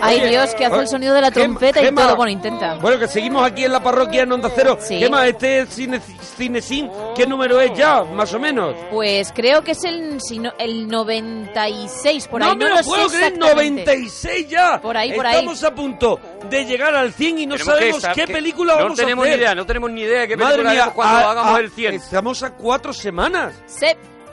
Ay 0.00 0.20
Dios, 0.28 0.54
que 0.54 0.66
hace 0.66 0.80
el 0.80 0.88
sonido 0.88 1.14
de 1.14 1.20
la 1.20 1.30
trompeta 1.30 1.80
y 1.80 1.86
Gema. 1.86 2.02
todo. 2.02 2.16
Bueno, 2.16 2.30
intenta. 2.30 2.74
Bueno, 2.76 2.98
que 2.98 3.08
seguimos 3.08 3.44
aquí 3.44 3.64
en 3.64 3.72
la 3.72 3.80
parroquia 3.82 4.22
en 4.22 4.32
Onda 4.32 4.50
Cero. 4.54 4.78
Sí. 4.80 4.98
¿Qué 4.98 5.08
más? 5.08 5.26
Este 5.26 5.60
es 5.60 5.68
Cine. 5.70 6.00
¿Qué 7.14 7.26
número 7.26 7.60
es 7.60 7.72
ya, 7.74 8.02
más 8.04 8.32
o 8.34 8.38
menos? 8.40 8.74
Pues 8.90 9.32
creo 9.34 9.62
que 9.62 9.72
es 9.72 9.84
el, 9.84 10.20
si 10.20 10.38
no- 10.40 10.52
el 10.58 10.88
96, 10.88 12.28
por 12.28 12.42
ahí. 12.42 12.48
no 12.50 12.56
me 12.56 12.68
lo 12.68 12.76
lo 12.76 12.82
puedo 12.82 13.08
sé 13.08 13.16
creer, 13.16 13.32
exactamente. 13.34 13.82
96 13.84 14.48
ya. 14.48 14.80
Por 14.80 14.96
ahí, 14.96 15.12
por 15.12 15.26
ahí. 15.26 15.34
Estamos 15.36 15.64
a 15.64 15.74
punto 15.74 16.20
de 16.50 16.64
llegar 16.64 16.94
al 16.94 17.12
100 17.12 17.38
y 17.38 17.46
no 17.46 17.54
Tenemos 17.56 17.74
que 17.74 17.80
sabemos 17.80 17.98
estar- 18.04 18.14
qué 18.14 18.24
que- 18.26 18.32
película 18.32 18.74
no 18.74 18.82
vamos 18.82 18.98
a 18.98 19.02
tenemos 19.02 19.24
hacer. 19.24 19.36
ni 19.38 19.42
idea, 19.44 19.54
no 19.54 19.66
tenemos 19.66 19.90
ni 19.90 20.00
idea 20.02 20.20
de 20.22 20.28
qué 20.28 20.36
Madre 20.36 20.56
película 20.62 20.72
mía, 20.86 20.92
cuando 20.94 21.16
a- 21.16 21.30
hagamos 21.30 21.56
a- 21.56 21.60
el 21.60 21.70
100. 21.70 21.94
Estamos 21.94 22.42
a 22.42 22.50
cuatro 22.54 22.92
semanas. 22.92 23.54
Sí, 23.66 23.86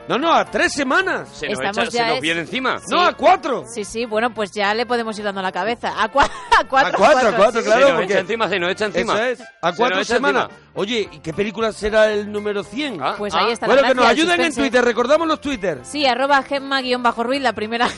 No, 0.07 0.17
no, 0.17 0.33
a 0.33 0.43
tres 0.43 0.73
semanas. 0.73 1.29
Se 1.31 1.47
nos, 1.47 1.59
Estamos 1.59 1.77
echa- 1.77 1.91
se 1.91 1.97
ya 1.99 2.07
nos 2.07 2.15
es- 2.15 2.21
viene 2.21 2.41
encima. 2.41 2.79
Sí. 2.79 2.85
No, 2.89 3.01
a 3.01 3.13
cuatro. 3.13 3.63
sí, 3.71 3.85
sí, 3.85 4.05
bueno, 4.05 4.33
pues 4.33 4.51
ya 4.51 4.73
le 4.73 4.85
podemos 4.85 5.17
ir 5.17 5.23
dando 5.23 5.41
la 5.43 5.51
cabeza. 5.53 5.93
A, 5.95 6.11
cua- 6.11 6.27
a 6.59 6.67
cuatro. 6.67 6.89
A 6.95 6.97
cuatro, 6.97 7.29
a 7.29 7.31
cuatro, 7.33 7.61
sí. 7.61 7.65
claro. 7.67 7.81
se 7.85 7.91
nos 7.93 7.99
porque- 8.01 8.13
echa 8.13 8.19
encima, 8.21 8.49
se 8.49 8.59
nos 8.59 8.71
echa 8.71 8.85
encima. 8.85 9.13
Eso 9.13 9.23
es. 9.43 9.49
A 9.61 9.71
Se 9.71 9.77
cuatro 9.77 9.99
echa 10.01 10.15
semanas. 10.15 10.45
encima. 10.49 10.70
Oye, 10.73 11.09
¿y 11.11 11.19
qué 11.19 11.33
película 11.33 11.71
será 11.73 12.11
el 12.11 12.31
número 12.31 12.63
100? 12.63 13.01
Ah, 13.03 13.15
Pues 13.17 13.33
ah, 13.33 13.39
ahí 13.45 13.51
está 13.51 13.65
bueno, 13.65 13.81
la 13.81 13.87
que 13.89 13.95
nos 13.95 14.05
ayuden 14.05 14.41
en. 14.41 14.55
Twitter. 14.55 14.83
Recordamos 14.83 15.27
los 15.27 15.41
Twitter. 15.41 15.79
Sí, 15.83 16.05
arroba 16.05 16.41
gemma-ruiz, 16.43 17.41
la 17.41 17.53
primera. 17.53 17.89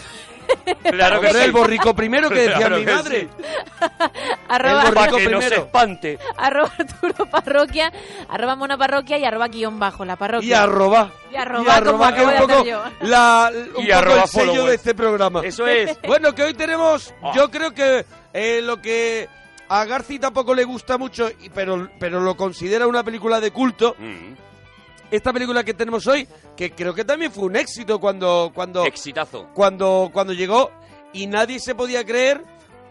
Claro 0.83 1.21
que 1.21 1.31
sí. 1.31 1.37
el 1.37 1.51
borrico 1.53 1.95
primero 1.95 2.29
que 2.29 2.35
decía 2.41 2.57
Claro 2.57 2.77
mi 2.77 2.85
que 2.85 2.91
madre. 2.93 3.21
sí. 3.21 3.45
arroba, 4.49 4.83
El 4.83 4.93
borrico 4.93 5.17
que 5.17 5.23
no 5.29 5.41
se 5.41 5.47
primero. 5.47 5.55
espante. 5.63 6.19
arroba 6.37 6.71
Arturo 6.77 7.25
Parroquia, 7.27 7.93
arroba 8.27 8.55
Mona 8.57 8.77
Parroquia 8.77 9.17
y 9.17 9.23
arroba 9.25 9.47
guion 9.47 9.79
bajo, 9.79 10.03
la 10.03 10.15
parroquia. 10.17 10.49
Y 10.49 10.53
arroba. 10.53 11.11
Y 11.31 11.35
arroba, 11.37 11.81
como 11.81 12.13
que 12.13 12.21
es 12.21 12.27
un 12.41 12.47
poco, 12.47 12.63
la, 13.01 13.51
un 13.53 13.83
Y 13.83 13.87
poco 13.87 13.97
arroba 13.97 14.21
el 14.23 14.27
sello 14.27 14.45
followers. 14.47 14.69
de 14.69 14.75
este 14.75 14.93
programa. 14.95 15.41
Eso 15.45 15.65
es. 15.67 15.97
Bueno, 16.05 16.35
que 16.35 16.43
hoy 16.43 16.53
tenemos, 16.53 17.13
Ah. 17.23 17.31
yo 17.35 17.49
creo 17.49 17.71
que 17.71 18.05
eh, 18.33 18.59
lo 18.61 18.81
que 18.81 19.29
a 19.81 19.85
Garci 19.85 20.19
tampoco 20.19 20.53
le 20.53 20.63
gusta 20.63 20.97
mucho, 20.97 21.29
y- 21.41 21.49
pero, 21.49 21.89
pero 21.99 22.19
lo 22.19 22.35
considera 22.37 22.85
una 22.87 23.03
película 23.03 23.39
de 23.39 23.51
culto. 23.51 23.95
Mm, 23.97 24.33
Esta 25.11 25.31
película 25.31 25.63
que 25.63 25.73
tenemos 25.75 26.07
hoy, 26.07 26.27
que 26.57 26.71
creo 26.71 26.93
que 26.95 27.05
también 27.05 27.31
fue 27.31 27.43
un 27.45 27.55
éxito 27.55 27.99
cuando, 27.99 28.51
cuando, 28.53 28.83
Exitazo. 28.85 29.47
cuando, 29.53 30.09
cuando 30.11 30.33
llegó 30.33 30.71
y 31.11 31.27
nadie 31.27 31.59
se 31.59 31.75
podía 31.75 32.03
creer 32.03 32.43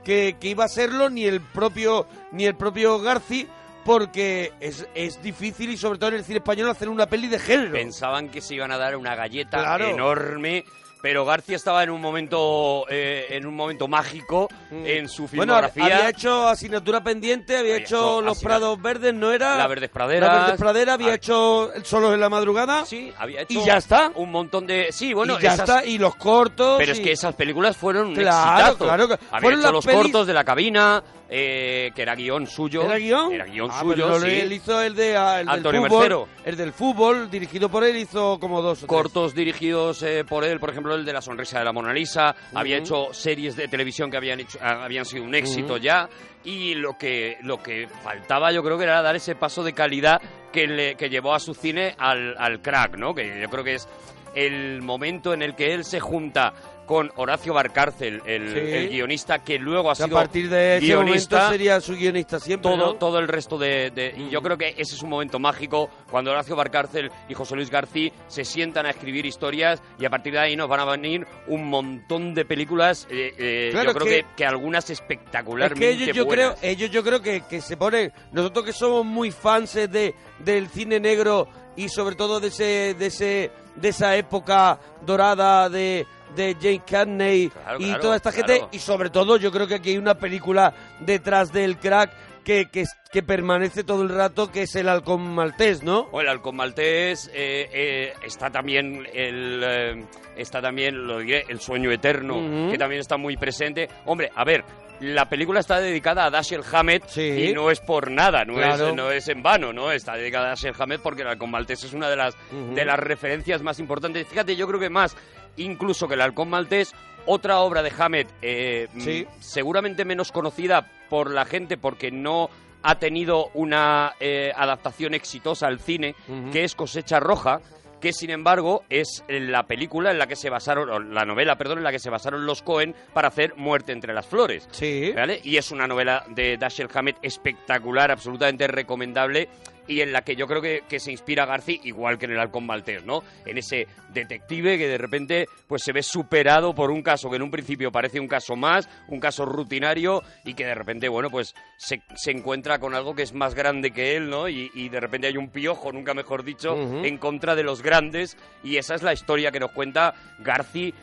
que, 0.04 0.36
que 0.40 0.48
iba 0.48 0.64
a 0.64 0.68
serlo 0.68 1.10
ni 1.10 1.24
el 1.24 1.40
propio 1.40 2.06
ni 2.30 2.44
el 2.44 2.54
propio 2.54 3.00
Garci 3.00 3.48
porque 3.84 4.52
es, 4.60 4.86
es 4.94 5.20
difícil 5.20 5.70
y 5.70 5.76
sobre 5.76 5.98
todo 5.98 6.10
en 6.10 6.16
el 6.16 6.24
cine 6.24 6.38
español 6.38 6.70
hacer 6.70 6.88
una 6.88 7.06
peli 7.06 7.26
de 7.26 7.40
género. 7.40 7.72
Pensaban 7.72 8.28
que 8.28 8.40
se 8.40 8.54
iban 8.54 8.70
a 8.70 8.78
dar 8.78 8.96
una 8.96 9.16
galleta 9.16 9.58
Claro. 9.58 9.86
enorme, 9.88 10.64
pero 11.02 11.24
García 11.26 11.56
estaba 11.56 11.82
en 11.82 11.90
un 11.90 12.00
momento 12.00 12.86
eh, 12.88 13.26
en 13.30 13.46
un 13.46 13.54
momento 13.54 13.88
mágico 13.88 14.48
Mm. 14.70 14.86
en 14.86 15.08
su 15.08 15.22
Bueno, 15.28 15.52
filmografía. 15.54 15.84
había 15.84 16.08
hecho 16.08 16.48
asignatura 16.48 17.02
pendiente, 17.02 17.56
había, 17.58 17.74
Había 17.74 17.84
hecho 17.84 17.96
hecho 17.96 18.22
Los 18.22 18.42
Prados 18.42 18.80
Verdes, 18.80 19.12
¿no 19.12 19.30
era? 19.32 19.56
La 19.58 19.66
Verdes 19.66 19.90
Praderas. 19.90 20.28
La 20.34 20.40
Verdes 20.44 20.60
Praderas, 20.60 20.94
había 20.94 21.08
Ah. 21.12 21.14
hecho 21.16 21.70
Solos 21.84 22.14
en 22.14 22.20
la 22.20 22.28
Madrugada. 22.30 22.86
Sí, 22.86 23.12
había 23.18 23.42
hecho 23.42 23.58
Y 23.58 23.64
ya 23.64 23.76
está. 23.76 24.12
un 24.14 24.30
montón 24.30 24.66
de 24.66 24.90
sí, 24.92 25.12
bueno, 25.12 25.36
y 25.38 25.42
ya 25.42 25.52
esas- 25.54 25.68
está, 25.68 25.84
y 25.84 25.98
los 25.98 26.14
cortos. 26.16 26.76
Pero 26.78 26.92
es 26.92 27.00
que 27.00 27.12
esas 27.12 27.34
películas 27.34 27.76
fueron 27.76 28.06
un 28.08 28.14
Claro, 28.14 28.60
exitazo. 28.72 28.84
claro 28.84 29.04
Había 29.30 29.40
fueron 29.40 29.60
hecho 29.60 29.72
los 29.72 29.84
pelis- 29.86 29.94
cortos 30.02 30.26
de 30.26 30.32
la 30.32 30.44
cabina, 30.44 31.02
eh, 31.34 31.90
que 31.94 32.02
era 32.02 32.14
guion 32.14 32.46
suyo. 32.46 32.82
¿Era 32.82 32.98
guion? 32.98 33.32
Era 33.32 33.46
guion 33.46 33.70
Ah, 33.72 33.80
suyo, 33.80 33.94
pero 33.96 34.20
sí. 34.20 34.28
Él 34.28 34.52
hizo 34.52 34.82
el, 34.82 34.94
de, 34.94 35.16
ah, 35.16 35.40
el 35.40 35.48
Antonio 35.48 35.80
del 35.80 35.88
fútbol. 35.88 36.00
Mercero. 36.02 36.28
El 36.44 36.56
del 36.58 36.72
fútbol, 36.74 37.30
dirigido 37.30 37.70
por 37.70 37.84
él, 37.84 37.96
hizo 37.96 38.38
como 38.38 38.60
dos 38.60 38.82
o 38.82 38.86
tres. 38.86 38.88
cortos 38.88 39.34
dirigidos 39.34 40.02
eh, 40.02 40.24
por 40.28 40.44
él, 40.44 40.60
por 40.60 40.68
ejemplo 40.68 40.94
el 40.94 41.06
de 41.06 41.12
la 41.14 41.22
sonrisa 41.22 41.58
de 41.58 41.64
la 41.64 41.72
Mona 41.72 41.94
Lisa, 41.94 42.34
había 42.52 42.76
hecho 42.76 43.14
series 43.14 43.56
de 43.56 43.66
televisión 43.66 44.10
que 44.10 44.18
habían 44.18 44.40
hecho, 44.40 44.58
ah, 44.60 44.84
habían 44.84 45.06
sido 45.06 45.24
un 45.24 45.34
éxito 45.34 45.78
ya 45.78 46.06
y 46.44 46.74
lo 46.74 46.98
que 46.98 47.38
lo 47.42 47.62
que 47.62 47.88
faltaba 48.02 48.52
yo 48.52 48.62
creo 48.62 48.76
que 48.76 48.84
era 48.84 49.00
dar 49.00 49.16
ese 49.16 49.34
paso 49.34 49.62
de 49.62 49.72
calidad 49.72 50.20
que 50.52 50.66
le 50.66 50.96
que 50.96 51.08
llevó 51.08 51.34
a 51.34 51.40
su 51.40 51.54
cine 51.54 51.94
al, 51.98 52.34
al 52.36 52.60
crack, 52.60 52.98
¿no? 52.98 53.14
Que 53.14 53.40
yo 53.40 53.48
creo 53.48 53.64
que 53.64 53.74
es 53.76 53.88
el 54.34 54.82
momento 54.82 55.32
en 55.34 55.42
el 55.42 55.54
que 55.54 55.72
él 55.74 55.84
se 55.84 56.00
junta 56.00 56.52
con 56.86 57.10
Horacio 57.16 57.54
Barcárcel, 57.54 58.20
el, 58.26 58.52
Sí. 58.52 58.58
el 58.58 58.88
guionista 58.90 59.38
que 59.44 59.58
luego 59.58 59.88
ha 59.88 59.92
a 59.92 59.94
sido 59.94 60.10
partir 60.16 60.48
de 60.50 60.76
ese 60.78 60.86
guionista 60.86 61.48
sería 61.50 61.80
su 61.80 61.94
guionista 61.94 62.38
siempre, 62.40 62.70
todo, 62.70 62.76
¿no? 62.76 62.94
todo 62.94 63.18
el 63.18 63.28
resto 63.28 63.56
de... 63.56 63.90
de- 63.90 64.14
y 64.16 64.30
yo 64.30 64.42
creo 64.42 64.58
que 64.58 64.70
ese 64.76 64.94
es 64.96 65.02
un 65.02 65.08
momento 65.10 65.38
mágico 65.38 65.88
cuando 66.10 66.32
Horacio 66.32 66.56
Barcárcel 66.56 67.10
y 67.28 67.34
José 67.34 67.54
Luis 67.54 67.70
García 67.70 68.10
se 68.28 68.44
sientan 68.44 68.86
a 68.86 68.90
escribir 68.90 69.24
historias 69.26 69.80
y 69.98 70.04
a 70.04 70.10
partir 70.10 70.32
de 70.32 70.40
ahí 70.40 70.56
nos 70.56 70.68
van 70.68 70.80
a 70.80 70.84
venir 70.84 71.26
un 71.46 71.68
montón 71.68 72.34
de 72.34 72.44
películas, 72.44 73.06
eh, 73.10 73.32
eh, 73.38 73.68
Claro, 73.72 73.92
yo 73.92 73.94
creo 73.98 74.06
que- 74.06 74.22
que, 74.22 74.26
que 74.36 74.44
algunas 74.46 74.84
Es 74.90 74.98
espectacularmente 75.00 75.80
que 75.80 75.90
ellos 76.04 76.16
yo 76.16 76.26
creo, 76.26 76.54
ellos 76.62 76.90
yo 76.90 77.02
creo 77.02 77.22
que, 77.22 77.42
que 77.48 77.60
se 77.60 77.76
ponen, 77.76 78.12
nosotros 78.32 78.64
que 78.66 78.72
somos 78.72 79.04
muy 79.04 79.30
fans 79.30 79.74
de 79.74 80.14
del 80.40 80.68
cine 80.68 80.98
negro 81.00 81.48
y 81.76 81.88
sobre 81.88 82.16
todo 82.16 82.40
de 82.40 82.48
ese 82.48 82.94
de 82.98 83.06
ese 83.06 83.50
de 83.76 83.88
esa 83.88 84.16
época 84.16 84.78
dorada 85.06 85.68
de 85.70 86.06
de 86.34 86.54
Jane 86.60 86.82
Carney 86.86 87.48
Claro, 87.48 87.78
y 87.80 87.84
claro, 87.84 88.00
toda 88.00 88.16
esta 88.16 88.32
claro. 88.32 88.46
gente 88.48 88.66
y 88.76 88.78
sobre 88.78 89.10
todo 89.10 89.36
yo 89.36 89.50
creo 89.52 89.66
que 89.66 89.74
aquí 89.76 89.90
hay 89.90 89.98
una 89.98 90.14
película 90.14 90.72
detrás 91.00 91.52
del 91.52 91.78
crack 91.78 92.10
que, 92.44 92.68
que, 92.72 92.84
que 93.12 93.22
permanece 93.22 93.84
todo 93.84 94.02
el 94.02 94.08
rato 94.08 94.50
que 94.50 94.62
es 94.62 94.74
el 94.74 94.88
halcón 94.88 95.32
maltés, 95.32 95.84
¿no? 95.84 96.08
O 96.10 96.20
el 96.20 96.28
halcón 96.28 96.56
maltés, 96.56 97.30
eh, 97.32 97.68
eh, 97.72 98.12
está 98.24 98.50
también 98.50 99.06
el... 99.12 99.62
eh, 99.64 100.04
está 100.36 100.60
también, 100.60 101.06
lo 101.06 101.18
diré, 101.20 101.44
el 101.48 101.60
sueño 101.60 101.92
eterno, 101.92 102.70
que 102.70 102.78
también 102.78 103.00
está 103.00 103.16
muy 103.16 103.36
presente. 103.36 103.88
Hombre, 104.06 104.30
a 104.34 104.44
ver, 104.44 104.64
la 105.00 105.28
película 105.28 105.60
está 105.60 105.78
dedicada 105.78 106.24
a 106.24 106.30
Dashiell 106.30 106.62
Hammett 106.72 107.04
Sí. 107.06 107.20
y 107.50 107.52
no 107.52 107.70
es 107.70 107.78
por 107.80 108.10
nada, 108.10 108.44
no, 108.44 108.54
Claro. 108.54 108.88
es, 108.88 108.94
no 108.94 109.10
es 109.12 109.28
en 109.28 109.42
vano, 109.42 109.72
¿no? 109.72 109.92
Está 109.92 110.14
dedicada 110.16 110.46
a 110.46 110.48
Dashiell 110.50 110.74
Hammett 110.76 111.00
porque 111.02 111.22
el 111.22 111.28
halcón 111.28 111.50
maltés 111.50 111.84
es 111.84 111.92
una 111.92 112.08
de 112.08 112.16
las, 112.16 112.34
de 112.50 112.84
las 112.84 112.98
referencias 112.98 113.62
más 113.62 113.78
importantes. 113.78 114.26
Fíjate, 114.26 114.56
yo 114.56 114.66
creo 114.66 114.80
que 114.80 114.90
más, 114.90 115.14
incluso 115.56 116.08
que 116.08 116.14
el 116.14 116.20
halcón 116.20 116.50
maltés, 116.50 116.92
otra 117.26 117.60
obra 117.60 117.82
de 117.82 117.92
Hammett, 117.96 118.28
eh, 118.42 118.88
Sí. 118.98 119.26
mm, 119.28 119.40
seguramente 119.42 120.04
menos 120.04 120.32
conocida 120.32 120.90
por 121.08 121.30
la 121.30 121.44
gente 121.44 121.76
porque 121.76 122.10
no 122.10 122.50
ha 122.82 122.96
tenido 122.98 123.48
una 123.54 124.14
eh, 124.18 124.50
adaptación 124.56 125.14
exitosa 125.14 125.68
al 125.68 125.78
cine, 125.78 126.16
que 126.50 126.64
es 126.64 126.74
Cosecha 126.74 127.20
Roja, 127.20 127.60
que 128.00 128.12
sin 128.12 128.30
embargo 128.30 128.82
es 128.90 129.22
la 129.28 129.62
película 129.68 130.10
en 130.10 130.18
la 130.18 130.26
que 130.26 130.34
se 130.34 130.50
basaron, 130.50 130.90
o 130.90 130.98
la 130.98 131.24
novela, 131.24 131.54
perdón, 131.56 131.78
en 131.78 131.84
la 131.84 131.92
que 131.92 132.00
se 132.00 132.10
basaron 132.10 132.44
los 132.44 132.60
Cohen 132.62 132.96
para 133.14 133.28
hacer 133.28 133.54
Muerte 133.54 133.92
entre 133.92 134.12
las 134.12 134.26
flores. 134.26 134.66
Sí. 134.72 135.12
¿Vale? 135.14 135.40
Y 135.44 135.56
es 135.58 135.70
una 135.70 135.86
novela 135.86 136.24
de 136.30 136.56
Dashiell 136.56 136.88
Hammett 136.92 137.18
espectacular, 137.22 138.10
absolutamente 138.10 138.66
recomendable 138.66 139.48
y 139.86 140.00
en 140.00 140.12
la 140.12 140.22
que 140.22 140.36
yo 140.36 140.46
creo 140.46 140.62
que, 140.62 140.82
que 140.88 141.00
se 141.00 141.12
inspira 141.12 141.46
Garci 141.46 141.80
igual 141.84 142.18
que 142.18 142.26
en 142.26 142.32
el 142.32 142.40
Halcón 142.40 142.66
Maltés, 142.66 143.04
¿no? 143.04 143.22
En 143.44 143.58
ese 143.58 143.86
detective 144.12 144.78
que 144.78 144.88
de 144.88 144.98
repente 144.98 145.46
pues 145.66 145.82
se 145.82 145.92
ve 145.92 146.02
superado 146.02 146.74
por 146.74 146.90
un 146.90 147.02
caso 147.02 147.30
que 147.30 147.36
en 147.36 147.42
un 147.42 147.50
principio 147.50 147.90
parece 147.90 148.20
un 148.20 148.28
caso 148.28 148.56
más, 148.56 148.88
un 149.08 149.20
caso 149.20 149.44
rutinario 149.44 150.22
y 150.44 150.54
que 150.54 150.66
de 150.66 150.74
repente, 150.74 151.08
bueno, 151.08 151.30
pues 151.30 151.54
se, 151.76 152.02
se 152.14 152.30
encuentra 152.30 152.78
con 152.78 152.94
algo 152.94 153.14
que 153.14 153.22
es 153.22 153.32
más 153.32 153.54
grande 153.54 153.90
que 153.90 154.16
él, 154.16 154.28
¿no? 154.30 154.48
Y, 154.48 154.70
y 154.74 154.88
de 154.88 155.00
repente 155.00 155.26
hay 155.26 155.36
un 155.36 155.50
piojo, 155.50 155.92
nunca 155.92 156.14
mejor 156.14 156.44
dicho, 156.44 156.74
en 156.76 157.18
contra 157.18 157.54
de 157.54 157.62
los 157.62 157.82
grandes 157.82 158.36
y 158.62 158.76
esa 158.76 158.94
es 158.94 159.02
la 159.02 159.12
historia 159.12 159.50
que 159.50 159.60
nos 159.60 159.72
cuenta 159.72 160.14
Garci 160.40 160.94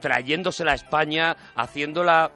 trayéndosela 0.00 0.72
a 0.72 0.74
España, 0.74 1.36
haciéndola 1.54 2.32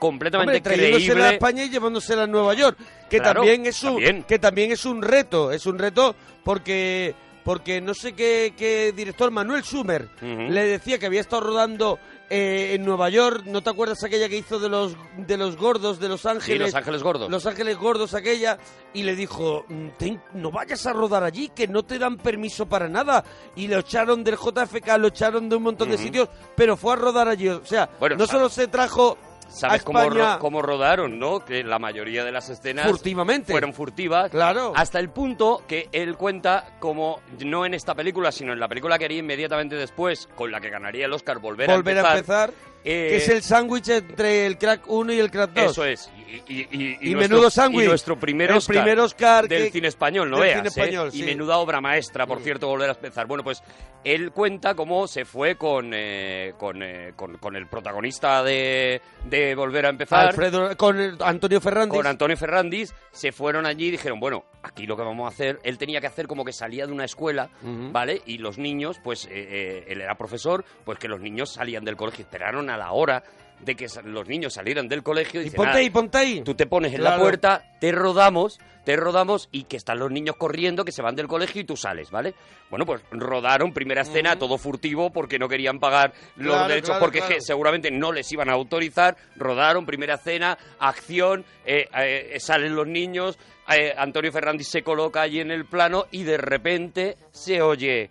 completamente 0.00 0.56
Hombre, 0.56 0.60
trayéndosela 0.60 1.12
a 1.12 1.14
creíble. 1.14 1.34
España 1.36 1.64
y 1.64 1.70
llevándosela 1.70 2.22
a 2.24 2.26
Nueva 2.26 2.54
York, 2.54 2.76
que 3.08 3.18
Claro, 3.20 3.42
también 3.42 3.66
es 3.66 3.80
un 3.84 3.90
también. 3.94 4.22
que 4.24 4.38
también 4.40 4.72
es 4.72 4.84
un 4.84 5.00
reto, 5.02 5.52
es 5.52 5.64
un 5.66 5.78
reto 5.78 6.16
porque 6.42 7.14
porque 7.44 7.80
no 7.80 7.94
sé 7.94 8.12
qué, 8.12 8.52
qué 8.56 8.92
director 8.92 9.30
Manuel 9.30 9.64
Sumer 9.64 10.08
le 10.20 10.64
decía 10.66 10.98
que 10.98 11.06
había 11.06 11.22
estado 11.22 11.40
rodando 11.42 11.98
eh, 12.28 12.74
en 12.74 12.84
Nueva 12.84 13.08
York, 13.08 13.42
¿no 13.46 13.60
te 13.62 13.70
acuerdas 13.70 14.04
aquella 14.04 14.28
que 14.28 14.36
hizo 14.36 14.60
de 14.60 14.68
los 14.68 14.94
de 15.16 15.36
los 15.36 15.56
gordos 15.56 15.98
de 15.98 16.08
Los 16.10 16.20
Sí, 16.20 16.28
Ángeles? 16.28 16.68
Los 16.68 16.74
Ángeles 16.76 17.02
Gordos. 17.02 17.28
Los 17.30 17.46
Ángeles 17.46 17.76
Gordos 17.76 18.14
aquella 18.14 18.56
y 18.92 19.02
le 19.02 19.16
dijo, 19.16 19.64
"Mm, 19.68 19.88
"Ten- 19.98 20.22
no 20.34 20.52
vayas 20.52 20.86
a 20.86 20.92
rodar 20.92 21.24
allí, 21.24 21.48
que 21.48 21.66
no 21.66 21.82
te 21.82 21.98
dan 21.98 22.18
permiso 22.18 22.66
para 22.66 22.88
nada. 22.88 23.24
Y 23.56 23.66
lo 23.66 23.78
echaron 23.80 24.22
del 24.22 24.36
JFK, 24.36 24.96
lo 24.98 25.08
echaron 25.08 25.48
de 25.48 25.56
un 25.56 25.62
montón 25.64 25.90
de 25.90 25.98
sitios, 25.98 26.28
pero 26.54 26.76
fue 26.76 26.92
a 26.92 26.96
rodar 26.96 27.26
allí. 27.26 27.48
O 27.48 27.64
sea, 27.66 27.88
Bueno, 27.98 28.14
no 28.16 28.26
solo 28.28 28.48
se 28.48 28.68
trajo 28.68 29.18
¿Sabes 29.50 29.82
cómo, 29.82 30.08
ro- 30.08 30.38
cómo 30.38 30.62
rodaron, 30.62 31.18
no? 31.18 31.44
Que 31.44 31.62
la 31.64 31.78
mayoría 31.78 32.24
de 32.24 32.32
las 32.32 32.48
escenas 32.48 32.86
furtivamente. 32.88 33.52
fueron 33.52 33.74
furtivas. 33.74 34.30
Claro. 34.30 34.72
Hasta 34.76 34.98
el 34.98 35.10
punto 35.10 35.62
que 35.66 35.88
él 35.92 36.16
cuenta 36.16 36.76
como, 36.78 37.20
no 37.44 37.66
en 37.66 37.74
esta 37.74 37.94
película, 37.94 38.32
sino 38.32 38.52
en 38.52 38.60
la 38.60 38.68
película 38.68 38.98
que 38.98 39.04
haría 39.06 39.18
inmediatamente 39.18 39.76
después, 39.76 40.28
con 40.34 40.50
la 40.50 40.60
que 40.60 40.70
ganaría 40.70 41.06
el 41.06 41.12
Oscar, 41.12 41.38
Volver, 41.40 41.68
volver 41.70 41.98
a 41.98 42.00
a 42.12 42.16
empezar, 42.16 42.50
empezar. 42.50 42.70
Eh, 42.84 43.08
que 43.10 43.16
es 43.16 43.28
el 43.28 43.42
sándwich 43.42 43.88
entre 43.90 44.46
el 44.46 44.56
crack 44.56 44.84
1 44.88 45.12
y 45.12 45.18
el 45.18 45.30
crack 45.30 45.50
2. 45.52 45.64
Eso 45.72 45.84
es. 45.84 46.10
Y, 46.30 46.60
y- 46.60 46.68
y- 47.00 47.10
y 47.10 47.14
menudo 47.16 47.50
sándwich. 47.50 47.84
Y 47.84 47.88
nuestro 47.88 48.18
primer 48.18 48.50
El 48.50 48.58
Oscar, 48.58 48.76
primer 48.76 49.00
Oscar 49.00 49.48
del 49.48 49.64
que- 49.64 49.70
cine 49.72 49.88
español, 49.88 50.30
no 50.30 50.36
del 50.38 50.46
veas. 50.62 50.72
cine 50.74 50.86
¿eh? 50.86 51.10
Y 51.12 51.22
menuda 51.24 51.58
obra 51.58 51.80
maestra, 51.80 52.26
por 52.26 52.38
Mm. 52.40 52.42
cierto, 52.44 52.68
volver 52.68 52.88
a 52.90 52.92
empezar. 52.92 53.26
Bueno, 53.26 53.42
pues 53.42 53.62
él 54.04 54.30
cuenta 54.30 54.74
cómo 54.74 55.08
se 55.08 55.24
fue 55.24 55.56
con, 55.56 55.90
eh, 55.92 56.52
con, 56.56 56.82
eh, 56.82 57.12
con, 57.16 57.36
con 57.38 57.56
el 57.56 57.66
protagonista 57.66 58.42
de, 58.44 59.00
de 59.24 59.54
Volver 59.54 59.86
a 59.86 59.88
empezar. 59.90 60.28
Alfredo, 60.28 60.76
con 60.76 61.16
Antonio 61.22 61.60
Fernández. 61.60 61.96
con 61.96 62.06
Antonio 62.06 62.36
Ferrandis, 62.36 62.94
se 63.10 63.32
fueron 63.32 63.66
allí 63.66 63.86
y 63.88 63.90
dijeron, 63.92 64.20
bueno, 64.20 64.44
aquí 64.62 64.86
lo 64.86 64.96
que 64.96 65.02
vamos 65.02 65.24
a 65.24 65.34
hacer, 65.34 65.58
él 65.64 65.78
tenía 65.78 66.00
que 66.00 66.06
hacer 66.06 66.26
como 66.28 66.44
que 66.44 66.52
salía 66.52 66.86
de 66.86 66.92
una 66.92 67.04
escuela. 67.04 67.50
¿vale? 67.62 68.22
Y 68.26 68.38
los 68.38 68.56
niños, 68.58 68.98
pues 69.02 69.26
él 69.30 70.00
era 70.00 70.14
profesor, 70.16 70.64
pues 70.84 70.98
que 70.98 71.08
los 71.08 71.20
niños 71.20 71.52
salían 71.52 71.84
del 71.84 71.96
colegio, 71.96 72.22
esperaron 72.22 72.70
a 72.70 72.76
la 72.76 72.92
hora 72.92 73.22
de 73.64 73.74
que 73.74 73.86
los 74.04 74.26
niños 74.28 74.54
salieran 74.54 74.88
del 74.88 75.02
colegio 75.02 75.40
y, 75.40 75.42
y 75.42 75.44
dicen, 75.44 75.56
ponte 75.58 75.72
"Ah, 75.72 75.76
ahí, 75.80 75.90
ponte 75.90 76.18
ahí. 76.18 76.40
tú 76.42 76.54
te 76.54 76.66
pones 76.66 76.94
en 76.94 77.04
la 77.04 77.18
puerta, 77.18 77.62
te 77.80 77.92
rodamos, 77.92 78.58
te 78.84 78.96
rodamos 78.96 79.48
y 79.52 79.64
que 79.64 79.76
están 79.76 79.98
los 79.98 80.10
niños 80.10 80.36
corriendo, 80.36 80.84
que 80.84 80.92
se 80.92 81.02
van 81.02 81.14
del 81.14 81.28
colegio 81.28 81.60
y 81.60 81.64
tú 81.64 81.76
sales, 81.76 82.10
¿vale? 82.10 82.34
Bueno, 82.70 82.86
pues 82.86 83.02
rodaron 83.10 83.72
primera 83.74 84.02
escena, 84.02 84.38
todo 84.38 84.56
furtivo 84.56 85.10
porque 85.10 85.38
no 85.38 85.48
querían 85.48 85.78
pagar 85.78 86.12
los 86.36 86.54
Claro, 86.54 86.68
derechos 86.68 86.88
claro, 86.90 87.00
porque 87.04 87.20
je- 87.22 87.40
seguramente 87.40 87.90
no 87.90 88.12
les 88.12 88.30
iban 88.32 88.48
a 88.48 88.52
autorizar, 88.54 89.16
rodaron 89.36 89.84
primera 89.84 90.14
escena, 90.14 90.56
acción, 90.78 91.44
eh, 91.66 91.86
eh, 91.94 92.36
salen 92.40 92.74
los 92.74 92.86
niños, 92.86 93.38
eh, 93.70 93.92
Antonio 93.96 94.32
Ferrandis 94.32 94.68
se 94.68 94.82
coloca 94.82 95.20
allí 95.20 95.40
en 95.40 95.50
el 95.50 95.66
plano 95.66 96.06
y 96.10 96.22
de 96.24 96.38
repente 96.38 97.16
se 97.30 97.60
oye... 97.62 98.10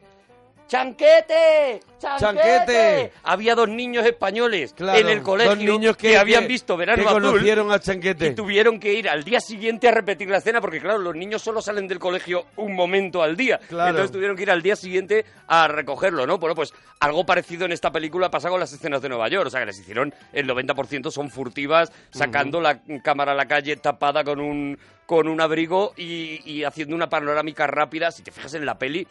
¡Chanquete! 0.69 1.79
¡Chanquete! 1.97 2.19
¡Chanquete! 2.19 3.11
Había 3.23 3.55
dos 3.55 3.67
niños 3.67 4.05
españoles 4.05 4.73
Claro, 4.73 4.99
en 4.99 5.09
el 5.09 5.23
colegio 5.23 5.55
dos 5.55 5.57
niños 5.57 5.97
que, 5.97 6.15
habían 6.15 6.47
visto 6.47 6.77
Verano 6.77 7.01
que 7.01 7.09
Azul 7.09 7.23
conocieron 7.23 7.71
al 7.71 7.79
chanquete. 7.79 8.27
y 8.27 8.35
tuvieron 8.35 8.79
que 8.79 8.93
ir 8.93 9.09
al 9.09 9.23
día 9.23 9.39
siguiente 9.39 9.87
a 9.87 9.91
repetir 9.91 10.29
la 10.29 10.37
escena 10.37 10.61
porque 10.61 10.79
claro, 10.79 10.99
los 10.99 11.15
niños 11.15 11.41
solo 11.41 11.63
salen 11.63 11.87
del 11.87 11.97
colegio 11.97 12.45
un 12.57 12.75
momento 12.75 13.23
al 13.23 13.35
día. 13.35 13.57
Claro. 13.67 13.89
Entonces 13.89 14.11
tuvieron 14.11 14.37
que 14.37 14.43
ir 14.43 14.51
al 14.51 14.61
día 14.61 14.75
siguiente 14.75 15.25
a 15.47 15.67
recogerlo, 15.67 16.27
¿no? 16.27 16.37
Bueno, 16.37 16.53
pues 16.53 16.71
algo 16.99 17.25
parecido 17.25 17.65
en 17.65 17.71
esta 17.71 17.91
película 17.91 18.29
pasa 18.29 18.49
con 18.49 18.59
las 18.59 18.71
escenas 18.71 19.01
de 19.01 19.09
Nueva 19.09 19.27
York, 19.27 19.47
o 19.47 19.49
sea, 19.49 19.61
que 19.61 19.65
las 19.65 19.79
hicieron 19.79 20.13
el 20.33 20.47
90% 20.47 21.09
son 21.09 21.31
furtivas, 21.31 21.91
sacando 22.11 22.61
la 22.61 22.79
cámara 23.03 23.31
a 23.31 23.35
la 23.35 23.47
calle 23.47 23.75
tapada 23.77 24.23
con 24.23 24.39
un 24.39 24.77
con 25.07 25.27
un 25.27 25.41
abrigo 25.41 25.93
y, 25.97 26.39
y 26.45 26.63
haciendo 26.63 26.95
una 26.95 27.09
panorámica 27.09 27.65
rápida, 27.65 28.11
si 28.11 28.21
te 28.21 28.29
fijas 28.29 28.53
en 28.53 28.67
la 28.67 28.77
peli 28.77 29.07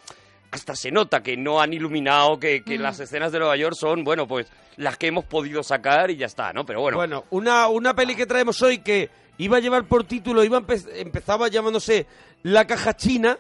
hasta 0.51 0.75
se 0.75 0.91
nota 0.91 1.23
que 1.23 1.37
no 1.37 1.61
han 1.61 1.73
iluminado, 1.73 2.39
que, 2.41 2.63
que 2.63 2.79
las 2.79 2.99
escenas 3.01 3.33
de 3.33 3.39
Nueva 3.39 3.57
York 3.57 3.75
son, 3.79 4.03
bueno, 4.05 4.27
pues 4.27 4.47
las 4.77 4.97
que 4.97 5.09
hemos 5.09 5.25
podido 5.25 5.63
sacar 5.63 6.11
y 6.11 6.17
ya 6.17 6.27
está, 6.27 6.53
¿no? 6.53 6.65
Pero 6.65 6.81
bueno, 6.81 6.97
Bueno, 6.97 7.25
una, 7.31 7.69
una 7.69 7.95
peli 7.95 8.15
que 8.15 8.27
traemos 8.27 8.63
hoy 8.63 8.79
que 8.79 9.11
iba 9.39 9.59
a 9.59 9.61
llevar 9.61 9.85
por 9.85 10.05
título, 10.05 10.43
iba 10.45 10.59
empe- 10.61 10.89
empezaba 10.95 11.49
llamándose 11.49 12.07
La 12.43 12.67
Caja 12.67 12.97
China, 12.97 13.39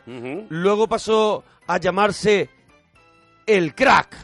luego 0.51 0.87
pasó 0.89 1.45
a 1.67 1.79
llamarse 1.79 2.51
El 3.47 3.75
Crack. 3.75 4.15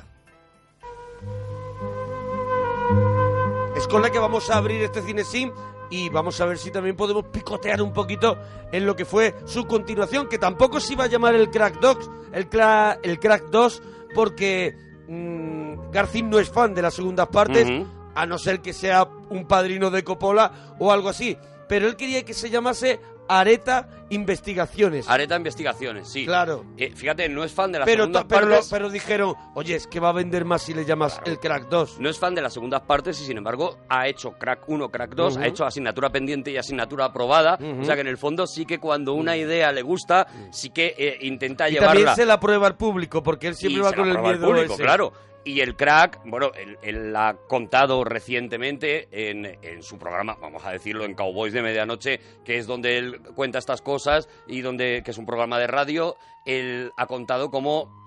Es 3.77 3.89
con 3.89 4.03
la 4.03 4.11
que 4.11 4.19
vamos 4.19 4.51
a 4.51 4.57
abrir 4.59 4.83
este 4.83 5.03
cine 5.03 5.25
sim 5.25 5.51
y 5.91 6.09
vamos 6.09 6.41
a 6.41 6.47
ver 6.47 6.59
si 6.59 6.71
también 6.71 6.97
podemos 6.97 7.25
picotear 7.27 7.81
un 7.83 7.93
poquito 7.93 8.37
en 8.73 8.87
lo 8.87 8.97
que 8.97 9.05
fue 9.05 9.35
su 9.45 9.67
continuación, 9.67 10.29
que 10.29 10.39
tampoco 10.39 10.81
se 10.81 10.95
iba 10.95 11.05
a 11.05 11.09
llamar 11.09 11.35
el 11.35 11.51
Crack 11.51 11.81
Dogs, 11.81 12.11
el, 12.33 12.49
Cla- 12.51 12.99
el 13.03 13.19
Crack 13.21 13.45
2, 13.51 13.83
porque 14.15 14.77
mm, 15.09 15.91
Garcín 15.91 16.31
no 16.31 16.39
es 16.39 16.49
fan 16.51 16.75
de 16.75 16.83
las 16.83 16.95
segundas 16.95 17.29
partes, 17.29 17.67
a 18.17 18.27
no 18.27 18.39
ser 18.39 18.61
que 18.61 18.73
sea 18.73 19.09
un 19.31 19.47
padrino 19.47 19.91
de 19.91 20.05
Coppola 20.05 20.77
o 20.79 20.93
algo 20.93 21.09
así. 21.09 21.37
Pero 21.69 21.87
él 21.89 21.97
quería 21.97 22.25
que 22.25 22.35
se 22.35 22.51
llamase 22.51 23.01
Areta 23.29 23.89
Investigaciones. 24.11 25.09
Areta 25.09 25.37
Investigaciones, 25.37 26.09
sí. 26.09 26.25
Claro. 26.27 26.65
Eh, 26.77 26.93
fíjate, 26.95 27.29
no 27.29 27.43
es 27.45 27.53
fan 27.53 27.73
de 27.73 27.79
las 27.79 27.87
Pero, 27.87 28.05
segundas 28.05 28.25
pero, 28.29 28.49
partes. 28.51 28.69
pero 28.71 28.91
dijeron, 28.91 29.35
oye, 29.55 29.75
es 29.77 29.87
que 29.87 29.99
va 30.01 30.11
a 30.11 30.13
vender 30.13 30.45
más 30.45 30.63
si 30.63 30.75
le 30.75 30.85
llamas 30.85 31.15
Claro. 31.15 31.31
el 31.33 31.39
Crack 31.39 31.69
2. 31.69 32.01
No 32.01 32.09
es 32.11 32.19
fan 32.19 32.35
de 32.35 32.43
las 32.43 32.53
segundas 32.53 32.83
partes 32.83 33.21
y 33.21 33.25
sin 33.25 33.39
embargo 33.39 33.79
ha 33.89 34.07
hecho 34.09 34.33
Crack 34.33 34.69
1, 34.69 34.89
Crack 34.91 35.15
2, 35.15 35.35
Ujú. 35.35 35.43
ha 35.43 35.47
hecho 35.47 35.65
asignatura 35.65 36.11
pendiente 36.11 36.51
y 36.51 36.57
asignatura 36.59 37.07
aprobada. 37.07 37.59
O 37.81 37.85
sea 37.85 37.95
que 37.95 38.03
en 38.03 38.09
el 38.09 38.19
fondo 38.19 38.47
sí 38.47 38.67
que 38.67 38.79
cuando 38.79 39.15
una 39.15 39.37
idea 39.37 39.73
le 39.73 39.83
gusta, 39.83 40.27
sí 40.53 40.71
que 40.71 40.95
eh, 40.97 41.19
intenta 41.23 41.69
Y 41.69 41.73
llevarla. 41.73 41.95
también 41.95 42.17
se 42.17 42.27
la 42.27 42.39
prueba 42.39 42.67
al 42.67 42.77
público, 42.77 43.23
porque 43.23 43.49
él 43.49 43.55
siempre 43.57 43.81
y 43.81 43.83
va 43.83 43.93
con 43.93 44.07
el 44.07 44.13
prueba 44.13 44.29
al 44.31 44.35
miedo 44.39 44.47
público, 44.49 44.75
ese. 44.75 44.83
claro. 44.83 45.13
Y 45.45 45.61
el 45.61 45.77
crack, 45.77 46.21
bueno, 46.25 46.53
él, 46.55 46.79
él 46.83 47.15
ha 47.15 47.37
contado 47.49 48.03
recientemente 48.03 49.09
en, 49.11 49.45
en 49.45 49.83
su 49.83 49.99
programa, 49.99 50.39
vamos 50.41 50.65
a 50.65 50.71
decirlo, 50.71 51.05
en 51.05 51.15
Cowboys 51.15 51.53
de 51.53 51.61
Medianoche, 51.61 52.19
que 52.45 52.57
es 52.57 52.67
donde 52.67 52.97
él 52.97 53.21
cuenta 53.35 53.59
estas 53.59 53.83
cosas 53.83 54.29
y 54.47 54.63
donde, 54.63 55.03
que 55.05 55.11
es 55.11 55.19
un 55.19 55.27
programa 55.27 55.59
de 55.59 55.67
radio, 55.67 56.17
él 56.47 56.93
ha 56.97 57.07
contado 57.07 57.51
cómo 57.51 58.05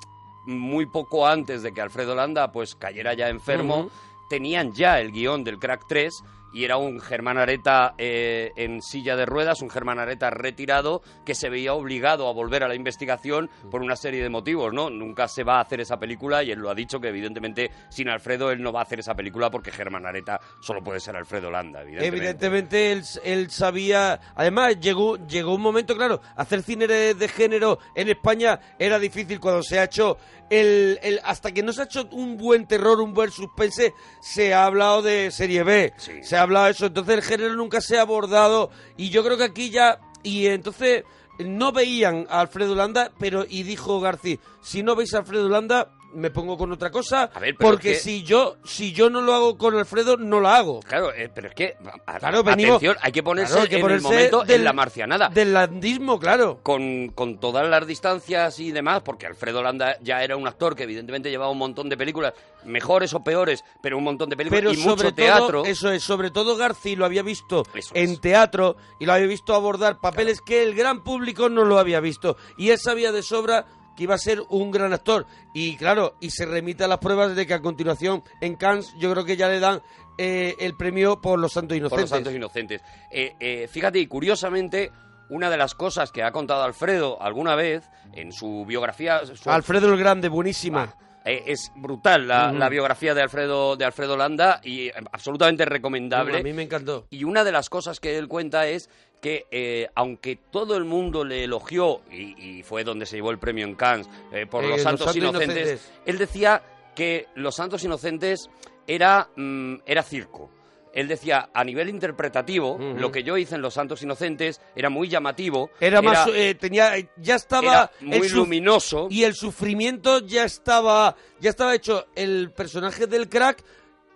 muy 0.47 0.85
poco 0.87 1.27
antes 1.27 1.61
de 1.61 1.73
que 1.73 1.81
Alfredo 1.81 2.15
Landa 2.15 2.51
pues 2.51 2.73
cayera 2.73 3.13
ya 3.13 3.29
enfermo, 3.29 3.91
tenían 4.29 4.73
ya 4.73 4.99
el 4.99 5.11
guion 5.11 5.43
del 5.43 5.59
Crack 5.59 5.85
3 5.87 6.23
y 6.57 6.65
era 6.65 6.77
un 6.77 6.99
Germán 6.99 7.37
Areta 7.37 7.93
eh, 7.97 8.51
en 8.55 8.81
silla 8.81 9.15
de 9.15 9.25
ruedas, 9.27 9.61
un 9.61 9.69
Germán 9.69 9.99
Areta 9.99 10.29
retirado 10.31 11.01
que 11.25 11.35
se 11.35 11.49
veía 11.49 11.73
obligado 11.73 12.27
a 12.27 12.33
volver 12.33 12.63
a 12.63 12.67
la 12.67 12.73
investigación 12.75 13.49
por 13.69 13.81
una 13.81 13.95
serie 13.95 14.23
de 14.23 14.29
motivos, 14.29 14.73
¿no? 14.73 14.89
Nunca 14.89 15.27
se 15.27 15.43
va 15.43 15.57
a 15.57 15.61
hacer 15.61 15.81
esa 15.81 15.97
película 15.99 16.41
y 16.43 16.51
él 16.51 16.59
lo 16.59 16.69
ha 16.69 16.75
dicho 16.75 16.99
que 16.99 17.09
evidentemente 17.09 17.69
sin 17.89 18.09
Alfredo 18.09 18.49
él 18.51 18.61
no 18.61 18.71
va 18.73 18.79
a 18.79 18.83
hacer 18.83 18.99
esa 18.99 19.13
película 19.13 19.51
porque 19.51 19.71
Germán 19.71 20.05
Areta 20.05 20.39
solo 20.59 20.83
puede 20.83 20.99
ser 20.99 21.15
Alfredo 21.15 21.51
Landa, 21.51 21.81
evidentemente. 21.83 22.17
Evidentemente 22.17 22.91
él, 22.91 23.03
él 23.23 23.51
sabía. 23.51 24.19
Además, 24.35 24.79
llegó, 24.79 25.17
llegó 25.27 25.53
un 25.53 25.61
momento, 25.61 25.95
claro, 25.95 26.21
hacer 26.35 26.63
cine 26.63 26.87
de, 26.87 27.13
de 27.13 27.27
género 27.27 27.77
en 27.93 28.09
España 28.09 28.59
era 28.79 28.97
difícil 28.97 29.39
cuando 29.39 29.61
se 29.61 29.77
ha 29.79 29.83
hecho. 29.83 30.17
El, 30.49 30.97
el- 31.03 31.19
hasta 31.25 31.51
que 31.51 31.61
no 31.61 31.73
se 31.73 31.81
ha 31.81 31.85
hecho 31.85 32.07
un 32.13 32.37
buen 32.37 32.67
terror, 32.67 33.01
un 33.01 33.13
buen 33.13 33.31
suspense, 33.31 33.93
se 34.21 34.53
ha 34.53 34.63
hablado 34.65 35.01
de 35.01 35.29
serie 35.29 35.63
B. 35.63 35.93
Sí. 35.97 36.23
Se 36.23 36.37
ha 36.37 36.41
hablado 36.47 36.67
eso. 36.67 36.85
Entonces 36.87 37.15
el 37.15 37.23
género 37.23 37.55
nunca 37.55 37.81
se 37.81 37.97
ha 37.97 38.01
abordado. 38.01 38.71
Y 38.97 39.09
yo 39.09 39.23
creo 39.23 39.37
que 39.37 39.43
aquí 39.43 39.69
ya. 39.69 39.99
Y 40.23 40.47
entonces 40.47 41.03
no 41.39 41.71
veían 41.71 42.25
a 42.29 42.41
Alfredo 42.41 42.75
Landa, 42.75 43.11
pero. 43.19 43.45
Y 43.47 43.63
dijo 43.63 43.99
García: 43.99 44.37
si 44.61 44.83
no 44.83 44.95
veis 44.95 45.13
a 45.13 45.19
Alfredo 45.19 45.47
Landa. 45.49 45.91
Me 46.13 46.31
pongo 46.31 46.57
con 46.57 46.71
otra 46.71 46.89
cosa 46.89 47.23
A 47.33 47.39
ver, 47.39 47.55
pero 47.57 47.69
porque 47.71 47.91
es 47.91 47.97
que- 47.97 48.03
si 48.03 48.23
yo 48.23 48.57
si 48.63 48.91
yo 48.93 49.09
no 49.09 49.21
lo 49.21 49.33
hago 49.33 49.57
con 49.57 49.75
Alfredo 49.77 50.17
no 50.17 50.39
la 50.39 50.55
hago. 50.57 50.79
Claro, 50.79 51.13
eh, 51.13 51.29
pero 51.33 51.49
es 51.49 51.53
que, 51.53 51.75
a- 52.05 52.17
Claro, 52.19 52.43
venimos- 52.43 52.77
atención, 52.77 52.97
hay 53.01 53.11
que 53.11 53.23
ponerse 53.23 53.51
Claro, 53.53 53.63
hay 53.63 53.69
que 53.69 53.75
en 53.75 53.81
ponerse 53.81 54.07
el 54.07 54.13
momento 54.13 54.43
del- 54.43 54.55
en 54.59 54.63
la 54.63 54.73
marcianada. 54.73 55.29
Del 55.29 55.53
landismo, 55.53 56.19
claro. 56.19 56.59
con, 56.63 57.09
con 57.09 57.39
todas 57.39 57.67
las 57.67 57.85
distancias 57.85 58.59
y 58.59 58.71
demás, 58.71 59.01
porque 59.03 59.27
Alfredo 59.27 59.61
Landa 59.61 59.97
ya 60.01 60.23
era 60.23 60.37
un 60.37 60.47
actor 60.47 60.75
que 60.75 60.83
evidentemente 60.83 61.29
llevaba 61.29 61.51
un 61.51 61.57
montón 61.57 61.89
de 61.89 61.97
películas, 61.97 62.33
mejores 62.65 63.13
o 63.13 63.23
peores, 63.23 63.63
pero 63.81 63.97
un 63.97 64.03
montón 64.03 64.29
de 64.29 64.37
películas 64.37 64.61
Pero 64.61 64.71
y 64.73 64.77
sobre 64.83 65.03
mucho 65.09 65.13
teatro. 65.15 65.61
todo, 65.61 65.65
eso 65.65 65.91
es, 65.91 66.03
sobre 66.03 66.31
todo 66.31 66.55
García 66.57 66.95
lo 66.97 67.05
había 67.05 67.21
visto 67.21 67.63
Eso 67.73 67.91
en 67.95 68.11
es. 68.11 68.21
teatro 68.21 68.75
y 68.99 69.05
lo 69.05 69.13
había 69.13 69.27
visto 69.27 69.53
abordar 69.53 69.99
papeles 69.99 70.41
que 70.41 70.63
el 70.63 70.73
gran 70.73 71.03
público 71.03 71.49
no 71.49 71.63
lo 71.65 71.77
había 71.79 71.99
visto. 71.99 72.37
Y 72.57 72.69
él 72.69 72.79
sabía 72.79 73.11
de 73.11 73.21
sobra 73.23 73.65
que 73.97 74.03
iba 74.03 74.15
a 74.15 74.19
ser 74.19 74.41
un 74.49 74.71
gran 74.71 74.93
actor. 74.93 75.25
Y 75.53 75.75
claro, 75.75 76.15
y 76.21 76.29
se 76.29 76.45
remite 76.45 76.85
a 76.85 76.87
las 76.87 76.99
pruebas 76.99 77.35
de 77.35 77.45
que 77.45 77.53
a 77.55 77.61
continuación 77.61 78.23
en 78.39 78.55
Cannes 78.55 78.93
yo 78.99 79.11
creo 79.11 79.25
que 79.25 79.35
ya 79.35 79.49
le 79.49 79.59
dan 79.59 79.81
eh, 80.17 80.55
el 80.59 80.77
premio 80.77 81.19
por 81.19 81.37
Los 81.39 81.51
Santos 81.53 81.69
por 81.75 81.77
Inocentes. 81.77 82.01
los 82.01 82.09
santos 82.09 82.33
inocentes. 82.33 82.81
Eh, 83.11 83.33
eh, 83.39 83.67
fíjate, 83.67 83.99
y 83.99 84.07
curiosamente, 84.07 84.91
una 85.29 85.49
de 85.49 85.57
las 85.57 85.75
cosas 85.75 86.11
que 86.11 86.23
ha 86.23 86.31
contado 86.31 86.63
Alfredo 86.63 87.21
alguna 87.21 87.55
vez 87.55 87.83
en 88.13 88.31
su 88.31 88.65
biografía... 88.65 89.21
su- 89.25 89.49
Alfredo 89.49 89.91
el 89.91 89.99
Grande, 89.99 90.29
buenísima. 90.29 90.95
es 91.25 91.71
brutal 91.75 92.27
la, 92.27 92.69
biografía 92.69 93.13
de 93.13 93.21
Alfredo, 93.21 93.75
de 93.75 93.83
Alfredo 93.85 94.15
Landa 94.15 94.61
y 94.63 94.89
absolutamente 95.11 95.65
recomendable. 95.65 96.39
a 96.39 96.43
mí 96.43 96.53
me 96.53 96.63
encantó. 96.63 97.05
Y 97.09 97.23
una 97.25 97.43
de 97.43 97.51
las 97.51 97.69
cosas 97.69 97.99
que 97.99 98.17
él 98.17 98.27
cuenta 98.27 98.65
es 98.67 98.89
que 99.21 99.45
eh, 99.51 99.87
aunque 99.95 100.35
todo 100.51 100.77
el 100.77 100.85
mundo 100.85 101.23
le 101.23 101.43
elogió, 101.45 102.01
y, 102.11 102.59
y 102.59 102.63
fue 102.63 102.83
donde 102.83 103.05
se 103.05 103.15
llevó 103.15 103.31
el 103.31 103.39
premio 103.39 103.65
en 103.65 103.75
Cannes 103.75 104.07
eh, 104.31 104.45
por 104.45 104.63
Eh, 104.63 104.67
Los 104.69 104.77
Los 104.77 104.83
Santos 104.83 105.15
Inocentes, 105.15 105.57
Inocentes. 105.57 105.91
él 106.05 106.17
decía 106.17 106.61
que 106.95 107.27
Los 107.35 107.55
Santos 107.55 107.83
Inocentes 107.83 108.49
era, 108.85 109.29
mm, 109.35 109.75
era 109.85 110.03
circo. 110.03 110.51
Él 110.93 111.07
decía, 111.07 111.49
a 111.53 111.63
nivel 111.63 111.89
interpretativo, 111.89 112.79
lo 112.79 113.11
que 113.11 113.21
yo 113.21 113.37
hice 113.37 113.53
en 113.53 113.61
Los 113.61 113.75
Santos 113.75 114.01
Inocentes 114.01 114.59
era 114.75 114.89
muy 114.89 115.07
llamativo. 115.07 115.69
Era 115.79 116.01
más, 116.01 116.27
tenía, 116.59 116.93
ya 117.17 117.35
estaba 117.35 117.71
era 117.73 117.91
muy 118.01 118.27
luminoso. 118.29 119.07
y 119.11 119.23
el 119.23 119.35
sufrimiento 119.35 120.19
ya 120.25 120.43
estaba 120.45 121.15
ya 121.39 121.51
estaba 121.51 121.75
hecho 121.75 122.07
el 122.15 122.49
personaje 122.51 123.05
del 123.05 123.29
crack 123.29 123.63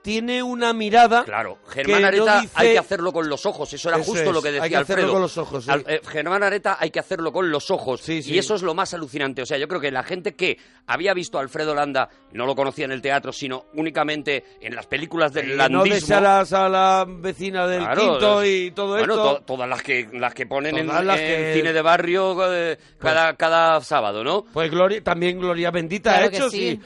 tiene 0.01 0.41
una 0.41 0.73
mirada. 0.73 1.23
Claro, 1.23 1.59
Germán 1.69 2.01
no 2.01 2.07
Areta 2.07 2.41
dice- 2.41 2.53
hay 2.55 2.71
que 2.73 2.79
hacerlo 2.79 3.13
con 3.13 3.29
los 3.29 3.45
ojos, 3.45 3.71
eso 3.73 3.89
era 3.89 3.97
Eso 3.99 4.11
justo 4.11 4.29
es, 4.29 4.33
lo 4.33 4.41
que 4.41 4.47
decía 4.51 4.63
hay 4.63 4.69
que 4.71 4.75
hacerlo 4.77 5.01
Alfredo. 5.03 5.13
con 5.13 5.21
los 5.21 5.37
ojos, 5.37 5.65
sí. 5.65 5.71
Al- 5.71 5.85
eh, 5.87 6.01
Germán 6.07 6.41
Areta 6.43 6.77
hay 6.79 6.89
que 6.89 6.99
hacerlo 6.99 7.31
con 7.31 7.51
los 7.51 7.69
ojos 7.69 8.01
Sí, 8.01 8.23
sí. 8.23 8.33
y 8.33 8.37
eso 8.39 8.55
es 8.55 8.63
lo 8.63 8.73
más 8.73 8.93
alucinante. 8.93 9.41
O 9.41 9.45
sea, 9.45 9.57
yo 9.57 9.67
creo 9.67 9.79
que 9.79 9.91
la 9.91 10.03
gente 10.03 10.35
que 10.35 10.57
había 10.87 11.13
visto 11.13 11.37
a 11.37 11.41
Alfredo 11.41 11.75
Landa 11.75 12.09
no 12.31 12.45
lo 12.45 12.55
conocía 12.55 12.85
en 12.85 12.91
el 12.91 13.01
teatro, 13.01 13.31
sino 13.31 13.65
únicamente 13.73 14.43
en 14.59 14.75
las 14.75 14.87
películas 14.87 15.33
del 15.33 15.49
no 15.51 15.55
landismo. 15.57 15.93
desearás 15.95 16.51
a 16.53 16.67
la 16.67 17.05
vecina 17.07 17.67
del 17.67 17.83
Claro, 17.83 18.01
quinto 18.01 18.41
eh, 18.41 18.49
y 18.57 18.71
todo 18.71 18.97
bueno, 18.97 19.13
esto. 19.13 19.35
to- 19.35 19.41
todas 19.43 19.69
las 19.69 19.83
que 19.83 20.09
las 20.13 20.33
que 20.33 20.45
ponen 20.47 20.77
en, 20.77 20.87
las 20.87 21.19
en 21.19 21.53
cine 21.53 21.73
de 21.73 21.81
barrio 21.81 22.37
eh, 22.53 22.77
cada, 22.97 23.35
cada 23.35 23.79
sábado, 23.81 24.23
¿no? 24.23 24.45
Pues 24.51 24.71
Gloria, 24.71 25.03
también 25.03 25.39
Gloria 25.39 25.69
Bendita 25.69 26.11
Claro 26.13 26.25
ha 26.25 26.29
hecho, 26.29 26.49
sí, 26.49 26.79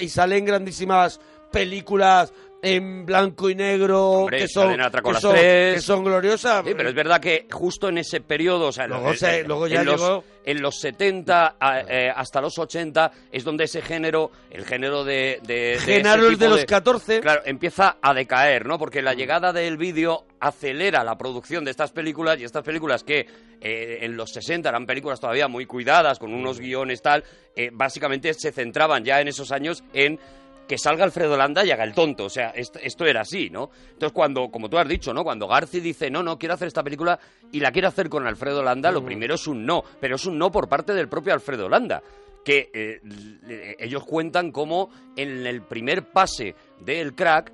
y 0.00 0.08
salen 0.08 0.44
grandísimas 0.44 1.20
películas 1.52 2.32
en 2.62 3.06
blanco 3.06 3.48
y 3.50 3.54
negro 3.54 4.10
Hombre, 4.10 4.38
que 4.38 4.48
son, 4.48 4.76
que 4.76 5.14
son, 5.20 5.32
tres. 5.34 5.74
que 5.74 5.80
son 5.80 6.04
gloriosas. 6.04 6.64
Sí, 6.66 6.72
pero 6.76 6.88
es 6.88 6.94
verdad 6.94 7.20
que 7.20 7.46
justo 7.52 7.88
en 7.88 7.98
ese 7.98 8.20
periodo, 8.20 8.68
o 8.68 8.72
sea, 8.72 8.86
Luego 8.86 9.10
en- 9.10 9.16
se- 9.16 9.40
en- 9.40 9.46
luego 9.46 9.66
ya 9.68 9.80
en, 9.82 9.86
los, 9.86 10.24
en 10.44 10.62
los 10.62 10.80
70 10.80 11.56
a- 11.60 11.80
eh, 11.80 12.10
hasta 12.14 12.40
los 12.40 12.58
80 12.58 13.12
es 13.30 13.44
donde 13.44 13.64
ese 13.64 13.82
género, 13.82 14.30
el 14.50 14.64
género 14.64 15.04
de... 15.04 15.38
de, 15.46 15.54
de 15.54 15.78
Genaro 15.78 16.26
el 16.28 16.38
de 16.38 16.48
los 16.48 16.64
14. 16.64 17.20
Claro, 17.20 17.42
empieza 17.44 17.98
a 18.02 18.14
decaer, 18.14 18.66
¿no? 18.66 18.78
Porque 18.78 19.02
la 19.02 19.14
llegada 19.14 19.52
del 19.52 19.76
vídeo 19.76 20.24
acelera 20.40 21.04
la 21.04 21.16
producción 21.16 21.64
de 21.64 21.70
estas 21.70 21.92
películas 21.92 22.38
y 22.40 22.44
estas 22.44 22.62
películas 22.64 23.04
que 23.04 23.26
eh, 23.60 23.98
en 24.02 24.16
los 24.16 24.30
60 24.32 24.68
eran 24.68 24.86
películas 24.86 25.20
todavía 25.20 25.46
muy 25.48 25.66
cuidadas, 25.66 26.18
con 26.18 26.32
unos 26.34 26.58
guiones 26.58 27.00
tal, 27.02 27.22
eh, 27.54 27.70
básicamente 27.72 28.34
se 28.34 28.50
centraban 28.52 29.04
ya 29.04 29.20
en 29.20 29.28
esos 29.28 29.52
años 29.52 29.82
en 29.94 30.18
que 30.66 30.78
salga 30.78 31.04
Alfredo 31.04 31.36
Landa 31.36 31.64
y 31.64 31.70
haga 31.70 31.84
el 31.84 31.94
tonto. 31.94 32.24
O 32.24 32.30
sea, 32.30 32.50
esto, 32.50 32.78
esto 32.82 33.04
era 33.06 33.20
así, 33.20 33.50
¿no? 33.50 33.70
Entonces, 33.92 34.12
cuando, 34.12 34.48
como 34.50 34.68
tú 34.68 34.78
has 34.78 34.88
dicho, 34.88 35.14
¿no? 35.14 35.22
Cuando 35.22 35.46
Garci 35.46 35.80
dice, 35.80 36.10
no, 36.10 36.22
no, 36.22 36.38
quiero 36.38 36.54
hacer 36.54 36.68
esta 36.68 36.82
película 36.82 37.18
y 37.52 37.60
la 37.60 37.70
quiere 37.70 37.88
hacer 37.88 38.08
con 38.08 38.26
Alfredo 38.26 38.62
Landa, 38.62 38.90
lo 38.90 39.04
primero 39.04 39.34
es 39.36 39.46
un 39.46 39.64
no, 39.64 39.84
pero 40.00 40.16
es 40.16 40.26
un 40.26 40.38
no 40.38 40.50
por 40.50 40.68
parte 40.68 40.92
del 40.92 41.08
propio 41.08 41.32
Alfredo 41.34 41.68
Landa. 41.68 42.02
Que 42.44 42.70
eh, 42.72 43.76
ellos 43.80 44.04
cuentan 44.04 44.52
cómo 44.52 44.90
en 45.16 45.46
el 45.46 45.62
primer 45.62 46.04
pase 46.10 46.54
del 46.80 47.14
crack 47.14 47.52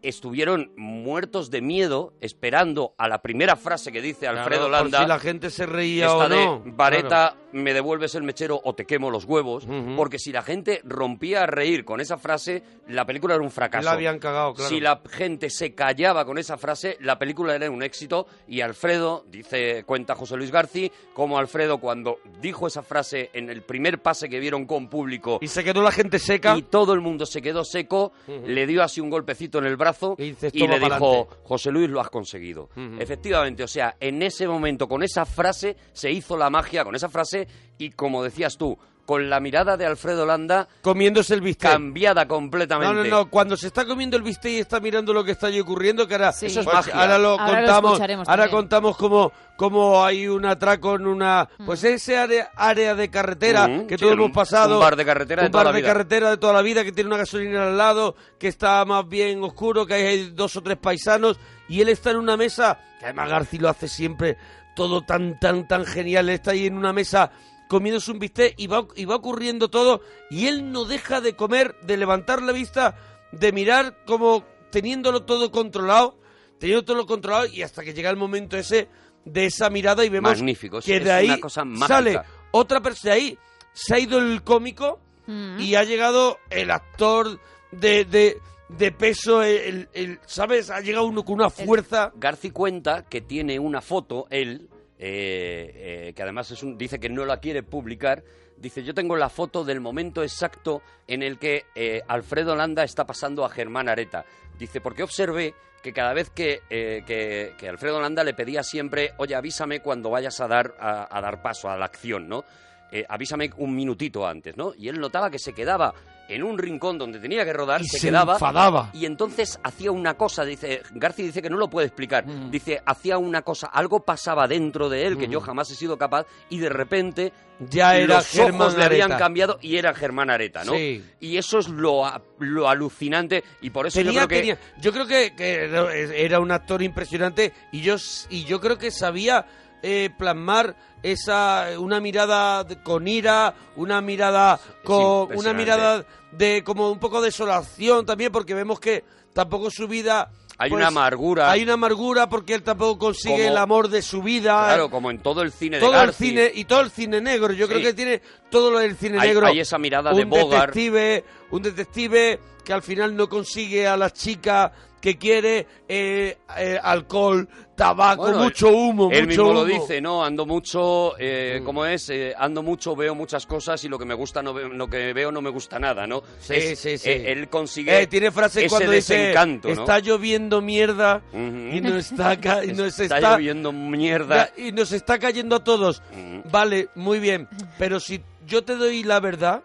estuvieron 0.00 0.70
muertos 0.76 1.50
de 1.50 1.60
miedo 1.60 2.12
esperando 2.20 2.94
a 2.98 3.08
la 3.08 3.18
primera 3.20 3.56
frase 3.56 3.90
que 3.90 4.00
dice 4.00 4.28
Alfredo 4.28 4.68
Claro, 4.68 4.84
por 4.84 4.92
Landa. 4.92 4.98
si 5.02 5.06
la 5.08 5.18
gente 5.18 5.50
se 5.50 5.66
reía 5.66 6.06
Esta 6.06 6.16
o 6.16 6.28
de 6.28 6.36
no. 6.44 6.62
Vareta, 6.66 7.08
Claro. 7.08 7.36
Me 7.52 7.72
devuelves 7.72 8.14
el 8.14 8.22
mechero 8.22 8.60
o 8.62 8.74
te 8.74 8.84
quemo 8.84 9.10
los 9.10 9.24
huevos. 9.24 9.66
Porque 9.96 10.18
si 10.18 10.32
la 10.32 10.42
gente 10.42 10.80
rompía 10.84 11.44
a 11.44 11.46
reír 11.46 11.84
con 11.84 12.00
esa 12.00 12.18
frase, 12.18 12.62
la 12.88 13.04
película 13.06 13.34
era 13.34 13.42
un 13.44 13.50
fracaso. 13.50 13.84
La 13.84 13.92
habían 13.92 14.18
cagado, 14.18 14.54
claro. 14.54 14.68
Si 14.68 14.80
la 14.80 15.00
gente 15.10 15.50
se 15.50 15.74
callaba 15.74 16.24
con 16.24 16.38
esa 16.38 16.56
frase, 16.58 16.96
la 17.00 17.18
película 17.18 17.54
era 17.54 17.70
un 17.70 17.82
éxito. 17.82 18.26
Y 18.46 18.60
Alfredo, 18.60 19.24
dice, 19.28 19.84
cuenta 19.84 20.14
José 20.14 20.36
Luis 20.36 20.50
García, 20.50 20.90
como 21.14 21.38
Alfredo 21.38 21.78
cuando 21.78 22.18
dijo 22.40 22.66
esa 22.66 22.82
frase 22.82 23.30
en 23.32 23.48
el 23.50 23.62
primer 23.62 24.00
pase 24.00 24.28
que 24.28 24.38
vieron 24.40 24.66
con 24.66 24.88
público 24.88 25.38
Y 25.40 25.48
se 25.48 25.64
quedó 25.64 25.82
la 25.82 25.90
gente 25.92 26.18
seca. 26.18 26.56
y 26.56 26.62
todo 26.62 26.92
el 26.92 27.00
mundo 27.00 27.26
se 27.26 27.40
quedó 27.42 27.64
seco, 27.64 28.12
le 28.46 28.66
dio 28.66 28.82
así 28.82 29.00
un 29.00 29.10
golpecito 29.10 29.58
en 29.58 29.64
el 29.66 29.76
brazo 29.76 30.14
Y 30.18 30.32
le 30.32 30.50
"Toma 30.50 30.74
dijo, 30.78 30.88
pa'lante". 30.88 31.36
José 31.44 31.70
Luis, 31.70 31.88
lo 31.90 32.00
has 32.00 32.10
conseguido. 32.10 32.68
Efectivamente, 32.98 33.62
o 33.62 33.68
sea, 33.68 33.96
en 34.00 34.22
ese 34.22 34.46
momento, 34.48 34.86
con 34.88 35.02
esa 35.02 35.24
frase, 35.24 35.76
se 35.92 36.10
hizo 36.10 36.36
la 36.36 36.50
magia, 36.50 36.84
con 36.84 36.94
esa 36.94 37.08
frase, 37.08 37.37
y 37.78 37.90
como 37.90 38.24
decías 38.24 38.56
tú, 38.56 38.76
con 39.06 39.30
la 39.30 39.40
mirada 39.40 39.78
de 39.78 39.86
Alfredo 39.86 40.26
Landa 40.26 40.68
comiéndose 40.82 41.32
el 41.32 41.40
bistec. 41.40 41.70
cambiada 41.70 42.24
No, 42.24 42.28
completamente. 42.28 43.08
no, 43.08 43.16
no. 43.24 43.30
Cuando 43.30 43.56
se 43.56 43.68
está 43.68 43.86
comiendo 43.86 44.18
el 44.18 44.22
bistec 44.22 44.52
y 44.52 44.58
está 44.58 44.80
mirando 44.80 45.14
lo 45.14 45.24
que 45.24 45.30
está 45.32 45.46
allí 45.46 45.58
ocurriendo, 45.60 46.06
que 46.06 46.12
ahora, 46.14 46.30
Sí. 46.32 46.44
Eso 46.44 46.60
es 46.60 46.66
pues, 46.66 46.76
magia. 46.76 46.92
ahora 46.94 47.16
lo 47.16 47.30
Ahora 47.30 47.46
lo 47.46 47.56
contamos. 47.56 47.92
escucharemos 47.92 48.28
ahora 48.28 48.42
también. 48.42 48.60
contamos 48.60 48.96
cómo, 48.98 49.32
cómo 49.56 50.04
hay 50.04 50.28
un 50.28 50.44
atraco 50.44 50.96
en 50.96 51.06
una, 51.06 51.48
pues 51.64 51.84
ese 51.84 52.18
área, 52.18 52.50
área 52.54 52.94
de 52.94 53.08
carretera 53.08 53.64
Ujú, 53.66 53.86
que 53.86 53.94
sí, 53.96 54.00
todos 54.02 54.12
un- 54.12 54.18
hemos 54.20 54.32
pasado. 54.32 54.74
un 54.74 54.80
bar 54.82 54.94
de 54.96 55.06
carretera 55.06 55.40
de 55.40 55.46
un 55.46 55.52
toda 55.52 55.64
bar 55.64 55.72
la 55.72 55.76
de 55.76 55.82
vida. 55.82 55.92
carretera 55.94 56.30
de 56.30 56.36
toda 56.36 56.52
la 56.52 56.60
vida 56.62 56.84
que 56.84 56.92
tiene 56.92 57.08
una 57.08 57.16
gasolinera 57.16 57.68
al 57.68 57.78
lado, 57.78 58.14
que 58.38 58.48
está 58.48 58.84
más 58.84 59.08
bien 59.08 59.42
oscuro, 59.42 59.86
que 59.86 59.94
hay 59.94 60.30
dos 60.32 60.54
o 60.56 60.60
tres 60.62 60.76
paisanos 60.76 61.38
y 61.66 61.80
él 61.80 61.88
está 61.88 62.10
en 62.10 62.18
una 62.18 62.36
mesa, 62.36 62.78
que 62.98 63.06
además 63.06 63.30
García 63.30 63.60
lo 63.62 63.68
hace 63.70 63.88
siempre 63.88 64.36
todo 64.78 65.02
tan, 65.02 65.38
tan, 65.40 65.66
tan 65.66 65.84
genial. 65.84 66.28
Él 66.28 66.36
está 66.36 66.52
ahí 66.52 66.66
en 66.66 66.76
una 66.78 66.92
mesa 66.92 67.32
comiéndose 67.68 68.12
un 68.12 68.18
bistec 68.18 68.54
y 68.56 68.66
va, 68.68 68.86
y 68.96 69.04
va 69.04 69.16
ocurriendo 69.16 69.68
todo 69.68 70.00
y 70.30 70.46
él 70.46 70.72
no 70.72 70.84
deja 70.84 71.20
de 71.20 71.34
comer, 71.34 71.74
de 71.82 71.96
levantar 71.98 72.40
la 72.40 72.52
vista, 72.52 72.96
de 73.32 73.52
mirar 73.52 74.04
como 74.06 74.44
teniéndolo 74.70 75.24
todo 75.24 75.50
controlado, 75.50 76.16
teniendo 76.58 76.84
todo 76.84 77.04
controlado 77.06 77.46
y 77.46 77.62
hasta 77.62 77.82
que 77.82 77.92
llega 77.92 78.08
el 78.08 78.16
momento 78.16 78.56
ese 78.56 78.88
de 79.24 79.46
esa 79.46 79.68
mirada 79.68 80.04
y 80.04 80.08
vemos 80.08 80.30
Magnífico, 80.30 80.80
que 80.80 80.96
es 80.96 81.04
de 81.04 81.12
ahí 81.12 81.26
una 81.26 81.40
cosa 81.40 81.64
mágica. 81.64 81.88
sale 81.88 82.20
otra 82.52 82.80
persona, 82.80 83.14
ahí 83.14 83.36
se 83.74 83.94
ha 83.94 83.98
ido 83.98 84.18
el 84.18 84.42
cómico 84.42 85.00
Mm. 85.28 85.60
y 85.60 85.74
ha 85.74 85.84
llegado 85.84 86.38
el 86.48 86.70
actor 86.70 87.38
de, 87.70 88.06
de, 88.06 88.38
de 88.68 88.92
peso, 88.92 89.42
el, 89.42 89.88
el- 89.92 90.18
¿sabes? 90.26 90.70
Ha 90.70 90.80
llegado 90.80 91.06
uno 91.06 91.24
con 91.24 91.36
una 91.36 91.50
fuerza. 91.50 92.12
Garci 92.16 92.50
cuenta 92.50 93.04
que 93.08 93.20
tiene 93.20 93.58
una 93.58 93.80
foto, 93.80 94.26
él, 94.30 94.68
eh, 94.98 96.08
eh, 96.08 96.12
que 96.14 96.22
además 96.22 96.50
es 96.50 96.62
un, 96.62 96.76
dice 96.76 96.98
que 96.98 97.08
no 97.08 97.24
la 97.24 97.38
quiere 97.40 97.62
publicar. 97.62 98.22
Dice, 98.56 98.82
yo 98.82 98.92
tengo 98.92 99.16
la 99.16 99.28
foto 99.28 99.64
del 99.64 99.80
momento 99.80 100.22
exacto 100.22 100.82
en 101.06 101.22
el 101.22 101.38
que 101.38 101.64
eh, 101.76 102.02
Alfredo 102.08 102.56
Landa 102.56 102.82
está 102.82 103.06
pasando 103.06 103.44
a 103.44 103.48
Germán 103.50 103.88
Areta. 103.88 104.24
Dice, 104.58 104.80
porque 104.80 105.04
observé 105.04 105.54
que 105.82 105.92
cada 105.92 106.12
vez 106.12 106.28
que, 106.30 106.60
que, 106.68 107.54
que 107.56 107.68
Alfredo 107.68 108.00
Landa 108.00 108.24
le 108.24 108.34
pedía 108.34 108.64
siempre, 108.64 109.12
oye, 109.18 109.36
avísame 109.36 109.78
cuando 109.80 110.10
vayas 110.10 110.40
a 110.40 110.48
dar, 110.48 110.74
a, 110.80 111.06
a 111.16 111.20
dar 111.20 111.40
paso 111.40 111.70
a 111.70 111.76
la 111.76 111.84
acción, 111.84 112.28
¿no? 112.28 112.44
Eh, 112.90 113.04
avísame 113.08 113.50
un 113.58 113.74
minutito 113.74 114.26
antes, 114.26 114.56
¿no? 114.56 114.72
Y 114.78 114.88
él 114.88 114.98
notaba 114.98 115.30
que 115.30 115.38
se 115.38 115.52
quedaba 115.52 115.92
en 116.26 116.42
un 116.42 116.58
rincón 116.58 116.98
donde 116.98 117.18
tenía 117.18 117.42
que 117.44 117.52
rodar, 117.54 117.80
Y 117.80 117.86
se, 117.88 117.98
se 117.98 118.08
quedaba 118.08 118.34
enfadaba. 118.34 118.90
y 118.92 119.06
entonces 119.06 119.58
hacía 119.62 119.90
una 119.92 120.12
cosa, 120.14 120.44
dice, 120.44 120.82
García 120.92 121.24
dice 121.24 121.40
que 121.40 121.48
no 121.48 121.56
lo 121.56 121.70
puede 121.70 121.86
explicar, 121.86 122.26
Mm. 122.26 122.50
dice, 122.50 122.82
hacía 122.84 123.16
una 123.16 123.40
cosa, 123.40 123.68
algo 123.68 124.00
pasaba 124.00 124.46
dentro 124.46 124.90
de 124.90 125.06
él 125.06 125.16
que 125.16 125.26
yo 125.28 125.40
jamás 125.40 125.70
he 125.70 125.74
sido 125.74 125.96
capaz 125.96 126.26
y 126.50 126.58
de 126.58 126.68
repente 126.68 127.32
Ya 127.70 127.96
era 127.96 128.16
los 128.16 128.26
Germán 128.28 128.60
ojos 128.60 128.76
le 128.76 128.84
habían 128.84 129.10
Areta. 129.12 129.18
cambiado 129.24 129.58
y 129.62 129.76
era 129.76 129.94
Germán 129.94 130.28
Areta, 130.30 130.64
¿no? 130.64 130.72
Sí. 130.74 131.02
Y 131.20 131.38
eso 131.38 131.58
es 131.60 131.68
lo, 131.68 132.02
lo 132.40 132.68
alucinante 132.68 133.42
y 133.62 133.70
por 133.70 133.86
eso 133.86 133.98
Tenía, 133.98 134.12
yo 134.22 134.26
creo 134.26 134.28
que... 134.28 134.36
tenía- 134.36 134.58
yo 134.80 134.92
creo 134.92 135.06
que, 135.06 135.34
que 135.34 136.24
era- 136.24 136.40
un 136.40 136.52
actor 136.52 136.82
impresionante 136.82 137.52
y 137.72 137.80
yo, 137.80 137.96
y 138.28 138.44
yo 138.44 138.60
creo 138.60 138.76
que 138.76 138.90
sabía 138.90 139.46
eh, 139.82 140.10
plasmar 140.18 140.76
esa 141.02 141.68
una 141.78 142.00
mirada 142.00 142.64
de- 142.64 142.82
con 142.82 143.06
ira, 143.06 143.54
una 143.76 144.00
mirada 144.00 144.58
con 144.84 145.36
una 145.36 145.52
mirada 145.52 146.04
de 146.32 146.62
como 146.64 146.90
un 146.90 146.98
poco 146.98 147.20
de 147.20 147.26
desolación 147.28 148.04
también 148.04 148.32
porque 148.32 148.54
vemos 148.54 148.80
que 148.80 149.04
tampoco 149.32 149.70
su 149.70 149.86
vida 149.86 150.30
Hay 150.60 150.70
pues, 150.70 150.80
una 150.80 150.88
amargura. 150.88 151.50
Hay 151.52 151.62
una 151.62 151.74
amargura 151.74 152.28
porque 152.28 152.54
él 152.54 152.62
tampoco 152.64 152.98
consigue 152.98 153.36
Como- 153.36 153.48
el 153.48 153.56
amor 153.56 153.88
de 153.88 154.02
su 154.02 154.22
vida. 154.22 154.64
Claro, 154.66 154.90
como 154.90 155.10
en 155.12 155.20
todo 155.20 155.42
el 155.42 155.52
cine 155.52 155.76
de 155.78 155.86
todo 155.86 156.02
el 156.02 156.12
cine 156.12 156.50
y 156.52 156.64
todo 156.64 156.80
el 156.80 156.90
cine 156.90 157.20
negro. 157.20 157.52
Yo 157.52 157.68
creo 157.68 157.80
que 157.80 157.94
tiene 157.94 158.20
todo 158.50 158.70
lo 158.72 158.80
del 158.80 158.96
cine 158.96 159.18
Hay- 159.20 159.28
negro. 159.28 159.46
hay 159.46 159.60
esa 159.60 159.78
mirada 159.78 160.12
de 160.12 160.22
un 160.24 160.30
Bogart. 160.30 160.74
detective, 160.74 161.24
un 161.52 161.62
detective 161.62 162.40
que 162.64 162.72
al 162.72 162.82
final 162.82 163.14
no 163.16 163.28
consigue 163.28 163.86
a 163.86 163.96
la 163.96 164.10
chica 164.10 164.72
que 165.00 165.16
quiere 165.16 165.66
eh, 165.88 166.38
eh, 166.58 166.78
alcohol, 166.82 167.48
tabaco, 167.76 168.22
Bueno, 168.22 168.38
mucho 168.44 168.68
humo, 168.68 169.10
Él 169.12 169.26
mucho 169.28 169.44
mismo 169.44 169.52
lo 169.52 169.64
dice, 169.64 170.00
¿no? 170.00 170.24
Ando 170.24 170.44
mucho, 170.46 171.14
eh, 171.18 171.58
Mm. 171.60 171.64
¿cómo 171.64 171.86
es? 171.86 172.10
Eh, 172.10 172.34
ando 172.36 172.62
mucho, 172.62 172.96
veo 172.96 173.14
muchas 173.14 173.46
cosas 173.46 173.82
y 173.84 173.88
lo 173.88 173.98
que 173.98 174.04
me 174.04 174.14
gusta 174.14 174.42
no 174.42 174.52
veo, 174.52 174.68
lo 174.68 174.88
que 174.88 175.12
veo 175.12 175.30
no 175.30 175.40
me 175.40 175.50
gusta 175.50 175.78
nada, 175.78 176.06
¿no? 176.06 176.22
Sí, 176.40 176.54
Es- 176.54 176.78
sí, 176.80 176.98
sí. 176.98 177.10
él 177.10 177.48
consigue 177.48 178.06
tiene 178.08 178.30
frases 178.32 178.64
ese 178.64 178.68
cuando 178.68 178.90
dice 178.92 179.16
desencanto, 179.16 179.68
¿no? 179.68 179.74
está 179.74 180.00
lloviendo 180.00 180.60
mierda 180.60 181.22
y 181.32 181.80
nos 181.80 182.10
está, 182.10 182.38
ca- 182.40 182.64
y 182.64 182.68
nos 182.72 182.98
está, 182.98 183.16
está, 183.18 183.32
lloviendo 183.32 183.72
mierda. 183.72 184.50
Y 184.56 184.72
nos 184.72 184.90
está 184.92 185.18
cayendo 185.18 185.56
a 185.56 185.64
todos. 185.64 186.02
Vale, 186.50 186.88
muy 186.96 187.18
bien. 187.20 187.48
Pero 187.78 188.00
si 188.00 188.20
yo 188.46 188.64
te 188.64 188.74
doy 188.76 189.04
la 189.04 189.20
verdad, 189.20 189.62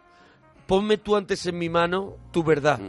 ponme 0.65 0.97
tú 0.97 1.15
antes 1.15 1.45
en 1.45 1.57
mi 1.57 1.69
mano 1.69 2.17
tu 2.31 2.43
verdad. 2.43 2.79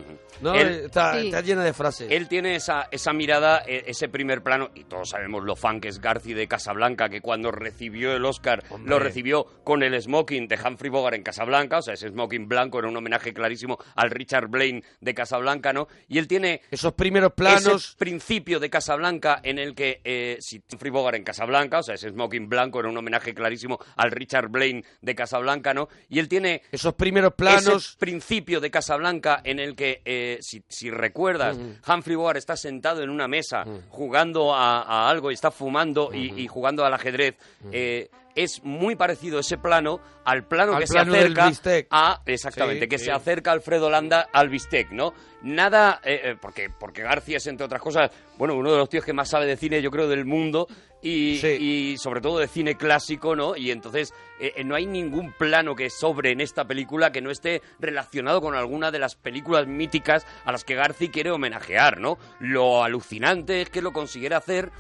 ¿No? 0.41 0.53
Él- 0.53 0.87
está, 0.87 1.13
Sí. 1.21 1.27
está 1.27 1.41
llena 1.43 1.63
de 1.63 1.73
frases. 1.73 2.11
Él 2.11 2.27
tiene 2.29 2.57
esa, 2.57 2.89
esa 2.91 3.13
mirada, 3.13 3.63
eh, 3.67 3.85
ese 3.87 4.09
primer 4.09 4.43
plano, 4.43 4.71
y 4.75 4.83
todos 4.85 5.11
sabemos 5.11 5.45
lo 5.45 5.55
fan 5.55 5.81
que 5.81 5.87
es 5.89 6.01
Garci 6.01 6.35
de 6.35 6.49
Casablanca, 6.49 7.09
que 7.09 7.21
cuando 7.21 7.53
recibió 7.53 8.15
el 8.17 8.25
Oscar 8.25 8.65
Hombre. 8.69 8.91
lo 8.91 8.99
recibió 8.99 9.45
con 9.63 9.85
el 9.85 10.01
smoking 10.03 10.49
de 10.49 10.59
Humphrey 10.63 10.91
Bogart 10.91 11.15
en 11.15 11.23
Casablanca, 11.23 11.79
o 11.79 11.83
sea, 11.83 11.95
ese 11.95 12.09
smoking 12.09 12.49
blanco 12.49 12.81
era 12.81 12.89
un 12.89 12.97
homenaje 12.97 13.33
clarísimo 13.33 13.79
al 13.95 14.11
Richard 14.11 14.49
Blaine 14.49 14.83
de 15.01 15.15
Casablanca, 15.15 15.73
¿no? 15.73 15.87
Y 16.09 16.19
él 16.19 16.27
tiene 16.27 16.63
Esos 16.69 16.95
primeros 16.95 17.33
planos. 17.35 17.67
ese 17.91 17.97
principio 17.97 18.59
de 18.59 18.69
Casablanca 18.69 19.39
en 19.45 19.61
el 19.61 19.75
que 19.77 20.01
eh, 20.03 20.37
si 20.41 20.61
Humphrey 20.73 20.91
Bogart 20.91 21.17
en 21.17 21.23
Casablanca, 21.25 21.79
o 21.79 21.83
sea, 21.85 21.95
ese 21.95 22.11
smoking 22.11 22.49
blanco 22.49 22.81
era 22.81 22.89
un 22.89 22.97
homenaje 22.97 23.35
clarísimo 23.35 23.79
al 23.97 24.11
Richard 24.11 24.49
Blaine 24.49 24.85
de 25.01 25.15
Casablanca, 25.15 25.73
¿no? 25.73 25.89
Y 26.09 26.19
él 26.19 26.27
tiene 26.29 26.63
Esos 26.73 26.95
primeros 26.95 27.35
planos. 27.35 27.64
Planos. 27.65 27.87
ese 27.89 27.97
principio 27.99 28.61
de 28.61 28.71
Casablanca 28.71 29.41
en 29.45 29.59
el 29.59 29.75
que, 29.75 30.03
eh, 30.05 30.39
si, 30.41 30.63
si 30.69 30.91
recuerdas, 30.91 31.57
Humphrey 31.87 32.17
Bogart 32.17 32.39
está 32.39 32.57
sentado 32.57 33.03
en 33.03 33.11
una 33.11 33.29
mesa 33.29 33.65
jugando 33.91 34.55
a, 34.55 34.83
a 34.83 35.09
algo 35.11 35.31
y 35.31 35.35
está 35.35 35.51
fumando 35.51 36.11
y, 36.13 36.41
y 36.43 36.47
jugando 36.49 36.85
al 36.85 36.95
ajedrez. 36.95 37.35
eh, 37.73 38.09
es 38.37 38.65
muy 38.65 38.97
parecido 38.97 39.39
ese 39.39 39.59
plano 39.59 40.01
al 40.25 40.43
plano 40.49 40.75
Al 40.75 40.81
que 40.83 40.89
plano 40.89 41.13
se 41.13 41.19
del 41.19 41.27
acerca 41.35 41.49
bistec. 41.49 41.87
a 41.93 42.21
exactamente 42.27 42.87
Sí, 42.87 42.89
que 42.89 42.99
sí. 42.99 43.05
se 43.05 43.13
acerca 43.13 43.53
Alfredo 43.53 43.89
Landa 43.89 44.29
al 44.33 44.49
bistec, 44.49 44.91
¿no? 44.91 45.15
Nada 45.43 46.01
eh, 46.03 46.35
porque 46.43 46.69
porque 46.69 47.03
García 47.03 47.37
es 47.37 47.47
entre 47.47 47.65
otras 47.67 47.81
cosas, 47.81 48.11
bueno, 48.37 48.57
uno 48.57 48.73
de 48.73 48.79
los 48.79 48.89
tíos 48.89 49.05
que 49.05 49.13
más 49.13 49.29
sabe 49.29 49.47
de 49.47 49.57
cine, 49.57 49.81
yo 49.81 49.89
creo, 49.93 50.09
del 50.09 50.25
mundo 50.25 50.67
y, 51.05 51.39
Sí. 51.39 51.49
y 51.93 51.99
sobre 51.99 52.21
todo 52.21 52.39
de 52.39 52.49
cine 52.49 52.77
clásico, 52.77 53.37
¿no? 53.37 53.57
Y 53.57 53.71
entonces 53.71 54.13
eh, 54.41 54.55
eh, 54.57 54.65
no 54.65 54.75
hay 54.75 54.87
ningún 54.87 55.33
plano 55.33 55.77
que 55.77 55.91
sobre 55.91 56.33
en 56.33 56.41
esta 56.41 56.65
película 56.67 57.13
que 57.13 57.21
no 57.21 57.31
esté 57.31 57.63
relacionado 57.79 58.41
con 58.41 58.55
alguna 58.57 58.91
de 58.91 58.99
las 58.99 59.15
películas 59.15 59.67
míticas 59.67 60.27
a 60.45 60.51
las 60.53 60.65
que 60.65 60.75
García 60.75 61.11
quiere 61.13 61.31
homenajear, 61.31 62.01
¿no? 62.01 62.19
Lo 62.41 62.83
alucinante 62.83 63.61
es 63.61 63.71
que 63.71 63.83
lo 63.83 63.93
consiguiera 63.93 64.39
hacer 64.39 64.73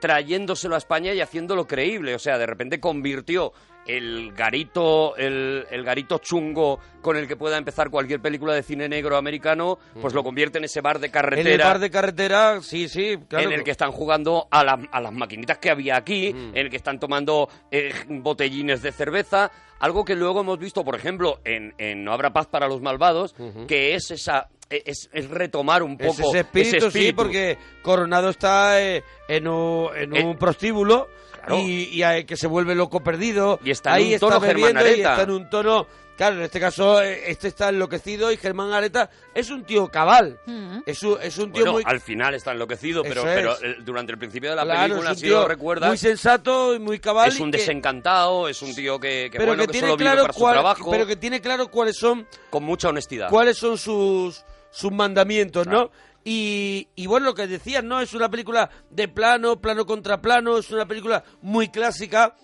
trayéndoselo 0.00 0.74
a 0.74 0.78
España 0.78 1.14
y 1.14 1.20
haciéndolo 1.20 1.66
creíble. 1.66 2.14
O 2.14 2.18
sea, 2.18 2.36
de 2.38 2.46
repente 2.46 2.80
convirtió 2.80 3.52
el 3.86 4.32
garito, 4.32 5.16
el, 5.16 5.66
el 5.70 5.82
garito 5.84 6.18
chungo 6.18 6.78
con 7.00 7.16
el 7.16 7.26
que 7.26 7.36
pueda 7.36 7.58
empezar 7.58 7.90
cualquier 7.90 8.20
película 8.20 8.54
de 8.54 8.62
cine 8.62 8.88
negro 8.88 9.16
americano, 9.16 9.78
pues 10.00 10.14
lo 10.14 10.22
convierte 10.22 10.58
en 10.58 10.64
ese 10.64 10.80
bar 10.80 11.00
de 11.00 11.06
En 11.06 11.12
carretera. 11.12 11.50
el 11.50 11.58
bar 11.58 11.78
de 11.80 11.90
carretera, 11.90 12.60
sí, 12.62 12.88
sí, 12.88 13.18
claro. 13.28 13.46
en 13.48 13.52
el 13.52 13.64
que 13.64 13.72
están 13.72 13.90
jugando 13.90 14.46
a, 14.50 14.62
la- 14.64 14.78
a 14.92 15.00
las 15.00 15.12
maquinitas 15.12 15.58
que 15.58 15.70
había 15.70 15.96
aquí, 15.96 16.28
en 16.28 16.56
el 16.56 16.70
que 16.70 16.76
están 16.76 17.00
tomando 17.00 17.48
eh, 17.72 17.92
botellines 18.08 18.82
de 18.82 18.92
cerveza, 18.92 19.50
algo 19.80 20.04
que 20.04 20.14
luego 20.14 20.42
hemos 20.42 20.58
visto, 20.60 20.84
por 20.84 20.94
ejemplo, 20.94 21.40
en, 21.44 21.74
en 21.78 22.04
No 22.04 22.12
habrá 22.12 22.32
paz 22.32 22.46
para 22.46 22.68
los 22.68 22.80
malvados, 22.80 23.34
que 23.66 23.94
es 23.96 24.12
esa 24.12 24.48
es, 24.86 25.08
es 25.12 25.28
retomar 25.28 25.82
un 25.82 25.96
Es 25.98 26.06
poco 26.16 26.28
ese 26.30 26.40
espíritu, 26.40 26.80
sí, 26.82 26.86
espíritu. 26.86 27.16
porque 27.16 27.58
Coronado 27.82 28.30
está 28.30 28.80
eh, 28.80 29.02
en 29.28 29.48
un, 29.48 29.90
en 29.96 30.14
Eh, 30.16 30.36
prostíbulo 30.38 31.08
claro. 31.32 31.58
y, 31.58 31.84
y 31.92 32.02
hay 32.02 32.24
que 32.24 32.36
se 32.36 32.46
vuelve 32.46 32.74
loco 32.74 33.00
perdido. 33.02 33.58
Y 33.64 33.70
está 33.70 33.90
en 33.90 33.96
Ahí 33.96 34.14
un 34.14 34.20
tono 34.20 34.34
está 34.36 34.46
bebiendo 34.48 34.66
Germán 34.80 34.84
y 34.86 34.88
Areta. 34.94 35.10
está 35.12 35.22
en 35.24 35.30
un 35.30 35.50
tono... 35.50 35.86
Claro, 36.14 36.36
en 36.36 36.42
este 36.42 36.60
caso, 36.60 37.02
eh, 37.02 37.30
este 37.30 37.48
está 37.48 37.70
enloquecido 37.70 38.30
y 38.30 38.36
Germán 38.36 38.70
Areta 38.72 39.08
es 39.34 39.48
un 39.50 39.64
tío 39.64 39.88
cabal. 39.88 40.38
Mm. 40.44 40.80
Es 40.84 41.02
un, 41.02 41.16
es 41.20 41.38
un 41.38 41.50
tío 41.50 41.62
Bueno, 41.62 41.72
muy... 41.72 41.82
al 41.86 42.00
final 42.00 42.34
está 42.34 42.52
enloquecido, 42.52 43.02
pero, 43.02 43.22
es. 43.22 43.34
pero 43.34 43.56
eh, 43.62 43.76
durante 43.82 44.12
el 44.12 44.18
principio 44.18 44.50
de 44.50 44.56
la 44.56 44.62
claro, 44.62 44.80
película, 44.94 45.10
es 45.12 45.16
un 45.16 45.20
si 45.20 45.26
lo 45.28 45.38
tío 45.40 45.48
recuerdas, 45.48 45.88
muy 45.88 45.96
sensato 45.96 46.74
y 46.74 46.78
muy 46.78 47.00
cabal. 47.00 47.28
es 47.30 47.40
un 47.40 47.50
que- 47.50 47.56
desencantado, 47.56 48.46
es 48.46 48.60
un 48.60 48.74
tío 48.74 49.00
que, 49.00 49.30
que, 49.32 49.38
pero 49.38 49.46
bueno, 49.52 49.62
que, 49.62 49.66
que 49.68 49.72
tiene 49.72 49.86
solo 49.88 49.96
vive 49.96 50.10
claro 50.10 50.22
para 50.24 50.32
su 50.34 50.40
trabajo, 50.52 50.90
pero 50.90 51.06
que 51.06 51.16
tiene 51.16 51.40
claro 51.40 51.68
cuáles 51.68 51.96
son 51.96 52.26
con 52.50 52.62
mucha 52.62 52.90
honestidad. 52.90 53.30
cuáles 53.30 53.56
son 53.56 53.78
sus 53.78 54.44
sus 54.72 54.90
mandamientos, 54.90 55.66
¿no? 55.68 55.90
Y, 56.24 56.88
y 56.96 57.06
bueno, 57.06 57.26
lo 57.26 57.34
que 57.34 57.46
decías, 57.46 57.84
¿no? 57.84 58.00
Es 58.00 58.14
una 58.14 58.28
película 58.30 58.68
de 58.90 59.06
plano, 59.08 59.60
plano 59.60 59.84
contra 59.86 60.20
plano, 60.20 60.58
es 60.58 60.70
una 60.70 60.86
película 60.86 61.22
muy 61.42 61.68
clásica 61.68 62.34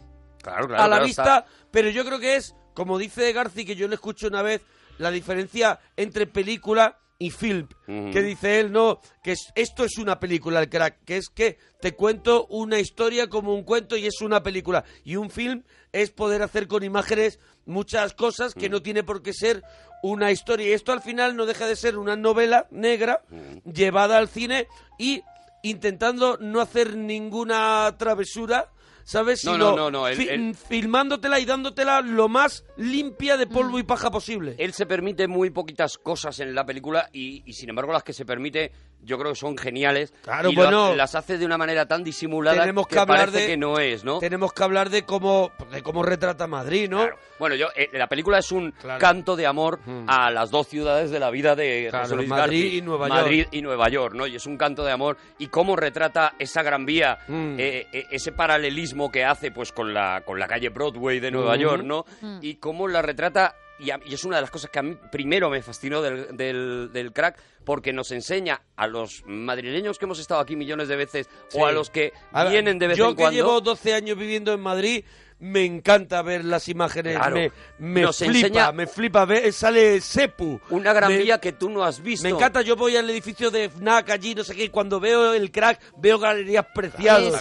Claro, 0.42 0.68
claro, 0.68 0.82
a 0.82 0.86
la 0.88 0.96
claro, 0.96 1.04
vista, 1.06 1.22
está- 1.38 1.46
pero 1.70 1.90
yo 1.90 2.04
creo 2.04 2.18
que 2.20 2.36
es, 2.36 2.54
como 2.74 2.98
dice 2.98 3.32
Garci, 3.32 3.64
que 3.64 3.74
yo 3.76 3.88
le 3.88 3.94
escucho 3.96 4.28
una 4.28 4.42
vez, 4.42 4.62
la 4.98 5.10
diferencia 5.10 5.78
entre 5.96 6.26
película 6.26 6.98
y 7.20 7.30
film, 7.30 7.66
que 7.86 8.22
dice 8.22 8.60
él, 8.60 8.70
no, 8.70 9.00
que 9.24 9.32
es- 9.32 9.50
esto 9.56 9.84
es 9.84 9.98
una 9.98 10.20
película, 10.20 10.60
el 10.60 10.68
crack, 10.68 11.04
que 11.04 11.16
es 11.16 11.28
que 11.28 11.58
te 11.80 11.92
cuento 11.94 12.46
una 12.46 12.78
historia 12.78 13.28
como 13.28 13.54
un 13.54 13.64
cuento 13.64 13.96
y 13.96 14.06
es 14.06 14.20
una 14.20 14.42
película. 14.42 14.84
Y 15.04 15.16
un 15.16 15.28
film 15.30 15.64
es 15.92 16.10
poder 16.10 16.42
hacer 16.42 16.68
con 16.68 16.84
imágenes 16.84 17.40
muchas 17.66 18.14
cosas 18.14 18.54
que 18.54 18.68
no 18.68 18.82
tiene 18.82 19.02
por 19.02 19.22
qué 19.22 19.32
ser 19.32 19.62
una 20.02 20.30
historia. 20.30 20.68
Y 20.68 20.72
esto 20.72 20.92
al 20.92 21.00
final 21.02 21.36
no 21.36 21.46
deja 21.46 21.66
de 21.66 21.76
ser 21.76 21.96
una 21.98 22.16
novela 22.16 22.66
negra 22.70 23.22
llevada 23.64 24.18
al 24.18 24.28
cine 24.28 24.66
y 24.98 25.22
intentando 25.62 26.36
no 26.40 26.60
hacer 26.60 26.96
ninguna 26.96 27.94
travesura. 27.98 28.70
¿Sabes? 29.04 29.42
No, 29.46 29.52
Sino 29.54 29.70
no, 29.70 29.76
no, 29.76 29.90
no, 29.90 30.06
el- 30.08 30.16
fi- 30.18 30.28
el- 30.28 30.54
filmándotela 30.54 31.40
y 31.40 31.46
dándotela 31.46 32.02
lo 32.02 32.28
más 32.28 32.66
limpia 32.76 33.38
de 33.38 33.46
polvo 33.46 33.78
y 33.78 33.82
paja 33.82 34.10
posible. 34.10 34.54
Él 34.58 34.74
se 34.74 34.84
permite 34.84 35.26
muy 35.26 35.48
poquitas 35.48 35.96
cosas 35.96 36.38
en 36.40 36.54
la 36.54 36.66
película 36.66 37.08
y, 37.10 37.42
y, 37.46 37.54
sin 37.54 37.70
embargo 37.70 37.90
las 37.94 38.02
que 38.04 38.12
se 38.12 38.26
permite 38.26 38.70
yo 39.02 39.18
creo 39.18 39.32
que 39.32 39.38
son 39.38 39.56
geniales 39.56 40.12
Claro, 40.22 40.50
y 40.50 40.54
lo 40.54 40.62
bueno, 40.62 40.94
las 40.94 41.14
hace 41.14 41.38
de 41.38 41.46
una 41.46 41.56
manera 41.56 41.86
tan 41.86 42.02
disimulada 42.04 42.60
tenemos 42.60 42.86
que, 42.86 42.94
que, 42.94 43.00
hablar 43.00 43.18
parece 43.18 43.40
de 43.40 43.46
que 43.46 43.56
no 43.56 43.78
es, 43.78 44.04
¿no? 44.04 44.18
Tenemos 44.18 44.52
que 44.52 44.62
hablar 44.62 44.90
de 44.90 45.04
cómo 45.04 45.50
de 45.70 45.82
cómo 45.82 46.02
retrata 46.02 46.46
Madrid, 46.46 46.88
¿no? 46.90 46.98
Claro. 46.98 47.18
Bueno, 47.38 47.54
yo 47.54 47.68
eh, 47.76 47.88
la 47.92 48.06
película 48.08 48.38
es 48.38 48.50
un 48.52 48.72
Claro. 48.72 48.98
canto 49.00 49.36
de 49.36 49.46
amor 49.46 49.78
Mm. 49.86 50.04
a 50.08 50.30
las 50.30 50.50
dos 50.50 50.66
ciudades 50.68 51.10
de 51.10 51.20
la 51.20 51.30
vida 51.30 51.54
de 51.54 51.86
Claro, 51.90 52.04
José 52.04 52.16
Luis 52.16 52.28
Madrid 52.28 52.62
García, 52.62 52.78
y 52.78 52.82
Nueva 52.82 53.08
York. 53.08 53.20
Madrid 53.20 53.46
y 53.52 53.62
Nueva 53.62 53.88
York, 53.88 54.14
¿no? 54.14 54.26
Y 54.26 54.36
es 54.36 54.46
un 54.46 54.56
canto 54.56 54.84
de 54.84 54.92
amor 54.92 55.16
y 55.38 55.46
cómo 55.46 55.76
retrata 55.76 56.34
esa 56.38 56.62
Gran 56.62 56.84
Vía, 56.84 57.18
Mm. 57.28 57.56
eh, 57.58 57.86
eh, 57.92 58.06
ese 58.10 58.32
paralelismo 58.32 59.10
que 59.10 59.24
hace 59.24 59.50
pues 59.50 59.72
con 59.72 59.94
la 59.94 60.22
con 60.24 60.38
la 60.38 60.46
calle 60.48 60.68
Broadway 60.70 61.20
de 61.20 61.30
Nueva 61.30 61.56
Mm. 61.56 61.60
York, 61.60 61.82
¿no? 61.84 62.04
Mm. 62.20 62.38
Y 62.42 62.54
cómo 62.56 62.88
la 62.88 63.02
retrata 63.02 63.54
y, 63.78 63.90
a- 63.90 64.00
y 64.04 64.14
es 64.14 64.24
una 64.24 64.36
de 64.36 64.42
las 64.42 64.50
cosas 64.50 64.70
que 64.70 64.78
a 64.78 64.82
mí 64.82 64.96
primero 65.12 65.48
me 65.50 65.62
fascinó 65.62 66.02
del, 66.02 66.36
del, 66.36 66.90
del 66.92 67.12
crack 67.12 67.38
porque 67.64 67.92
nos 67.92 68.10
enseña 68.12 68.60
a 68.76 68.86
los 68.86 69.22
madrileños 69.26 69.98
que 69.98 70.04
hemos 70.06 70.18
estado 70.18 70.40
aquí 70.40 70.56
millones 70.56 70.88
de 70.88 70.96
veces 70.96 71.28
Sí. 71.48 71.58
o 71.60 71.66
a 71.66 71.72
los 71.72 71.90
que 71.90 72.12
Ahora, 72.32 72.50
vienen 72.50 72.78
de 72.78 72.88
vez 72.88 72.96
yo 72.98 73.10
en 73.10 73.16
que 73.16 73.22
cuando 73.22 73.36
llevo 73.36 73.60
12 73.60 73.94
años 73.94 74.16
viviendo 74.18 74.52
en 74.52 74.60
Madrid, 74.60 75.04
me 75.40 75.64
encanta 75.64 76.20
ver 76.22 76.44
las 76.44 76.68
imágenes. 76.68 77.16
Claro. 77.16 77.36
Me, 77.36 77.52
me 77.78 78.00
Nos 78.02 78.16
flipa, 78.18 78.32
enseña- 78.48 78.72
me 78.72 78.86
flipa. 78.86 79.24
Ve, 79.24 79.52
sale 79.52 80.00
Sepu. 80.00 80.60
una 80.70 80.92
gran 80.92 81.12
Me- 81.12 81.18
vía 81.18 81.38
que 81.38 81.52
tú 81.52 81.70
no 81.70 81.84
has 81.84 82.02
visto. 82.02 82.24
Me 82.24 82.30
encanta, 82.30 82.62
yo 82.62 82.74
voy 82.76 82.96
al 82.96 83.08
edificio 83.08 83.50
de 83.50 83.68
FNAC 83.68 84.10
allí, 84.10 84.34
no 84.34 84.42
sé 84.44 84.54
qué, 84.54 84.64
y 84.64 84.68
cuando 84.68 84.98
veo 85.00 85.34
el 85.34 85.50
crack, 85.52 85.80
veo 85.96 86.18
galerías 86.18 86.66
preciadas. 86.74 87.40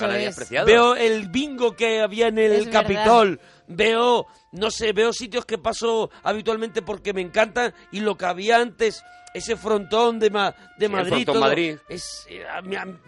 Veo 0.66 0.96
el 0.96 1.30
bingo 1.30 1.76
que 1.76 2.02
había 2.02 2.28
en 2.28 2.38
el 2.38 2.52
Es 2.54 2.66
verdad. 2.66 2.82
Capitol. 2.84 3.40
Veo, 3.68 4.28
no 4.54 4.72
sé, 4.72 4.94
veo 4.94 5.12
sitios 5.12 5.46
que 5.46 5.58
paso 5.58 6.10
habitualmente 6.24 6.82
porque 6.82 7.14
me 7.14 7.22
encantan 7.22 7.74
y 7.92 8.00
lo 8.00 8.16
que 8.18 8.26
había 8.26 8.58
antes, 8.62 9.04
ese 9.38 9.56
frontón 9.56 10.20
de, 10.20 10.30
Ma- 10.30 10.54
de 10.78 10.86
el 10.88 10.92
Madrid. 10.92 11.26
todo, 11.26 11.40
Madrid. 11.40 11.78
Es, 11.88 12.26
eh, 12.30 12.44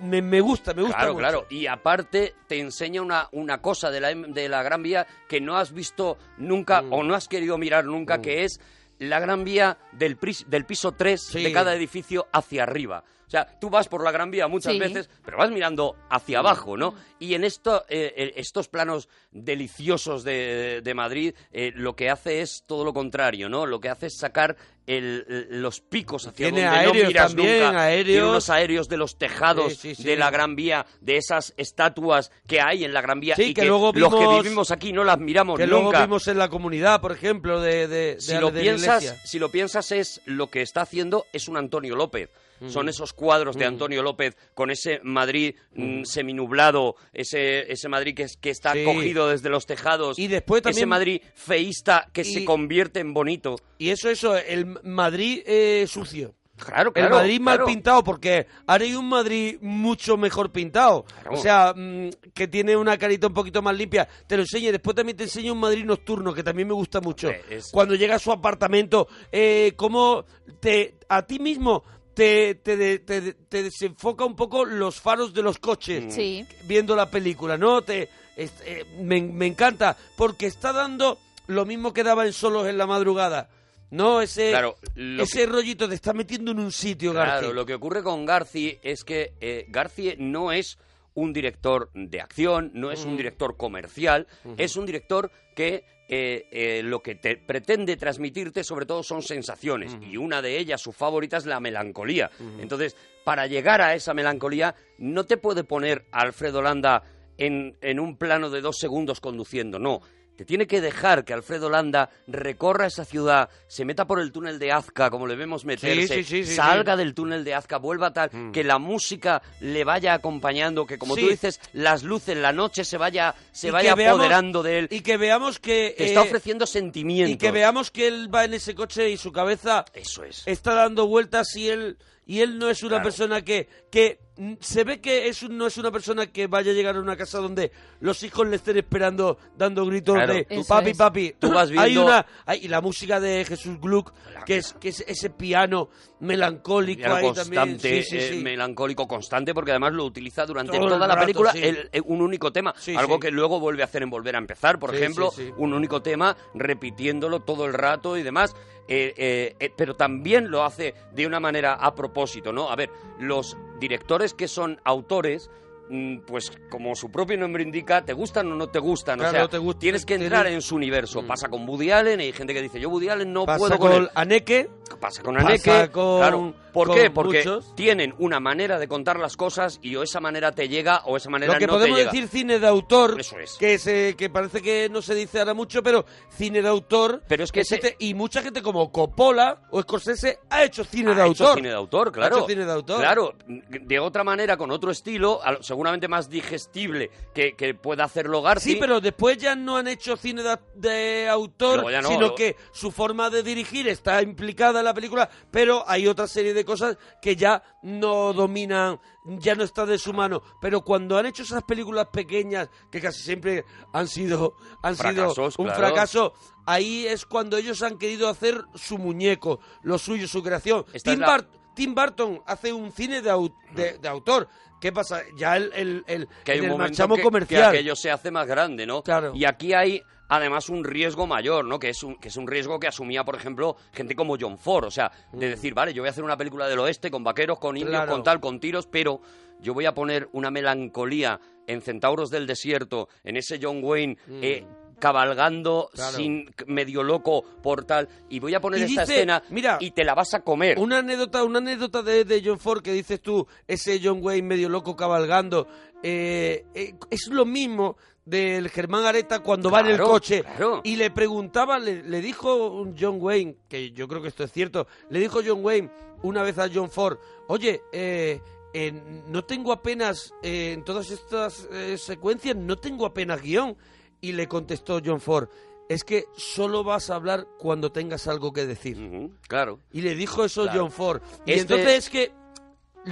me, 0.02 0.22
me 0.22 0.42
gusta, 0.42 0.74
me 0.74 0.82
gusta. 0.84 0.98
Claro, 0.98 1.14
mucho. 1.14 1.20
claro. 1.22 1.48
Y 1.50 1.68
aparte 1.68 2.36
te 2.48 2.60
enseña 2.60 3.02
una, 3.02 3.28
una 3.34 3.62
cosa 3.62 3.92
de 3.92 4.00
la, 4.00 4.14
de 4.14 4.50
la 4.50 4.64
Gran 4.64 4.82
Vía 4.84 5.06
que 5.28 5.42
no 5.42 5.58
has 5.58 5.74
visto 5.74 6.18
nunca 6.38 6.82
Mm. 6.82 6.94
o 6.94 7.04
no 7.04 7.16
has 7.16 7.28
querido 7.28 7.58
mirar 7.58 7.86
nunca, 7.86 8.22
que 8.22 8.44
es 8.46 8.60
la 9.00 9.20
Gran 9.20 9.44
Vía 9.44 9.78
del, 9.94 10.18
pris- 10.20 10.46
del 10.48 10.66
piso 10.66 10.92
3 10.94 11.22
Sí. 11.22 11.44
de 11.44 11.52
cada 11.52 11.74
edificio 11.76 12.28
hacia 12.34 12.64
arriba. 12.64 13.04
O 13.26 13.30
sea, 13.32 13.46
tú 13.60 13.70
vas 13.70 13.88
por 13.88 14.04
la 14.04 14.12
Gran 14.12 14.32
Vía 14.32 14.48
muchas 14.48 14.74
Sí. 14.74 14.80
veces, 14.80 15.08
pero 15.24 15.38
vas 15.38 15.52
mirando 15.52 15.96
hacia 16.10 16.40
abajo, 16.40 16.76
¿no? 16.78 16.96
Y 17.20 17.36
en 17.36 17.44
esto, 17.44 17.86
eh, 17.88 18.12
eh, 18.18 18.34
estos 18.38 18.68
planos 18.70 19.08
deliciosos 19.32 20.24
de, 20.24 20.82
de 20.84 20.94
Madrid, 20.94 21.36
eh, 21.52 21.72
lo 21.76 21.96
que 21.96 22.10
hace 22.10 22.42
es 22.42 22.64
todo 22.68 22.84
lo 22.84 22.94
contrario, 22.94 23.48
¿no? 23.50 23.66
Lo 23.66 23.80
que 23.80 23.90
hace 23.90 24.08
es 24.08 24.18
sacar 24.18 24.56
el- 24.90 25.48
los 25.62 25.80
picos 25.82 26.26
hacia 26.28 26.48
Tiene 26.50 26.64
donde 26.64 26.78
aéreos 26.78 26.98
no 27.04 27.08
miras 27.08 27.28
también, 27.28 27.48
nunca. 27.60 27.70
Tiene 27.70 27.80
aéreos. 27.84 28.30
unos 28.30 28.50
aéreos 28.50 28.90
de 28.90 28.98
los 28.98 29.18
tejados 29.18 29.74
Sí, 29.74 29.80
sí, 29.90 29.96
sí. 29.96 30.04
de 30.04 30.16
la 30.18 30.30
Gran 30.32 30.56
Vía, 30.56 30.86
de 31.02 31.18
esas 31.18 31.54
estatuas 31.58 32.32
que 32.48 32.60
hay 32.62 32.84
en 32.84 32.94
la 32.94 33.02
Gran 33.02 33.20
Vía 33.20 33.36
y 33.38 33.54
que 33.54 33.62
que, 33.62 33.68
luego 33.68 33.92
los 33.94 34.10
que 34.14 34.20
vimos- 34.20 34.44
vivimos 34.44 34.72
aquí 34.72 34.92
no 34.92 35.04
las 35.04 35.20
miramos 35.20 35.58
Que 35.60 35.68
luego 35.68 35.92
vimos 35.92 36.28
en 36.28 36.38
la 36.38 36.50
comunidad, 36.50 37.02
por 37.02 37.12
ejemplo, 37.12 37.62
de, 37.62 37.88
de, 37.88 38.16
de- 38.16 38.22
si 38.22 38.34
lo 38.38 38.52
piensas, 38.52 39.16
si 39.24 39.40
lo 39.40 39.50
piensas 39.50 39.92
es 39.92 40.22
lo 40.26 40.48
que 40.48 40.62
está 40.62 40.82
haciendo 40.82 41.26
es 41.34 41.48
un 41.48 41.58
Antonio 41.58 41.96
López. 41.96 42.30
Son 42.68 42.90
esos 42.90 43.14
cuadros 43.14 43.56
de 43.56 43.66
Antonio 43.66 44.04
López 44.04 44.36
con 44.54 44.70
ese 44.72 45.00
Madrid 45.04 45.56
mm, 45.76 46.04
seminublado, 46.04 46.96
ese, 47.14 47.72
ese 47.72 47.88
Madrid 47.90 48.16
que, 48.16 48.24
es- 48.24 48.38
que 48.38 48.50
está 48.50 48.74
Sí. 48.74 48.84
cogido 48.84 49.30
desde 49.30 49.50
los 49.50 49.66
tejados, 49.66 50.20
Y 50.20 50.28
después 50.28 50.62
ese 50.62 50.70
también- 50.72 50.90
Madrid 50.90 51.22
feísta 51.36 52.10
que 52.14 52.22
Y- 52.22 52.26
se 52.26 52.46
convierte 52.46 53.00
en 53.00 53.14
bonito. 53.14 53.56
Y 53.78 53.90
eso, 53.90 54.10
eso, 54.10 54.36
el 54.38 54.66
Madrid 54.84 55.42
eh, 55.46 55.86
sucio. 55.88 56.36
Claro, 56.58 56.90
El 56.90 56.94
claro. 57.04 57.16
Madrid 57.16 57.40
mal 57.40 57.56
claro. 57.56 57.68
pintado, 57.68 58.04
porque 58.04 58.46
ahora 58.68 58.84
hay 58.84 58.94
un 58.94 59.08
Madrid 59.08 59.58
mucho 59.62 60.18
mejor 60.18 60.52
pintado. 60.52 61.06
Claro. 61.06 61.32
O 61.32 61.38
sea, 61.38 61.74
mm, 61.74 62.10
que 62.34 62.50
tiene 62.50 62.76
una 62.76 62.98
carita 62.98 63.28
un 63.28 63.34
poquito 63.34 63.62
más 63.62 63.78
limpia. 63.78 64.06
Te 64.28 64.36
lo 64.36 64.44
enseño. 64.44 64.68
y 64.68 64.72
Después 64.74 64.94
también 64.94 65.16
te 65.16 65.24
enseño 65.24 65.54
un 65.54 65.60
Madrid 65.62 65.86
nocturno, 65.86 66.34
que 66.34 66.44
también 66.44 66.68
me 66.68 66.74
gusta 66.74 67.00
mucho. 67.00 67.30
Es- 67.50 67.70
Cuando 67.72 67.96
llega 67.96 68.16
a 68.16 68.20
su 68.20 68.30
apartamento, 68.34 69.08
eh, 69.32 69.72
cómo 69.78 70.26
te, 70.60 70.96
a 71.08 71.26
ti 71.26 71.40
mismo 71.40 71.86
te, 72.20 72.56
te, 72.56 72.76
de- 72.76 73.00
te, 73.00 73.22
de- 73.22 73.34
te 73.34 73.64
desenfoca 73.64 74.26
un 74.26 74.36
poco 74.36 74.66
los 74.66 75.00
faros 75.00 75.34
de 75.34 75.42
los 75.42 75.58
coches 75.58 76.14
Sí. 76.14 76.46
viendo 76.66 76.94
la 76.94 77.10
película, 77.10 77.58
¿no? 77.58 77.82
Te, 77.82 78.10
es- 78.36 78.52
eh, 78.66 78.84
me, 79.00 79.22
me 79.22 79.46
encanta, 79.46 79.96
porque 80.18 80.46
está 80.46 80.74
dando 80.74 81.18
lo 81.48 81.64
mismo 81.66 81.94
que 81.94 82.04
daba 82.04 82.26
en 82.26 82.34
Solos 82.34 82.68
en 82.68 82.78
la 82.78 82.86
madrugada. 82.86 83.50
No, 83.92 84.22
ese, 84.22 84.50
Claro, 84.50 84.76
ese 84.98 85.46
rollito 85.46 85.88
te 85.88 85.96
está 85.96 86.12
metiendo 86.12 86.52
en 86.52 86.60
un 86.60 86.74
sitio, 86.74 87.14
Claro, 87.14 87.54
lo 87.54 87.66
que 87.66 87.76
ocurre 87.76 88.04
con 88.04 88.26
Garci 88.26 88.78
es 88.84 89.06
que 89.06 89.32
eh, 89.40 89.66
Garci 89.70 90.16
no 90.18 90.52
es 90.52 90.78
un 91.14 91.34
director 91.34 91.90
de 91.94 92.22
acción, 92.22 92.72
no 92.74 92.92
es 92.92 93.06
un 93.06 93.18
director 93.18 93.58
comercial, 93.58 94.28
es 94.58 94.76
un 94.76 94.86
director 94.86 95.32
que 95.56 95.86
eh, 96.12 96.48
eh, 96.52 96.82
lo 96.84 97.04
que 97.04 97.16
te 97.16 97.38
pretende 97.38 97.96
transmitirte 97.96 98.64
sobre 98.64 98.88
todo 98.88 99.04
son 99.04 99.22
sensaciones 99.22 99.96
y 100.02 100.18
una 100.18 100.42
de 100.42 100.58
ellas, 100.58 100.82
su 100.82 100.92
favorita, 100.92 101.38
es 101.38 101.46
la 101.46 101.60
melancolía. 101.60 102.32
Entonces, 102.60 102.96
para 103.24 103.46
llegar 103.48 103.82
a 103.82 103.94
esa 103.94 104.14
melancolía, 104.14 104.74
no 104.98 105.26
te 105.26 105.38
puede 105.38 105.64
poner 105.64 106.06
a 106.12 106.22
Alfredo 106.22 106.62
Landa 106.62 107.04
en, 107.38 107.78
en 107.82 108.00
un 108.00 108.18
plano 108.18 108.50
de 108.50 108.62
dos 108.62 108.78
segundos 108.80 109.20
conduciendo, 109.20 109.78
no. 109.78 110.02
Te 110.40 110.46
tiene 110.46 110.68
que 110.68 110.80
dejar 110.80 111.26
que 111.26 111.34
Alfredo 111.34 111.70
Landa 111.70 112.10
recorra 112.26 112.88
esa 112.88 113.04
ciudad, 113.04 113.50
se 113.68 113.84
meta 113.84 114.08
por 114.08 114.22
el 114.22 114.32
túnel 114.32 114.58
de 114.58 114.72
Azca, 114.72 115.10
como 115.10 115.28
le 115.28 115.36
vemos 115.36 115.66
meterse, 115.66 116.08
sí, 116.08 116.24
sí, 116.24 116.46
sí, 116.46 116.56
salga 116.56 116.96
del 116.96 117.14
túnel 117.14 117.44
de 117.44 117.56
Azca, 117.56 117.76
vuelva 117.76 118.14
tal, 118.14 118.32
que 118.54 118.64
la 118.64 118.78
música 118.78 119.42
le 119.60 119.84
vaya 119.84 120.14
acompañando, 120.14 120.86
que 120.86 120.98
como 120.98 121.18
tú 121.18 121.28
dices, 121.28 121.60
las 121.74 122.04
luces, 122.04 122.38
la 122.38 122.54
noche 122.54 122.86
se 122.86 122.96
vaya, 122.98 123.36
se 123.52 123.68
Y 123.68 123.72
vaya 123.72 123.90
que 123.96 124.02
veamos- 124.04 124.20
apoderando 124.22 124.64
de 124.64 124.80
él. 124.80 124.88
Y 124.92 125.02
que 125.02 125.18
veamos 125.18 125.60
que... 125.60 125.94
te 125.98 126.06
está 126.06 126.22
eh, 126.22 126.24
ofreciendo 126.24 126.66
sentimiento. 126.66 127.34
y 127.34 127.38
que 127.38 127.52
veamos 127.52 127.92
que 127.92 128.08
él 128.08 128.34
va 128.34 128.46
en 128.46 128.54
ese 128.54 128.74
coche 128.76 129.10
y 129.10 129.18
su 129.18 129.34
cabeza 129.34 129.84
Eso 129.94 130.24
es. 130.24 130.44
está 130.46 130.74
dando 130.74 131.06
vueltas 131.06 131.54
y 131.58 131.68
él 131.68 131.98
y 132.30 132.42
él 132.42 132.60
no 132.60 132.70
es 132.70 132.84
una 132.84 132.90
Claro. 132.98 133.04
persona 133.06 133.42
que 133.42 133.68
que 133.90 134.20
mm, 134.38 134.54
se 134.60 134.84
ve 134.84 135.02
que 135.02 135.28
es 135.28 135.42
un- 135.42 135.58
no 135.58 135.66
es 135.66 135.78
una 135.80 135.90
persona 135.92 136.28
que 136.28 136.46
vaya 136.46 136.72
a 136.72 136.76
llegar 136.76 136.96
a 136.96 137.00
una 137.02 137.18
casa 137.18 137.40
donde 137.40 137.72
los 138.02 138.22
hijos 138.22 138.48
le 138.48 138.58
estén 138.58 138.78
esperando 138.78 139.38
dando 139.58 139.84
gritos 139.86 140.14
Claro. 140.14 140.34
de 140.36 140.46
Eso 140.48 140.64
papi 140.68 140.90
es. 140.92 140.98
papi 140.98 141.36
Tú 141.40 141.52
vas 141.52 141.70
hay 141.76 141.92
viendo- 141.94 142.06
una 142.06 142.26
hay- 142.46 142.60
y 142.66 142.68
la 142.68 142.82
música 142.82 143.20
de 143.20 143.44
Jesús 143.46 143.80
Gluck 143.82 144.14
que 144.46 144.58
es 144.58 144.74
que 144.74 144.90
es 144.90 145.04
ese 145.08 145.32
piano 145.32 145.90
melancólico 146.20 147.00
Piano 147.00 147.16
ahí 147.16 147.24
constante, 147.26 147.56
también 147.56 147.80
sí, 147.80 148.04
sí, 148.04 148.18
eh, 148.18 148.30
sí. 148.34 148.44
melancólico 148.44 149.08
constante, 149.08 149.54
porque 149.54 149.72
además 149.72 149.94
lo 149.94 150.06
utiliza 150.06 150.46
durante 150.46 150.78
Todo 150.78 150.88
toda 150.90 151.00
la 151.08 151.16
rato, 151.16 151.22
película 151.26 151.52
sí. 151.52 151.60
el- 151.64 151.90
eh, 151.92 152.02
un 152.06 152.22
único 152.22 152.52
tema, 152.52 152.74
Sí, 152.78 152.96
algo 152.96 153.16
sí. 153.16 153.22
que 153.22 153.32
luego 153.32 153.60
vuelve 153.60 153.82
a 153.82 153.86
hacer 153.86 154.04
en 154.04 154.10
Volver 154.10 154.36
a 154.36 154.40
Empezar, 154.40 154.78
por 154.80 154.92
Sí, 154.92 154.98
ejemplo, 154.98 155.32
sí, 155.32 155.48
sí. 155.48 155.54
un 155.58 155.74
único 155.74 156.02
tema 156.02 156.38
repitiéndolo 156.54 157.40
todo 157.42 157.66
el 157.66 157.74
rato 157.74 158.18
y 158.18 158.24
demás. 158.24 158.56
Eh, 158.92 159.14
eh, 159.16 159.56
eh, 159.60 159.72
pero 159.76 159.96
también 159.96 160.50
lo 160.50 160.64
hace 160.64 160.96
de 161.14 161.28
una 161.28 161.40
manera 161.40 161.76
a 161.76 161.94
propósito, 161.94 162.52
¿no? 162.52 162.72
A 162.72 162.76
ver, 162.76 162.90
los 163.20 163.56
directores 163.80 164.34
que 164.34 164.48
son 164.48 164.82
autores 164.84 165.52
mm, 165.90 166.22
pues 166.26 166.52
como 166.72 166.96
su 166.96 167.12
propio 167.12 167.38
nombre 167.38 167.62
indica, 167.62 168.04
te 168.04 168.14
gustan 168.14 168.52
o 168.52 168.56
no 168.56 168.70
te 168.70 168.80
gustan, 168.80 169.22
o 169.22 169.30
sea, 169.30 169.48
te 169.48 169.60
tienes 169.76 170.08
que 170.08 170.16
entrar 170.16 170.48
en 170.48 170.64
su 170.64 170.76
universo. 170.76 171.22
Mm. 171.22 171.28
Pasa 171.28 171.50
con 171.50 171.70
Woody 171.70 171.92
Allen, 171.92 172.20
y 172.20 172.24
hay 172.24 172.34
gente 172.34 172.52
que 172.52 172.64
dice, 172.64 172.80
yo 172.80 172.90
Woody 172.90 173.10
Allen 173.10 173.32
no 173.32 173.46
pasa 173.46 173.60
puedo 173.60 173.78
con 173.78 173.92
con 173.92 174.02
él. 174.02 174.10
Aneke 174.16 174.72
Pasa 174.98 175.22
con 175.24 175.36
Pasa 175.36 175.48
Aneke, 175.48 175.92
con- 175.92 176.18
claro. 176.20 176.54
¿Por 176.74 176.94
qué? 176.94 177.10
Porque 177.10 177.40
muchos. 177.40 177.74
tienen 177.76 178.14
una 178.20 178.40
manera 178.40 178.78
de 178.78 178.88
contar 178.88 179.18
las 179.20 179.36
cosas 179.36 179.80
y 179.82 179.96
o 179.96 180.04
esa 180.04 180.20
manera 180.20 180.52
te 180.52 180.70
llega 180.70 181.02
o 181.06 181.18
esa 181.18 181.28
manera 181.32 181.54
Lo 181.54 181.60
que 181.60 181.66
no 181.66 181.74
podemos 181.74 181.98
te 181.98 182.02
llega. 182.04 182.12
decir 182.12 182.28
cine 182.30 182.60
de 182.60 182.68
autor, 182.68 183.20
Eso 183.20 183.40
es. 183.40 183.54
que 183.60 183.80
se, 183.80 184.16
que 184.16 184.30
parece 184.30 184.62
que 184.62 184.88
no 184.88 185.02
se 185.02 185.16
dice 185.16 185.40
ahora 185.40 185.56
mucho, 185.56 185.82
pero 185.82 186.06
cine 186.30 186.62
de 186.62 186.68
autor. 186.68 187.24
Pero 187.28 187.44
es 187.44 187.52
que 187.52 187.62
ese- 187.62 187.78
existe, 187.78 187.96
y 188.06 188.14
mucha 188.14 188.44
gente 188.44 188.62
como 188.62 188.92
Coppola 188.92 189.64
o 189.72 189.82
Scorsese 189.82 190.40
ha 190.52 190.64
hecho 190.64 190.84
cine 190.84 191.12
Ha 191.12 191.16
de 191.16 191.22
hecho 191.22 191.44
autor. 191.46 191.56
cine 191.56 191.70
de 191.70 191.76
autor, 191.76 192.12
claro. 192.12 192.36
Ha 192.36 192.40
hecho 192.40 192.48
cine 192.48 192.66
de 192.66 192.72
autor. 192.72 193.00
Claro, 193.00 193.34
de 193.48 194.00
otra 194.00 194.24
manera, 194.24 194.56
con 194.56 194.70
otro 194.70 194.92
estilo, 194.92 195.40
seguramente 195.62 196.08
más 196.08 196.30
digestible 196.30 197.10
que, 197.34 197.54
que 197.56 197.74
pueda 197.74 198.04
hacerlo 198.04 198.44
Garci. 198.44 198.74
Sí, 198.74 198.78
pero 198.80 199.02
después 199.02 199.40
ya 199.40 199.56
no 199.56 199.78
han 199.78 199.88
hecho 199.88 200.16
cine 200.18 200.44
de, 200.44 200.58
de 200.76 201.28
autor, 201.30 201.84
no, 201.92 202.08
sino 202.08 202.36
que 202.36 202.56
su 202.74 202.92
forma 202.92 203.32
de 203.32 203.42
dirigir 203.42 203.88
está 203.88 204.22
implicada 204.22 204.79
en 204.80 204.86
la 204.86 204.94
película, 204.94 205.30
pero 205.52 205.84
hay 205.88 206.08
otra 206.08 206.28
serie 206.28 206.54
de 206.54 206.66
cosas 206.66 206.98
que 207.22 207.36
ya 207.36 207.62
no 207.84 208.34
dominan, 208.34 209.00
ya 209.26 209.56
no 209.56 209.64
está 209.64 209.86
de 209.86 209.98
su 209.98 210.14
mano. 210.14 210.42
Pero 210.62 210.82
cuando 210.82 211.18
han 211.18 211.26
hecho 211.26 211.44
esas 211.44 211.64
películas 211.64 212.08
pequeñas, 212.12 212.70
que 212.92 213.00
casi 213.02 213.22
siempre 213.22 213.64
han 213.94 214.08
sido, 214.08 214.56
han 214.82 214.96
sido 214.96 215.34
un 215.58 215.66
claro. 215.66 215.76
fracaso, 215.80 216.34
ahí 216.66 217.06
es 217.08 217.26
cuando 217.26 217.58
ellos 217.58 217.82
han 217.84 217.98
querido 217.98 218.30
hacer 218.30 218.64
su 218.76 218.98
muñeco, 218.98 219.60
lo 219.84 219.98
suyo, 219.98 220.28
su 220.28 220.42
creación. 220.44 220.86
Tim, 221.04 221.20
la- 221.20 221.28
Bart- 221.28 221.50
Tim 221.76 221.96
Burton 221.96 222.42
hace 222.46 222.74
un 222.74 222.92
cine 222.92 223.22
de, 223.22 223.32
au- 223.32 223.54
de- 223.74 223.98
de 224.00 224.08
autor. 224.08 224.48
¿Qué 224.82 224.92
pasa? 224.94 225.22
Ya 225.36 225.58
el, 225.58 225.72
el, 225.74 226.04
el, 226.08 226.28
que 226.46 226.54
hay 226.54 226.60
en 226.60 226.66
un 226.66 226.72
el 226.72 226.78
marchamo 226.78 227.16
que, 227.16 227.22
comercial. 227.22 227.64
que 227.72 227.78
aquello 227.80 227.96
se 227.98 228.12
hace 228.12 228.32
más 228.32 228.48
grande, 228.48 228.86
¿no? 228.86 229.04
Claro. 229.04 229.34
Y 229.36 229.44
aquí 229.46 229.74
hay 229.74 230.02
además 230.30 230.70
un 230.70 230.84
riesgo 230.86 231.28
mayor, 231.28 231.66
¿no? 231.66 231.78
Que 231.80 231.90
es 231.90 232.02
un, 232.04 232.16
que 232.16 232.30
es 232.30 232.38
un 232.38 232.48
riesgo 232.48 232.80
que 232.80 232.88
asumía, 232.88 233.26
por 233.26 233.36
ejemplo, 233.36 233.76
gente 233.92 234.16
como 234.16 234.38
John 234.40 234.58
Ford, 234.58 234.86
o 234.86 234.92
sea, 234.92 235.12
de 235.34 235.50
decir, 235.50 235.74
vale, 235.74 235.94
yo 235.94 236.02
voy 236.02 236.08
a 236.08 236.12
hacer 236.12 236.24
una 236.24 236.38
película 236.38 236.68
del 236.70 236.80
oeste 236.80 237.12
con 237.12 237.24
vaqueros, 237.24 237.60
con 237.60 237.76
indios, 237.76 237.90
Mm. 237.90 237.98
Claro. 237.98 238.12
con 238.14 238.24
tal, 238.24 238.40
con 238.40 238.60
tiros, 238.60 238.88
pero 238.88 239.20
yo 239.60 239.74
voy 239.74 239.86
a 239.86 239.94
poner 239.94 240.30
una 240.32 240.50
melancolía 240.50 241.40
en 241.68 241.82
Centauros 241.82 242.30
del 242.30 242.48
Desierto, 242.48 243.10
en 243.24 243.36
ese 243.38 243.60
John 243.62 243.80
Wayne, 243.84 244.18
eh, 244.30 244.66
cabalgando 245.00 245.90
Mm. 245.92 245.96
Claro. 245.96 246.18
sin 246.18 246.52
medio 246.68 247.04
loco 247.04 247.44
por 247.64 247.86
tal, 247.86 248.08
y 248.30 248.40
voy 248.40 248.54
a 248.54 248.62
poner 248.62 248.84
esta 248.84 249.04
escena 249.04 249.42
mira, 249.50 249.78
y 249.80 249.92
te 249.92 250.04
la 250.04 250.14
vas 250.14 250.34
a 250.34 250.42
comer. 250.42 250.78
Una 250.78 251.00
anécdota, 251.00 251.44
una 251.44 251.60
anécdota 251.60 252.02
de, 252.04 252.26
de 252.26 252.42
John 252.44 252.60
Ford 252.60 252.82
que 252.82 252.92
dices 252.94 253.22
tú, 253.22 253.48
ese 253.68 254.00
John 254.04 254.20
Wayne 254.22 254.48
medio 254.48 254.70
loco 254.70 254.96
cabalgando, 254.96 255.68
eh, 256.04 256.66
eh, 256.74 256.94
es 257.10 257.28
lo 257.28 257.46
mismo 257.46 257.98
del 258.26 258.70
Germán 258.70 259.06
Areta 259.06 259.40
cuando 259.40 259.72
va 259.72 259.80
en 259.82 259.88
el 259.88 260.00
coche 260.00 260.44
claro. 260.44 260.82
y 260.84 260.96
le 260.96 261.10
preguntaba, 261.12 261.80
le, 261.80 262.04
le 262.04 262.22
dijo 262.22 262.86
John 263.00 263.18
Wayne, 263.20 263.56
que 263.68 263.92
yo 263.92 264.08
creo 264.08 264.22
que 264.22 264.28
esto 264.28 264.44
es 264.44 264.52
cierto, 264.52 264.88
le 265.10 265.20
dijo 265.20 265.40
John 265.46 265.64
Wayne 265.66 265.90
una 266.22 266.44
vez 266.44 266.58
a 266.60 266.70
John 266.72 266.90
Ford, 266.92 267.18
oye, 267.48 267.82
eh, 267.92 268.40
eh, 268.74 268.92
no 269.28 269.44
tengo 269.46 269.72
apenas, 269.72 270.34
eh, 270.44 270.74
en 270.74 270.84
todas 270.84 271.10
estas 271.10 271.68
eh, 271.72 271.98
secuencias, 271.98 272.56
no 272.56 272.78
tengo 272.78 273.06
apenas 273.06 273.42
guion. 273.42 273.76
Y 274.22 274.34
le 274.34 274.48
contestó 274.50 275.00
John 275.04 275.22
Ford, 275.22 275.48
es 275.88 276.04
que 276.04 276.26
solo 276.36 276.84
vas 276.84 277.10
a 277.10 277.16
hablar 277.16 277.48
cuando 277.58 277.90
tengas 277.94 278.28
algo 278.28 278.52
que 278.52 278.66
decir. 278.68 279.32
Claro. 279.48 279.80
Y 279.94 280.02
le 280.02 280.14
dijo 280.14 280.44
eso 280.44 280.64
Claro. 280.64 280.82
John 280.82 280.92
Ford. 280.92 281.22
Y 281.46 281.54
Este- 281.54 281.62
entonces 281.76 281.98
es 282.00 282.10
que 282.10 282.32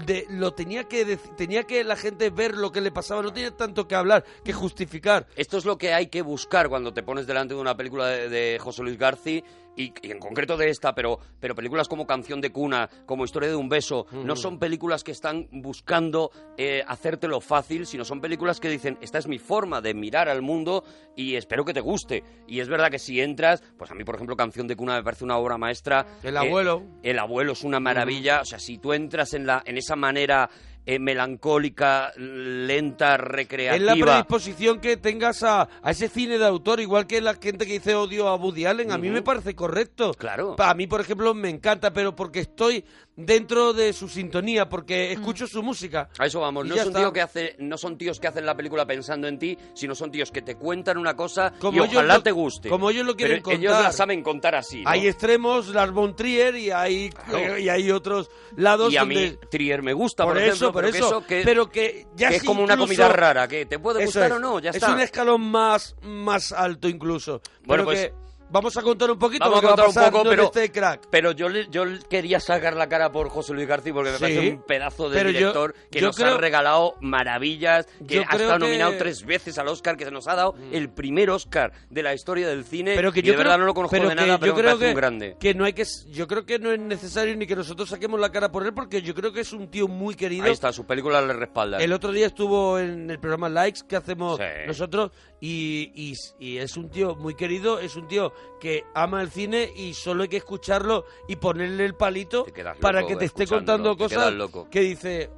de- 0.06 0.26
lo 0.30 0.54
tenía 0.54 0.84
que 0.86 1.06
dec- 1.08 1.36
tenía 1.36 1.64
que 1.64 1.84
la 1.84 1.96
gente 1.96 2.30
ver 2.30 2.56
lo 2.56 2.72
que 2.72 2.82
le 2.82 2.92
pasaba, 2.92 3.22
no 3.22 3.34
tenía 3.34 3.52
tanto 3.52 3.88
que 3.88 3.96
hablar, 3.96 4.24
que 4.44 4.54
justificar. 4.54 5.28
Esto 5.36 5.58
es 5.58 5.66
lo 5.66 5.78
que 5.78 5.94
hay 5.94 6.08
que 6.08 6.22
buscar 6.22 6.70
cuando 6.70 6.94
te 6.94 7.04
pones 7.04 7.26
delante 7.28 7.54
de 7.54 7.60
una 7.62 7.78
película 7.78 8.08
de, 8.08 8.30
de 8.30 8.60
José 8.60 8.84
Luis 8.84 8.98
Garci 8.98 9.44
y, 9.78 9.94
y 10.02 10.12
en 10.12 10.20
concreto 10.20 10.58
de 10.58 10.70
esta, 10.70 10.94
pero, 10.94 11.20
pero 11.40 11.56
películas 11.56 11.88
como 11.88 12.06
Canción 12.06 12.42
de 12.42 12.52
Cuna, 12.52 12.90
como 13.06 13.24
Historia 13.24 13.48
de 13.50 13.56
un 13.56 13.70
Beso, 13.70 14.08
no 14.12 14.36
son 14.36 14.60
películas 14.60 15.04
que 15.04 15.12
están 15.12 15.48
buscando 15.52 16.32
eh, 16.58 16.84
hacértelo 16.88 17.40
fácil, 17.40 17.86
sino 17.86 18.04
son 18.04 18.20
películas 18.20 18.60
que 18.60 18.70
dicen, 18.70 18.98
esta 19.02 19.20
es 19.20 19.28
mi 19.28 19.38
forma 19.38 19.80
de 19.80 19.94
mirar 19.94 20.28
al 20.28 20.42
mundo 20.42 20.84
y 21.16 21.36
espero 21.36 21.64
que 21.64 21.74
te 21.74 21.82
guste. 21.82 22.24
Y 22.48 22.60
es 22.60 22.68
verdad 22.68 22.90
que 22.92 23.00
si 23.00 23.22
entras, 23.22 23.64
pues 23.78 23.92
a 23.92 23.94
mí, 23.96 24.04
por 24.04 24.16
ejemplo, 24.16 24.36
Canción 24.36 24.68
de 24.68 24.76
Cuna 24.76 24.96
me 24.98 25.04
parece 25.04 25.24
una 25.24 25.38
obra 25.38 25.58
maestra. 25.58 26.06
El 26.24 26.36
Eh, 26.36 26.40
abuelo. 26.40 26.84
el 27.04 27.20
abuelo 27.20 27.52
es 27.54 27.64
una 27.64 27.80
maravilla. 27.80 28.42
O 28.42 28.46
sea, 28.46 28.60
si 28.60 28.78
tú 28.80 28.94
entras 28.94 29.34
en, 29.34 29.46
la, 29.46 29.62
en 29.66 29.78
esa 29.78 29.96
manera 29.96 30.50
eh, 30.88 31.00
melancólica, 31.00 32.12
lenta, 32.16 33.18
recreativa... 33.18 33.76
Es 33.94 33.98
la 34.00 34.06
predisposición 34.06 34.80
que 34.80 34.96
tengas 34.98 35.44
a, 35.44 35.68
a 35.82 35.92
ese 35.92 36.08
cine 36.10 36.38
de 36.38 36.46
autor, 36.46 36.80
igual 36.80 37.06
que 37.08 37.20
la 37.22 37.34
gente 37.36 37.66
que 37.68 37.74
dice 37.74 37.94
odio 37.94 38.28
a 38.30 38.36
Woody 38.36 38.66
Allen, 38.66 38.92
a 38.92 38.98
mí 38.98 39.10
me 39.10 39.22
parece 39.22 39.54
correcto. 39.54 40.14
Claro. 40.14 40.56
A 40.58 40.74
mí, 40.74 40.88
por 40.88 41.02
ejemplo, 41.02 41.34
me 41.34 41.50
encanta, 41.50 41.92
pero 41.92 42.16
porque 42.16 42.40
estoy 42.40 42.84
dentro 43.18 43.74
de 43.74 43.94
su 43.94 44.08
sintonía, 44.08 44.70
porque 44.70 45.12
escucho 45.12 45.46
su 45.48 45.62
música. 45.64 46.08
A 46.20 46.28
eso 46.28 46.40
vamos, 46.40 46.66
no, 46.68 46.76
es 46.76 46.86
un 46.86 46.94
tío 46.94 47.12
que 47.12 47.22
hace, 47.22 47.56
no 47.60 47.78
son 47.78 47.98
tíos 47.98 48.20
que 48.20 48.28
hacen 48.28 48.46
la 48.46 48.56
película 48.56 48.86
pensando 48.86 49.28
en 49.28 49.40
ti, 49.40 49.58
sino 49.74 49.94
son 49.96 50.12
tíos 50.12 50.32
que 50.32 50.42
te 50.44 50.56
cuentan 50.56 50.98
una 50.98 51.16
cosa 51.16 51.52
Como 51.60 51.78
y 51.78 51.88
ojalá 51.88 52.18
lo- 52.18 52.24
te 52.24 52.32
guste. 52.32 52.70
como 52.70 52.90
ellos 52.92 53.06
lo 53.06 53.16
quieren 53.16 53.42
Pero 53.44 53.58
ellos 53.58 53.72
contar. 53.72 53.84
la 53.86 53.92
saben 53.92 54.22
contar 54.22 54.56
así, 54.56 54.84
¿no? 54.84 54.90
Hay 54.90 55.08
extremos, 55.08 55.68
Lars 55.70 55.92
von 55.92 56.16
Trier, 56.16 56.56
y 56.56 56.70
hay, 56.72 57.10
Claro. 57.10 57.58
y 57.58 57.70
hay 57.70 57.90
otros 57.92 58.30
lados 58.56 58.94
y 58.94 58.98
a 58.98 59.02
donde... 59.02 59.32
mí 59.32 59.38
Trier 59.50 59.82
me 59.82 59.94
gusta, 59.94 60.24
por, 60.24 60.34
por 60.34 60.42
ejemplo, 60.44 60.68
eso, 60.68 60.72
por 60.78 60.92
pero 60.92 60.92
que 60.92 61.00
eso, 61.00 61.26
que, 61.26 61.42
pero 61.44 61.70
que 61.72 62.08
ya 62.16 62.30
que 62.30 62.36
es 62.36 62.44
como 62.44 62.64
una 62.64 62.78
comida 62.78 63.10
rara, 63.10 63.48
que 63.48 63.66
te 63.66 63.80
puede 63.80 64.06
gustar 64.06 64.28
es. 64.28 64.32
o 64.34 64.40
no, 64.40 64.60
ya 64.60 64.70
es 64.70 64.76
está. 64.76 64.94
un 64.94 65.00
escalón 65.02 65.42
más, 65.42 65.96
más 66.04 66.52
alto 66.52 66.88
incluso. 66.88 67.42
Bueno, 67.66 67.84
Pero 67.84 67.86
pues, 67.86 68.00
que 68.00 68.27
vamos 68.50 68.76
a 68.78 68.82
contar 68.82 69.12
un 69.12 69.20
poquito 69.20 69.44
Vamos 69.46 69.56
lo 69.58 69.62
que 69.62 69.68
a 69.68 69.70
contar 69.70 69.86
va 69.86 69.90
a 69.90 69.94
pasar 69.94 70.14
un 70.14 70.20
poco, 70.20 70.30
pero, 70.30 70.44
este 70.46 70.72
crack. 70.72 71.08
pero 71.10 71.32
yo, 71.32 71.50
le- 71.50 71.68
yo 71.70 71.84
quería 72.10 72.40
sacar 72.40 72.76
la 72.76 72.88
cara 72.90 73.12
por 73.12 73.30
José 73.30 73.54
Luis 73.54 73.68
García 73.68 73.94
porque 73.94 74.12
me 74.12 74.18
Sí, 74.18 74.22
parece 74.24 74.50
un 74.52 74.62
pedazo 74.64 75.10
de 75.10 75.22
yo- 75.24 75.28
director 75.28 75.74
que 75.92 76.00
yo 76.00 76.08
nos 76.08 76.16
creo- 76.16 76.36
ha 76.36 76.38
regalado 76.38 76.96
maravillas, 77.02 77.88
que 78.08 78.20
ha 78.20 78.22
estado 78.22 78.54
que- 78.54 78.60
nominado 78.60 78.94
tres 78.98 79.26
veces 79.26 79.58
al 79.58 79.68
Oscar, 79.68 79.98
que 79.98 80.06
se 80.06 80.12
nos 80.12 80.28
ha 80.28 80.36
dado 80.36 80.56
el 80.72 80.90
primer 80.90 81.30
Oscar 81.30 81.72
de 81.90 82.04
la 82.04 82.14
historia 82.14 82.48
del 82.48 82.64
cine. 82.64 82.94
Pero 82.96 83.12
que 83.12 83.20
y 83.20 83.24
yo 83.24 83.32
de 83.34 83.38
creo, 83.38 83.44
verdad 83.46 83.60
no 83.60 83.66
lo 83.66 83.74
conozco 83.74 83.96
pero 83.98 84.10
de 84.10 84.16
nada, 84.16 84.38
pero 84.40 84.52
yo 84.52 84.56
me 84.56 84.62
creo 84.62 84.72
parece 84.72 84.86
que, 84.86 84.90
un 84.92 84.96
grande. 84.98 85.38
que 85.40 85.54
no 85.54 85.66
hay 85.66 85.74
que 85.74 85.84
yo 86.10 86.28
creo 86.28 86.46
que 86.46 86.60
no 86.60 86.72
es 86.72 86.80
necesario 86.80 87.36
ni 87.36 87.46
que 87.48 87.56
nosotros 87.56 87.90
saquemos 87.90 88.20
la 88.20 88.32
cara 88.32 88.52
por 88.52 88.64
él 88.66 88.74
porque 88.74 89.02
yo 89.02 89.14
creo 89.14 89.32
que 89.34 89.42
es 89.42 89.54
un 89.54 89.68
tío 89.70 89.88
muy 89.88 90.16
querido. 90.16 90.46
Ahí 90.46 90.52
está, 90.52 90.72
sus 90.72 90.86
películas 90.86 91.24
le 91.26 91.34
respaldan. 91.34 91.82
El 91.82 91.92
otro 91.94 92.12
día 92.12 92.28
estuvo 92.28 92.80
en 92.80 93.10
el 93.10 93.20
programa 93.20 93.50
Likes 93.50 93.82
que 93.88 93.96
hacemos 93.96 94.38
Sí. 94.38 94.44
nosotros 94.66 95.12
y, 95.40 95.92
y- 95.96 96.14
y 96.40 96.58
es 96.58 96.76
un 96.78 96.90
tío 96.90 97.16
muy 97.16 97.36
querido, 97.36 97.80
es 97.80 97.96
un 97.96 98.08
tío 98.08 98.34
que 98.60 98.84
ama 98.96 99.22
el 99.22 99.30
cine 99.30 99.70
y 99.76 99.94
solo 99.94 100.24
hay 100.24 100.30
que 100.30 100.38
escucharlo 100.38 101.06
y 101.28 101.36
ponerle 101.36 101.86
el 101.86 101.96
palito 101.96 102.46
para 102.82 103.06
que 103.06 103.16
te 103.16 103.26
esté 103.26 103.46
contando 103.48 103.96
cosas 103.98 104.34
que 104.72 104.80
dice, 104.82 105.30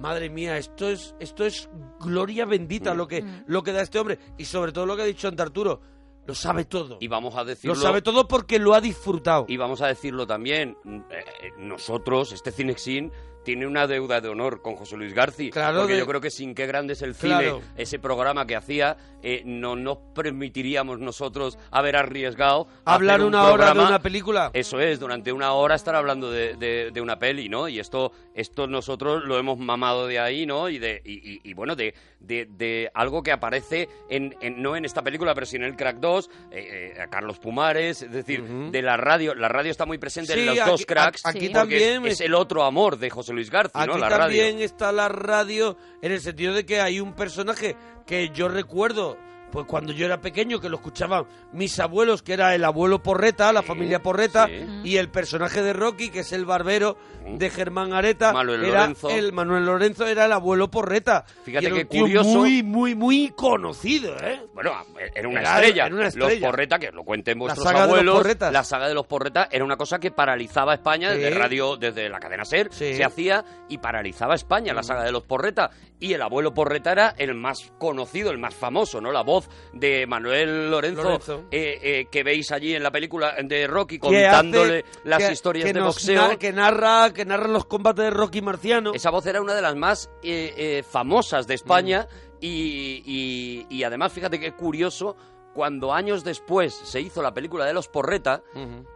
madre 0.00 0.28
mía, 0.30 0.58
esto 0.58 0.88
es, 0.88 1.14
esto 1.18 1.44
es 1.46 1.68
gloria 2.00 2.44
bendita 2.44 2.92
Mm. 2.94 2.96
lo 2.96 3.08
que, 3.08 3.22
Mm. 3.22 3.44
lo 3.46 3.62
que 3.62 3.72
da 3.72 3.82
este 3.82 3.98
hombre. 3.98 4.18
Y 4.36 4.44
sobre 4.44 4.72
todo 4.72 4.86
lo 4.86 4.96
que 4.96 5.02
ha 5.02 5.06
dicho 5.06 5.28
ante 5.28 5.42
Arturo, 5.42 5.80
lo 6.26 6.34
sabe 6.34 6.66
todo. 6.66 6.98
Y 7.00 7.08
vamos 7.08 7.34
a 7.36 7.38
Lo 7.38 7.44
decirlo... 7.46 7.74
sabe 7.76 8.02
todo 8.02 8.28
porque 8.28 8.58
lo 8.58 8.74
ha 8.74 8.82
disfrutado. 8.82 9.46
Y 9.48 9.56
vamos 9.56 9.80
a 9.80 9.86
decirlo 9.86 10.26
también, 10.26 10.76
eh, 11.10 11.50
nosotros, 11.58 12.32
este 12.32 12.52
Cinexin, 12.52 13.10
tiene 13.48 13.66
una 13.66 13.86
deuda 13.86 14.20
de 14.20 14.28
honor 14.28 14.60
con 14.60 14.76
José 14.76 14.94
Luis 14.98 15.14
García. 15.14 15.50
Claro, 15.50 15.78
porque 15.80 15.96
yo 15.96 16.06
creo 16.06 16.20
que 16.20 16.28
sin 16.30 16.54
qué 16.54 16.66
grande 16.66 16.92
es 16.92 17.00
el 17.00 17.14
cine, 17.14 17.38
Claro. 17.38 17.62
ese 17.78 17.98
programa 17.98 18.46
que 18.46 18.54
hacía, 18.56 18.98
eh, 19.22 19.40
no 19.46 19.74
nos 19.74 19.96
permitiríamos 20.14 20.98
nosotros 21.00 21.58
haber 21.70 21.96
arriesgado 21.96 22.68
Hablar 22.84 23.20
un 23.22 23.28
una 23.28 23.44
hora 23.44 23.72
de 23.72 23.80
una 23.80 24.00
película. 24.02 24.50
Eso 24.52 24.80
es, 24.80 25.00
durante 25.00 25.32
una 25.32 25.52
hora 25.52 25.76
estar 25.76 25.94
hablando 25.94 26.30
de, 26.30 26.56
de- 26.56 26.90
de 26.92 27.00
una 27.00 27.18
peli, 27.18 27.48
¿no? 27.48 27.68
Y 27.68 27.78
esto, 27.80 28.12
esto 28.34 28.66
nosotros 28.66 29.24
lo 29.24 29.38
hemos 29.38 29.56
mamado 29.58 30.06
de 30.06 30.18
ahí, 30.18 30.44
¿no? 30.44 30.68
Y 30.68 30.78
de, 30.78 31.00
y, 31.04 31.14
y- 31.36 31.40
y, 31.42 31.54
bueno, 31.54 31.74
de, 31.74 31.94
de, 32.20 32.90
algo 32.92 33.22
que 33.22 33.32
aparece 33.32 33.88
en, 34.10 34.36
en- 34.42 34.60
no 34.60 34.76
en 34.76 34.84
esta 34.84 35.00
película, 35.02 35.32
pero 35.32 35.46
sí 35.46 35.56
en 35.56 35.64
el 35.64 35.74
Crack 35.74 35.96
2, 36.00 36.30
eh, 36.50 36.92
eh, 36.96 37.00
a 37.00 37.06
Carlos 37.08 37.38
Pumares, 37.38 38.02
es 38.02 38.12
decir, 38.12 38.42
de 38.44 38.82
la 38.82 38.98
radio. 38.98 39.34
La 39.34 39.48
radio 39.48 39.70
está 39.70 39.86
muy 39.86 39.96
presente 39.96 40.34
Sí, 40.34 40.40
en 40.40 40.46
los 40.46 40.58
aquí- 40.58 40.70
dos 40.70 40.84
cracks. 40.86 41.24
aquí 41.24 41.48
también 41.48 42.04
es, 42.04 42.14
es 42.14 42.20
el 42.20 42.34
otro 42.34 42.62
amor 42.64 42.98
de 42.98 43.08
José 43.08 43.32
Luis 43.32 43.37
García, 43.50 43.82
Aquí 43.82 43.92
¿no? 43.92 43.98
La 43.98 44.08
también 44.08 44.54
radio. 44.54 44.64
está 44.64 44.92
la 44.92 45.08
radio 45.08 45.76
en 46.02 46.12
el 46.12 46.20
sentido 46.20 46.54
de 46.54 46.66
que 46.66 46.80
hay 46.80 47.00
un 47.00 47.14
personaje 47.14 47.76
que 48.06 48.30
yo 48.30 48.48
recuerdo, 48.48 49.16
pues 49.50 49.66
cuando 49.66 49.92
yo 49.92 50.06
era 50.06 50.20
pequeño, 50.20 50.60
que 50.60 50.68
lo 50.68 50.76
escuchaban 50.76 51.24
mis 51.52 51.78
abuelos, 51.80 52.22
que 52.22 52.32
era 52.34 52.54
el 52.54 52.64
abuelo 52.64 53.02
Porreta, 53.02 53.52
la 53.52 53.62
familia 53.62 54.00
Porreta, 54.02 54.46
sí. 54.46 54.66
y 54.84 54.96
el 54.96 55.08
personaje 55.10 55.62
de 55.62 55.72
Rocky, 55.72 56.10
que 56.10 56.20
es 56.20 56.32
el 56.32 56.44
barbero 56.44 56.96
de 57.26 57.50
Germán 57.50 57.92
Areta, 57.92 58.32
Manuel 58.32 58.64
era 58.64 58.80
Lorenzo. 58.82 59.10
el 59.10 59.32
Manuel 59.32 59.66
Lorenzo 59.66 60.06
era 60.06 60.24
el 60.26 60.32
abuelo 60.32 60.70
Porreta. 60.70 61.24
Fíjate 61.44 61.64
Y 61.64 61.66
era 61.66 61.74
un 61.76 61.86
tío 61.88 62.00
curioso. 62.02 62.28
muy, 62.30 62.62
muy, 62.62 62.94
muy 62.94 63.28
conocido, 63.36 64.16
¿eh? 64.22 64.40
Bueno, 64.54 64.72
era 65.14 65.28
una 65.28 65.40
Era- 65.40 65.54
estrella. 65.56 65.86
era 65.86 65.94
una 65.94 66.04
Los 66.04 66.14
estrella. 66.14 66.46
Porreta, 66.46 66.78
que 66.78 66.90
lo 66.92 67.04
cuenten 67.04 67.38
vuestros 67.38 67.64
saga 67.64 67.86
de 67.86 68.02
los 68.02 68.16
abuelos. 68.16 68.52
La 68.52 68.64
saga 68.64 68.88
de 68.88 68.94
los 68.94 69.06
Porreta 69.06 69.48
era 69.50 69.64
una 69.64 69.76
cosa 69.76 69.98
que 69.98 70.10
paralizaba 70.10 70.74
España 70.74 71.12
Sí. 71.12 71.18
desde 71.18 71.38
radio, 71.38 71.76
desde 71.76 72.08
la 72.08 72.18
cadena 72.18 72.44
Ser, 72.44 72.68
Sí. 72.72 72.94
se 72.94 73.04
hacía 73.04 73.44
y 73.68 73.78
paralizaba 73.78 74.34
España 74.34 74.72
la 74.72 74.82
saga 74.82 75.04
de 75.04 75.12
los 75.12 75.22
Porreta. 75.24 75.70
Y 76.00 76.12
el 76.14 76.22
abuelo 76.22 76.54
Porreta 76.54 76.92
era 76.92 77.14
el 77.18 77.34
más 77.34 77.72
conocido, 77.78 78.30
el 78.30 78.38
más 78.38 78.54
famoso, 78.54 79.00
¿no? 79.00 79.10
La 79.12 79.22
voz 79.22 79.37
de 79.72 80.06
Manuel 80.06 80.70
Lorenzo, 80.70 81.02
Lorenzo. 81.02 81.44
eh, 81.50 81.78
eh, 81.82 82.06
que 82.10 82.22
veis 82.22 82.50
allí 82.52 82.74
en 82.74 82.82
la 82.82 82.90
película 82.90 83.34
de 83.42 83.66
Rocky 83.66 83.96
hace- 83.96 84.00
contándole 84.00 84.84
las 85.04 85.22
que- 85.24 85.32
historias 85.32 85.66
que 85.66 85.72
de 85.72 85.80
nos 85.80 85.94
boxeo. 85.94 86.28
na- 86.28 86.36
que 86.36 86.52
narra, 86.52 87.12
que 87.12 87.24
narra 87.24 87.48
los 87.48 87.64
combates 87.66 88.04
de 88.04 88.10
Rocky 88.10 88.42
Marciano. 88.42 88.92
Esa 88.94 89.10
voz 89.10 89.26
era 89.26 89.40
una 89.40 89.54
de 89.54 89.62
las 89.62 89.76
más 89.76 90.10
eh, 90.22 90.82
famosas 90.88 91.46
de 91.46 91.54
España 91.54 92.06
Mm. 92.10 92.36
y, 92.40 93.02
y- 93.06 93.66
y 93.68 93.82
además, 93.84 94.12
fíjate 94.12 94.38
qué 94.40 94.52
curioso, 94.52 95.16
cuando 95.54 95.92
años 95.92 96.22
después 96.22 96.72
se 96.74 97.00
hizo 97.00 97.20
la 97.22 97.34
película 97.34 97.64
de 97.64 97.72
los 97.74 97.88
Porreta, 97.88 98.42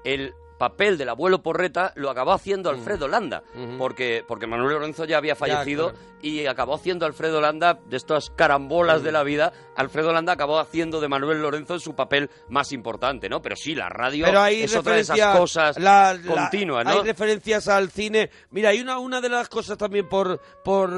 el 0.05 0.35
papel 0.63 0.97
del 0.97 1.09
abuelo 1.09 1.43
Porreta 1.43 1.93
lo 1.97 2.09
acabó 2.09 2.31
haciendo 2.33 2.71
Alfredo 2.71 3.09
Landa, 3.09 3.43
Ujú. 3.57 3.79
porque, 3.79 4.25
porque 4.29 4.47
Manuel 4.47 4.75
Lorenzo 4.75 5.05
ya 5.07 5.17
había 5.19 5.35
fallecido 5.35 5.91
claro. 5.91 6.05
y 6.23 6.47
acabó 6.47 6.75
haciendo 6.77 7.05
Alfredo 7.05 7.41
Landa 7.41 7.81
de 7.87 7.97
estas 7.97 8.31
carambolas 8.31 9.03
de 9.03 9.11
la 9.11 9.25
vida. 9.25 9.53
Alfredo 9.75 10.13
Landa 10.13 10.35
acabó 10.35 10.61
haciendo 10.61 11.01
de 11.01 11.09
Manuel 11.09 11.43
Lorenzo 11.43 11.81
su 11.81 11.97
papel 11.97 12.31
más 12.49 12.71
importante, 12.73 13.29
¿no? 13.29 13.43
Pero 13.43 13.57
sí, 13.57 13.75
la 13.75 13.89
radio 13.89 14.25
Pero 14.25 14.41
hay 14.41 14.63
es 14.63 14.77
otra 14.77 14.95
de 14.95 15.01
esas 15.01 15.19
cosas 15.37 15.79
la- 15.81 16.15
la- 16.15 16.33
continuas, 16.33 16.87
Hay 16.87 16.99
¿no? 16.99 17.03
referencias 17.03 17.67
al 17.67 17.91
cine. 17.91 18.31
Mira, 18.53 18.69
hay 18.69 18.81
una, 18.81 19.01
una 19.01 19.21
de 19.21 19.31
las 19.31 19.49
cosas 19.49 19.77
también 19.77 20.09
por, 20.09 20.39
por 20.63 20.91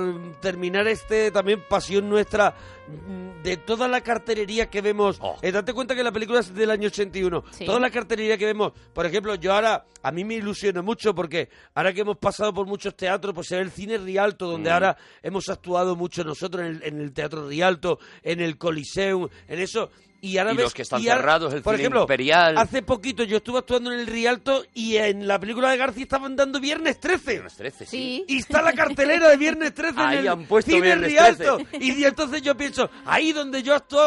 terminar 0.43 0.87
este, 0.89 1.31
también 1.31 1.63
pasión 1.71 2.11
nuestra, 2.11 2.51
mm, 2.51 2.74
de 3.43 3.57
toda 3.57 3.89
la 3.89 4.01
cartelería 4.01 4.69
que 4.71 4.81
vemos. 4.81 5.19
Oh. 5.21 5.37
Eh, 5.43 5.53
date 5.53 5.73
cuenta 5.73 5.95
que 5.95 6.03
la 6.03 6.13
película 6.13 6.41
es 6.41 6.55
del 6.55 6.71
año 6.71 6.89
81. 6.89 7.45
Sí. 7.51 7.65
Toda 7.65 7.81
la 7.81 7.91
cartelería 7.91 8.37
que 8.39 8.47
vemos, 8.47 8.73
por 8.93 9.07
ejemplo, 9.07 9.35
yo 9.37 9.53
ahora, 9.55 9.85
a 10.03 10.13
mí 10.13 10.25
me 10.25 10.35
ilusiona 10.35 10.83
mucho 10.83 11.15
porque 11.15 11.49
ahora 11.75 11.93
que 11.93 12.03
hemos 12.03 12.17
pasado 12.19 12.53
por 12.53 12.67
muchos 12.67 12.95
teatros, 12.97 13.35
pues 13.35 13.49
ve 13.51 13.59
el 13.61 13.71
cine 13.71 13.99
Rialto, 13.99 14.47
donde 14.47 14.71
Mm. 14.71 14.73
ahora 14.73 14.97
hemos 15.23 15.49
actuado 15.49 15.97
mucho 15.97 16.25
nosotros 16.25 16.65
en 16.65 16.77
el, 16.77 16.83
en 16.85 17.01
el 17.01 17.13
Teatro 17.13 17.49
Rialto, 17.49 17.99
en 18.23 18.41
el 18.41 18.57
Coliseum, 18.59 19.29
en 19.49 19.59
eso. 19.61 19.91
Y, 20.25 20.39
ahora 20.39 20.53
Y 20.53 20.57
ves- 20.57 20.65
los 20.65 20.75
que 20.75 20.83
están 20.83 21.03
y 21.03 21.09
ahora- 21.09 21.21
cerrados, 21.21 21.53
el 21.53 21.61
por 21.63 21.75
cine 21.75 21.83
ejemplo, 21.83 22.01
Imperial. 22.03 22.57
Hace 22.57 22.81
poquito 22.83 23.25
yo 23.25 23.37
estuve 23.37 23.59
actuando 23.59 23.93
en 23.93 24.01
el 24.01 24.07
Rialto 24.07 24.65
y 24.73 24.97
en 24.97 25.27
la 25.29 25.39
película 25.39 25.71
de 25.71 25.77
García 25.77 26.03
estaban 26.05 26.35
dando 26.35 26.61
Viernes 26.61 26.99
13. 26.99 27.33
Viernes 27.33 27.57
13, 27.57 27.85
Sí. 27.87 28.25
Y 28.27 28.39
está 28.39 28.63
la 28.63 28.73
cartelera 28.73 29.29
de 29.29 29.37
Viernes 29.37 29.75
13 29.75 29.95
Ahí 30.01 30.17
en 30.17 30.23
el 30.23 30.29
han 30.29 30.45
puesto 30.47 30.71
cine 30.71 30.83
Viernes 30.83 31.11
Rialto. 31.11 31.57
13. 31.59 31.79
Y, 31.85 32.05
entonces 32.05 32.41
yo 32.43 32.57
pienso, 32.57 32.89
ahí 33.05 33.33
donde 33.33 33.63
yo 33.63 33.75
actué, 33.75 33.99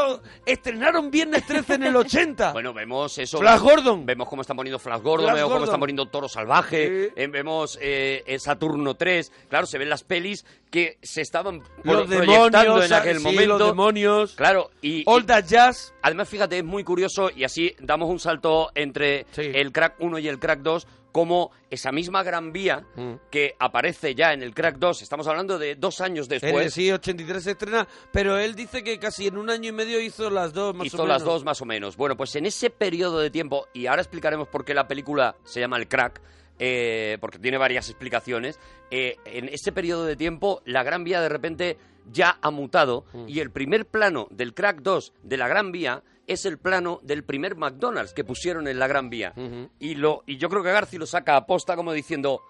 estrenaron 0.45 1.12
Viernes 1.12 1.45
13 1.45 1.75
en 1.75 1.84
el 1.84 1.95
80. 1.95 2.53
Bueno, 2.58 2.73
vemos 2.73 3.17
eso. 3.19 3.38
Flash 3.38 3.60
Gordon. 3.62 4.06
Vemos 4.06 4.27
cómo 4.27 4.41
están 4.41 4.58
poniendo 4.58 4.80
Flash 4.80 5.01
Gordon, 5.01 5.25
Flash 5.27 5.36
vemos 5.36 5.43
cómo 5.43 5.53
Gordon. 5.60 5.63
están 5.69 5.80
poniendo 5.80 6.06
Toro 6.08 6.27
Salvaje, 6.30 7.10
Sí. 7.10 7.13
eh, 7.15 7.27
vemos 7.27 7.77
eh, 7.80 8.38
Saturno 8.39 8.95
3. 8.95 9.32
Claro, 9.49 9.67
se 9.67 9.77
ven 9.77 9.89
las 9.89 10.03
pelis 10.03 10.45
que 10.71 10.97
se 11.01 11.21
estaban 11.21 11.62
pro- 11.84 11.93
los 11.93 12.08
proyectando 12.08 12.60
demonios, 12.60 12.86
en 12.88 12.93
aquel 12.93 13.17
sí, 13.19 13.23
momento. 13.23 13.58
los 13.60 13.67
demonios. 13.69 14.34
Claro, 14.36 14.71
y, 14.82 15.03
All 15.06 15.23
y- 15.23 15.25
That 15.27 15.45
Jazz. 15.45 15.93
Además, 16.07 16.27
fíjate, 16.29 16.57
es 16.59 16.63
muy 16.65 16.83
curioso 16.83 17.29
y 17.35 17.43
así 17.43 17.75
damos 17.79 18.09
un 18.09 18.19
salto 18.19 18.69
entre 18.75 19.25
Sí. 19.31 19.41
el 19.53 19.71
Crack 19.71 19.95
1 19.99 20.17
y 20.19 20.27
el 20.27 20.39
Crack 20.39 20.61
2, 20.61 20.87
como 21.11 21.51
esa 21.69 21.91
misma 21.91 22.21
Gran 22.23 22.51
Vía 22.53 22.85
Mm. 22.95 23.13
que 23.31 23.55
aparece 23.59 24.13
ya 24.15 24.33
en 24.33 24.43
el 24.43 24.53
Crack 24.53 24.77
2, 24.77 25.01
estamos 25.01 25.27
hablando 25.27 25.57
de 25.57 25.75
dos 25.75 25.99
años 26.01 26.27
después. 26.29 26.65
el 26.65 26.71
sí, 26.71 26.91
83 26.91 27.43
se 27.43 27.51
estrena, 27.51 27.87
pero 28.11 28.37
él 28.37 28.55
dice 28.55 28.83
que 28.83 28.99
casi 28.99 29.27
en 29.27 29.37
un 29.37 29.49
año 29.49 29.69
y 29.69 29.71
medio 29.71 29.99
hizo 29.99 30.29
las 30.29 30.53
dos, 30.53 30.73
más 30.75 30.83
o 30.83 30.85
hizo 30.87 30.97
menos. 30.97 31.09
las 31.09 31.23
dos 31.23 31.43
más 31.43 31.61
o 31.61 31.65
menos. 31.65 31.97
Bueno, 31.97 32.15
pues 32.15 32.35
en 32.35 32.45
ese 32.45 32.69
periodo 32.69 33.19
de 33.19 33.29
tiempo, 33.31 33.67
y 33.73 33.87
ahora 33.87 34.01
explicaremos 34.01 34.47
por 34.47 34.63
qué 34.65 34.73
la 34.73 34.87
película 34.87 35.35
se 35.43 35.59
llama 35.59 35.77
El 35.77 35.87
Crack, 35.87 36.21
eh, 36.59 37.17
porque 37.21 37.39
tiene 37.39 37.57
varias 37.57 37.89
explicaciones, 37.89 38.59
eh, 38.91 39.17
en 39.25 39.49
ese 39.49 39.71
periodo 39.71 40.05
de 40.05 40.15
tiempo 40.15 40.61
la 40.65 40.83
Gran 40.83 41.03
Vía 41.03 41.21
de 41.21 41.29
repente 41.29 41.77
ya 42.11 42.37
ha 42.41 42.51
mutado 42.51 43.05
Mm. 43.13 43.25
y 43.27 43.39
el 43.39 43.51
primer 43.51 43.85
plano 43.85 44.27
del 44.31 44.53
Crack 44.53 44.81
2 44.81 45.13
de 45.23 45.37
la 45.37 45.47
Gran 45.47 45.71
Vía 45.71 46.03
es 46.25 46.45
el 46.45 46.57
plano 46.57 46.99
del 47.03 47.23
primer 47.23 47.55
McDonald's 47.55 48.13
que 48.13 48.23
pusieron 48.23 48.67
en 48.67 48.79
la 48.79 48.87
Gran 48.87 49.09
Vía. 49.09 49.33
Y, 49.79 49.95
lo, 49.95 50.23
y 50.25 50.37
yo 50.37 50.49
creo 50.49 50.61
que 50.63 50.71
Garci 50.71 50.97
lo 50.97 51.05
saca 51.05 51.35
a 51.37 51.45
posta 51.45 51.75
como 51.75 51.93
diciendo... 51.93 52.41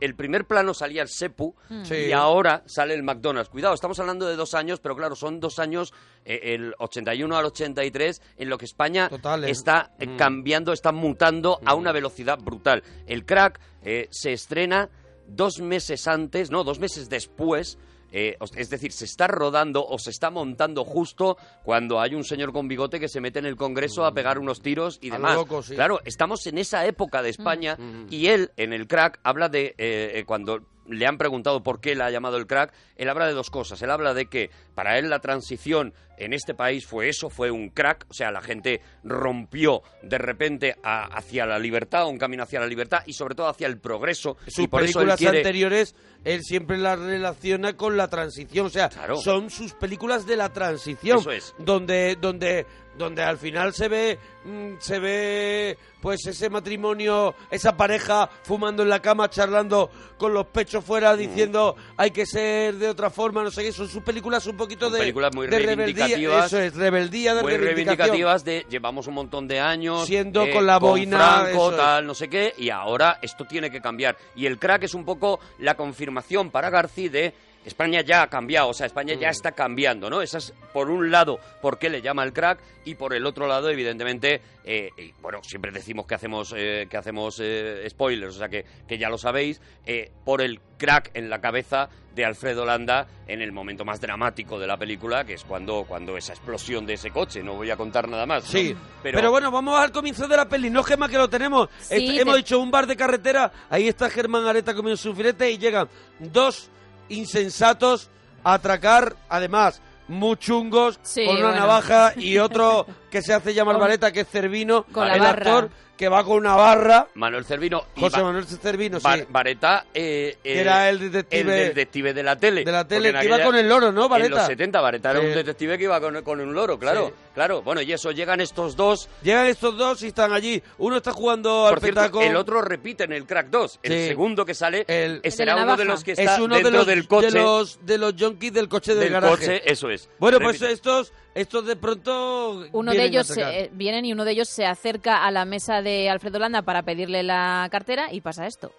El 0.00 0.14
primer 0.14 0.46
plano 0.46 0.74
salía 0.74 1.02
el 1.02 1.08
Sepu 1.08 1.54
Sí. 1.84 1.94
y 2.08 2.12
ahora 2.12 2.62
sale 2.66 2.94
el 2.94 3.02
McDonald's. 3.02 3.48
Cuidado, 3.50 3.74
estamos 3.74 3.98
hablando 4.00 4.26
de 4.26 4.36
dos 4.36 4.54
años, 4.54 4.80
pero 4.80 4.96
claro, 4.96 5.14
son 5.16 5.40
dos 5.40 5.58
años, 5.58 5.92
eh, 6.24 6.40
el 6.54 6.74
81 6.78 7.36
al 7.36 7.44
83, 7.46 8.20
en 8.38 8.48
lo 8.48 8.58
que 8.58 8.64
España 8.64 9.08
Total, 9.08 9.44
¿eh? 9.44 9.50
está 9.50 9.92
eh, 9.98 10.06
Mm. 10.06 10.16
cambiando, 10.16 10.72
está 10.72 10.92
mutando 10.92 11.60
a 11.64 11.74
una 11.74 11.92
velocidad 11.92 12.38
brutal. 12.38 12.82
El 13.06 13.24
crack 13.24 13.60
eh, 13.82 14.08
se 14.10 14.32
estrena 14.32 14.88
dos 15.26 15.60
meses 15.60 16.06
antes, 16.08 16.50
no, 16.50 16.64
dos 16.64 16.78
meses 16.78 17.08
después. 17.08 17.78
Eh, 18.16 18.36
es 18.56 18.70
decir, 18.70 18.92
se 18.92 19.04
está 19.04 19.26
rodando 19.26 19.84
o 19.84 19.98
se 19.98 20.10
está 20.10 20.30
montando 20.30 20.84
justo 20.84 21.36
cuando 21.64 22.00
hay 22.00 22.14
un 22.14 22.22
señor 22.24 22.52
con 22.52 22.68
bigote 22.68 23.00
que 23.00 23.08
se 23.08 23.20
mete 23.20 23.40
en 23.40 23.46
el 23.46 23.56
Congreso 23.56 24.04
a 24.04 24.14
pegar 24.14 24.38
unos 24.38 24.62
tiros 24.62 24.98
y 25.02 25.10
demás. 25.10 25.34
loco, 25.34 25.62
sí. 25.62 25.74
Claro, 25.74 26.00
estamos 26.04 26.46
en 26.46 26.58
esa 26.58 26.86
época 26.86 27.20
de 27.22 27.30
España 27.30 27.76
Mm. 27.76 28.06
y 28.10 28.28
él 28.28 28.52
en 28.56 28.72
el 28.72 28.86
crack 28.86 29.18
habla 29.24 29.48
de 29.48 29.74
eh, 29.78 30.12
eh, 30.14 30.24
cuando 30.24 30.60
le 30.88 31.06
han 31.06 31.18
preguntado 31.18 31.62
por 31.62 31.80
qué 31.80 31.94
le 31.94 32.04
ha 32.04 32.10
llamado 32.10 32.36
el 32.36 32.46
crack, 32.46 32.72
él 32.96 33.08
habla 33.08 33.26
de 33.26 33.32
dos 33.32 33.50
cosas. 33.50 33.80
Él 33.82 33.90
habla 33.90 34.14
de 34.14 34.26
que 34.26 34.50
para 34.74 34.98
él 34.98 35.08
la 35.10 35.18
transición 35.20 35.94
en 36.16 36.32
este 36.32 36.54
país 36.54 36.86
fue 36.86 37.08
eso, 37.08 37.28
fue 37.30 37.50
un 37.50 37.70
crack, 37.70 38.06
o 38.08 38.14
sea, 38.14 38.30
la 38.30 38.40
gente 38.40 38.80
rompió 39.02 39.82
de 40.02 40.18
repente 40.18 40.76
a- 40.82 41.04
hacia 41.06 41.46
la 41.46 41.58
libertad, 41.58 42.06
un 42.06 42.18
camino 42.18 42.42
hacia 42.42 42.60
la 42.60 42.66
libertad 42.66 43.00
y 43.06 43.12
sobre 43.14 43.34
todo 43.34 43.48
hacia 43.48 43.66
el 43.66 43.78
progreso. 43.78 44.36
Sus 44.46 44.60
y 44.64 44.68
por 44.68 44.82
eso 44.82 45.00
él 45.00 45.06
películas 45.06 45.18
quiere... 45.18 45.38
anteriores, 45.38 45.94
él 46.24 46.42
siempre 46.42 46.76
las 46.78 46.98
relaciona 46.98 47.76
con 47.76 47.96
la 47.96 48.08
transición. 48.08 48.66
O 48.66 48.70
sea, 48.70 48.88
Claro. 48.90 49.16
son 49.16 49.50
sus 49.50 49.72
películas 49.74 50.26
de 50.26 50.36
la 50.36 50.52
transición. 50.52 51.18
Eso 51.18 51.30
es. 51.32 51.54
Donde, 51.58 52.16
donde, 52.20 52.66
donde 52.96 53.22
al 53.22 53.38
final 53.38 53.74
se 53.74 53.88
ve, 53.88 54.18
mm, 54.44 54.74
se 54.78 54.98
ve, 54.98 55.78
pues 56.00 56.26
ese 56.26 56.50
matrimonio, 56.50 57.34
esa 57.50 57.76
pareja 57.76 58.28
fumando 58.42 58.82
en 58.82 58.88
la 58.88 59.00
cama, 59.00 59.28
charlando 59.28 59.90
con 60.16 60.32
los 60.32 60.46
pechos 60.46 60.84
fuera, 60.84 61.16
diciendo 61.16 61.76
hay 61.96 62.10
que 62.10 62.26
ser 62.26 62.74
de 62.74 62.88
otra 62.88 63.10
forma, 63.10 63.42
no 63.42 63.50
sé 63.50 63.62
qué. 63.62 63.72
Son 63.72 63.88
sus 63.88 64.02
películas 64.02 64.46
un 64.46 64.56
poquito 64.56 64.86
Son 64.86 64.94
de, 64.94 64.98
películas 65.00 65.34
muy 65.34 65.46
de 65.48 65.58
reivindicativas. 65.58 66.46
Eso 66.46 66.60
es, 66.60 66.74
rebeldía 66.74 67.34
de 67.34 67.42
muy 67.42 67.56
reivindicativas 67.56 68.44
de 68.44 68.66
llevamos 68.68 69.06
un 69.06 69.14
montón 69.14 69.48
de 69.48 69.60
años 69.60 70.04
eh, 70.04 70.06
Siendo 70.06 70.48
con 70.50 70.66
la 70.66 70.78
boina, 70.78 71.40
Franco, 71.40 71.48
eso 71.48 71.70
es. 71.72 71.76
tal, 71.76 72.06
no 72.06 72.14
sé 72.14 72.28
qué, 72.28 72.54
y 72.56 72.70
ahora 72.70 73.18
esto 73.22 73.44
tiene 73.44 73.70
que 73.70 73.80
cambiar. 73.80 74.16
Y 74.36 74.46
el 74.46 74.58
crack 74.58 74.84
es 74.84 74.94
un 74.94 75.04
poco 75.04 75.40
la 75.58 75.76
confirmación 75.76 76.50
para 76.50 76.70
García 76.70 76.94
de 77.10 77.34
España 77.64 78.02
ya 78.02 78.22
ha 78.22 78.28
cambiado, 78.28 78.68
o 78.68 78.74
sea, 78.74 78.86
España 78.86 79.14
ya 79.14 79.28
está 79.30 79.52
cambiando, 79.52 80.10
¿no? 80.10 80.20
Esa 80.22 80.38
es, 80.38 80.52
por 80.72 80.90
un 80.90 81.10
lado, 81.10 81.38
por 81.62 81.78
qué 81.78 81.88
le 81.88 82.02
llama 82.02 82.22
el 82.24 82.32
crack, 82.32 82.58
y 82.84 82.94
por 82.94 83.14
el 83.14 83.24
otro 83.24 83.46
lado, 83.46 83.70
evidentemente, 83.70 84.42
eh, 84.64 84.90
y, 84.98 85.12
bueno, 85.22 85.38
siempre 85.42 85.72
decimos 85.72 86.06
que 86.06 86.14
hacemos, 86.14 86.52
eh, 86.56 86.86
que 86.90 86.96
hacemos 86.98 87.40
eh, 87.42 87.86
spoilers, 87.88 88.36
o 88.36 88.38
sea, 88.38 88.48
que, 88.48 88.64
que 88.86 88.98
ya 88.98 89.08
lo 89.08 89.16
sabéis, 89.16 89.60
eh, 89.86 90.10
por 90.24 90.42
el 90.42 90.60
crack 90.76 91.10
en 91.14 91.30
la 91.30 91.40
cabeza 91.40 91.88
de 92.14 92.24
Alfredo 92.24 92.64
Landa 92.64 93.06
en 93.26 93.40
el 93.42 93.50
momento 93.50 93.84
más 93.84 94.00
dramático 94.00 94.58
de 94.58 94.66
la 94.66 94.76
película, 94.76 95.24
que 95.24 95.32
es 95.34 95.44
cuando, 95.44 95.84
cuando 95.88 96.16
esa 96.16 96.32
explosión 96.34 96.84
de 96.86 96.92
ese 96.94 97.10
coche, 97.10 97.42
no 97.42 97.54
voy 97.54 97.70
a 97.70 97.76
contar 97.76 98.08
nada 98.08 98.26
más. 98.26 98.44
¿no? 98.44 98.50
Sí, 98.50 98.76
pero... 99.02 99.30
bueno, 99.30 99.50
vamos 99.50 99.78
al 99.80 99.90
comienzo 99.90 100.28
de 100.28 100.36
la 100.36 100.46
peli. 100.48 100.70
No, 100.70 100.84
Gemma, 100.84 101.08
que 101.08 101.16
lo 101.16 101.28
tenemos. 101.28 101.68
Sí, 101.80 101.94
Est- 101.96 102.14
te- 102.14 102.20
Hemos 102.20 102.36
dicho 102.36 102.58
un 102.60 102.70
bar 102.70 102.86
de 102.86 102.94
carretera. 102.96 103.50
Ahí 103.70 103.88
está 103.88 104.10
Germán 104.10 104.46
Areta 104.46 104.74
comiendo 104.74 104.96
su 104.96 105.12
filete 105.14 105.50
y 105.50 105.58
llegan 105.58 105.88
dos 106.20 106.70
insensatos 107.08 108.08
a 108.42 108.54
atracar, 108.54 109.16
además, 109.28 109.80
muy 110.08 110.36
chungos, 110.36 110.98
Sí, 111.02 111.24
con 111.24 111.36
una 111.36 111.46
bueno. 111.48 111.60
navaja 111.60 112.12
y 112.16 112.38
otro 112.38 112.86
que 113.14 113.22
se 113.22 113.32
hace 113.32 113.54
llamar 113.54 113.78
Vareta, 113.78 114.10
que 114.10 114.20
es 114.22 114.28
Cervino, 114.28 114.86
con 114.90 115.06
el 115.08 115.24
actor 115.24 115.70
que 115.96 116.08
va 116.08 116.24
con 116.24 116.38
una 116.38 116.56
barra. 116.56 117.06
Manuel 117.14 117.44
Cervino 117.44 117.84
y 117.94 118.00
José 118.00 118.16
Va- 118.18 118.24
Manuel 118.24 118.44
Cervino, 118.46 118.98
sí. 118.98 119.06
Vareta, 119.28 119.86
eh, 119.94 120.38
eh, 120.42 120.60
era 120.60 120.90
el 120.90 120.98
detective- 120.98 121.38
el 121.68 121.68
detective 121.68 122.12
de 122.12 122.22
la 122.24 122.34
tele. 122.34 122.64
de 122.64 122.72
la 122.72 122.84
tele, 122.88 123.10
en 123.10 123.14
que 123.20 123.26
iba 123.26 123.36
aquella- 123.36 123.46
con 123.46 123.54
el 123.56 123.68
loro, 123.68 123.92
¿no, 123.92 124.06
En 124.06 124.10
Vareta? 124.10 124.34
los 124.38 124.46
70, 124.48 124.80
Vareta 124.80 125.12
era 125.12 125.20
un 125.20 125.26
detective 125.32 125.78
que 125.78 125.84
iba 125.84 126.00
con, 126.00 126.20
con 126.24 126.40
un 126.40 126.52
loro, 126.52 126.76
claro. 126.80 127.06
Sí. 127.06 127.14
Claro, 127.34 127.62
bueno, 127.62 127.80
y 127.80 127.92
eso, 127.92 128.10
llegan 128.10 128.40
estos 128.40 128.74
dos. 128.74 129.08
Llegan 129.22 129.46
estos 129.46 129.78
dos 129.78 130.02
y 130.02 130.08
están 130.08 130.32
allí. 130.32 130.60
Uno 130.78 130.96
está 130.96 131.12
jugando 131.12 131.66
al 131.68 131.74
Por 131.74 131.80
cierto, 131.84 132.00
petaco. 132.00 132.22
el 132.22 132.34
otro 132.34 132.60
repite 132.60 133.04
en 133.04 133.12
el 133.12 133.24
Crack 133.24 133.50
2. 133.50 133.78
El 133.84 133.92
Sí. 133.92 134.08
segundo 134.08 134.44
que 134.44 134.54
sale 134.54 134.84
El- 134.88 135.20
El 135.22 135.30
será 135.32 135.54
de 135.54 135.62
uno 135.62 135.76
de 135.76 135.84
los 135.84 136.02
que 136.02 136.12
está 136.12 136.22
es 136.34 136.40
uno 136.40 136.56
de 136.56 136.62
dentro 136.64 136.78
los, 136.80 136.86
del 136.88 137.06
coche. 137.06 137.26
de 137.30 137.40
los 137.40 137.78
de 137.86 137.98
los 137.98 138.14
junkies 138.18 138.52
del 138.52 138.68
coche 138.68 138.94
del, 138.94 139.04
del 139.04 139.12
garaje. 139.12 139.32
coche, 139.36 139.62
eso 139.64 139.90
es. 139.90 140.08
Bueno, 140.18 140.38
pues 140.40 140.58
Repite. 140.58 140.72
estos 140.74 141.12
estos 141.34 141.66
de 141.66 141.76
pronto 141.76 142.64
Uno 142.72 142.92
de 142.92 143.04
ellos 143.04 143.30
atacar. 143.30 143.52
eh, 143.54 143.70
vienen 143.72 144.04
y 144.04 144.12
uno 144.12 144.24
de 144.24 144.32
ellos 144.32 144.48
se 144.48 144.66
acerca 144.66 145.24
a 145.24 145.30
la 145.30 145.44
mesa 145.44 145.82
de 145.82 146.08
Alfredo 146.08 146.38
Landa 146.38 146.62
para 146.62 146.82
pedirle 146.82 147.22
la 147.22 147.68
cartera 147.70 148.12
y 148.12 148.20
pasa 148.20 148.46
esto. 148.46 148.72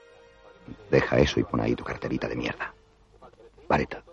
Deja 0.90 1.20
eso 1.20 1.40
y 1.40 1.44
pon 1.44 1.60
ahí 1.62 1.76
tu 1.76 1.84
carterita 1.84 2.28
de 2.28 2.36
mierda. 2.36 2.74
Vareta. 3.68 4.04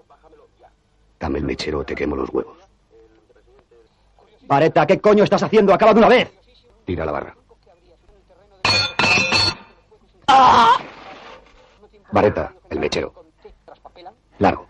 Dame 1.21 1.39
el 1.39 1.45
mechero 1.45 1.79
o 1.81 1.85
te 1.85 1.95
quemo 1.95 2.17
los 2.17 2.29
huevos. 2.31 2.59
Vareta, 4.43 4.87
¿qué 4.87 4.99
coño 5.01 5.25
estás 5.25 5.43
haciendo? 5.43 5.73
¡Acaba 5.73 5.95
de 5.95 5.99
una 6.01 6.09
vez! 6.09 6.31
Tira 6.85 7.05
la 7.07 7.13
barra. 7.13 7.37
Vareta, 12.11 12.53
el 12.71 12.79
mechero. 12.81 13.13
Largo. 14.39 14.67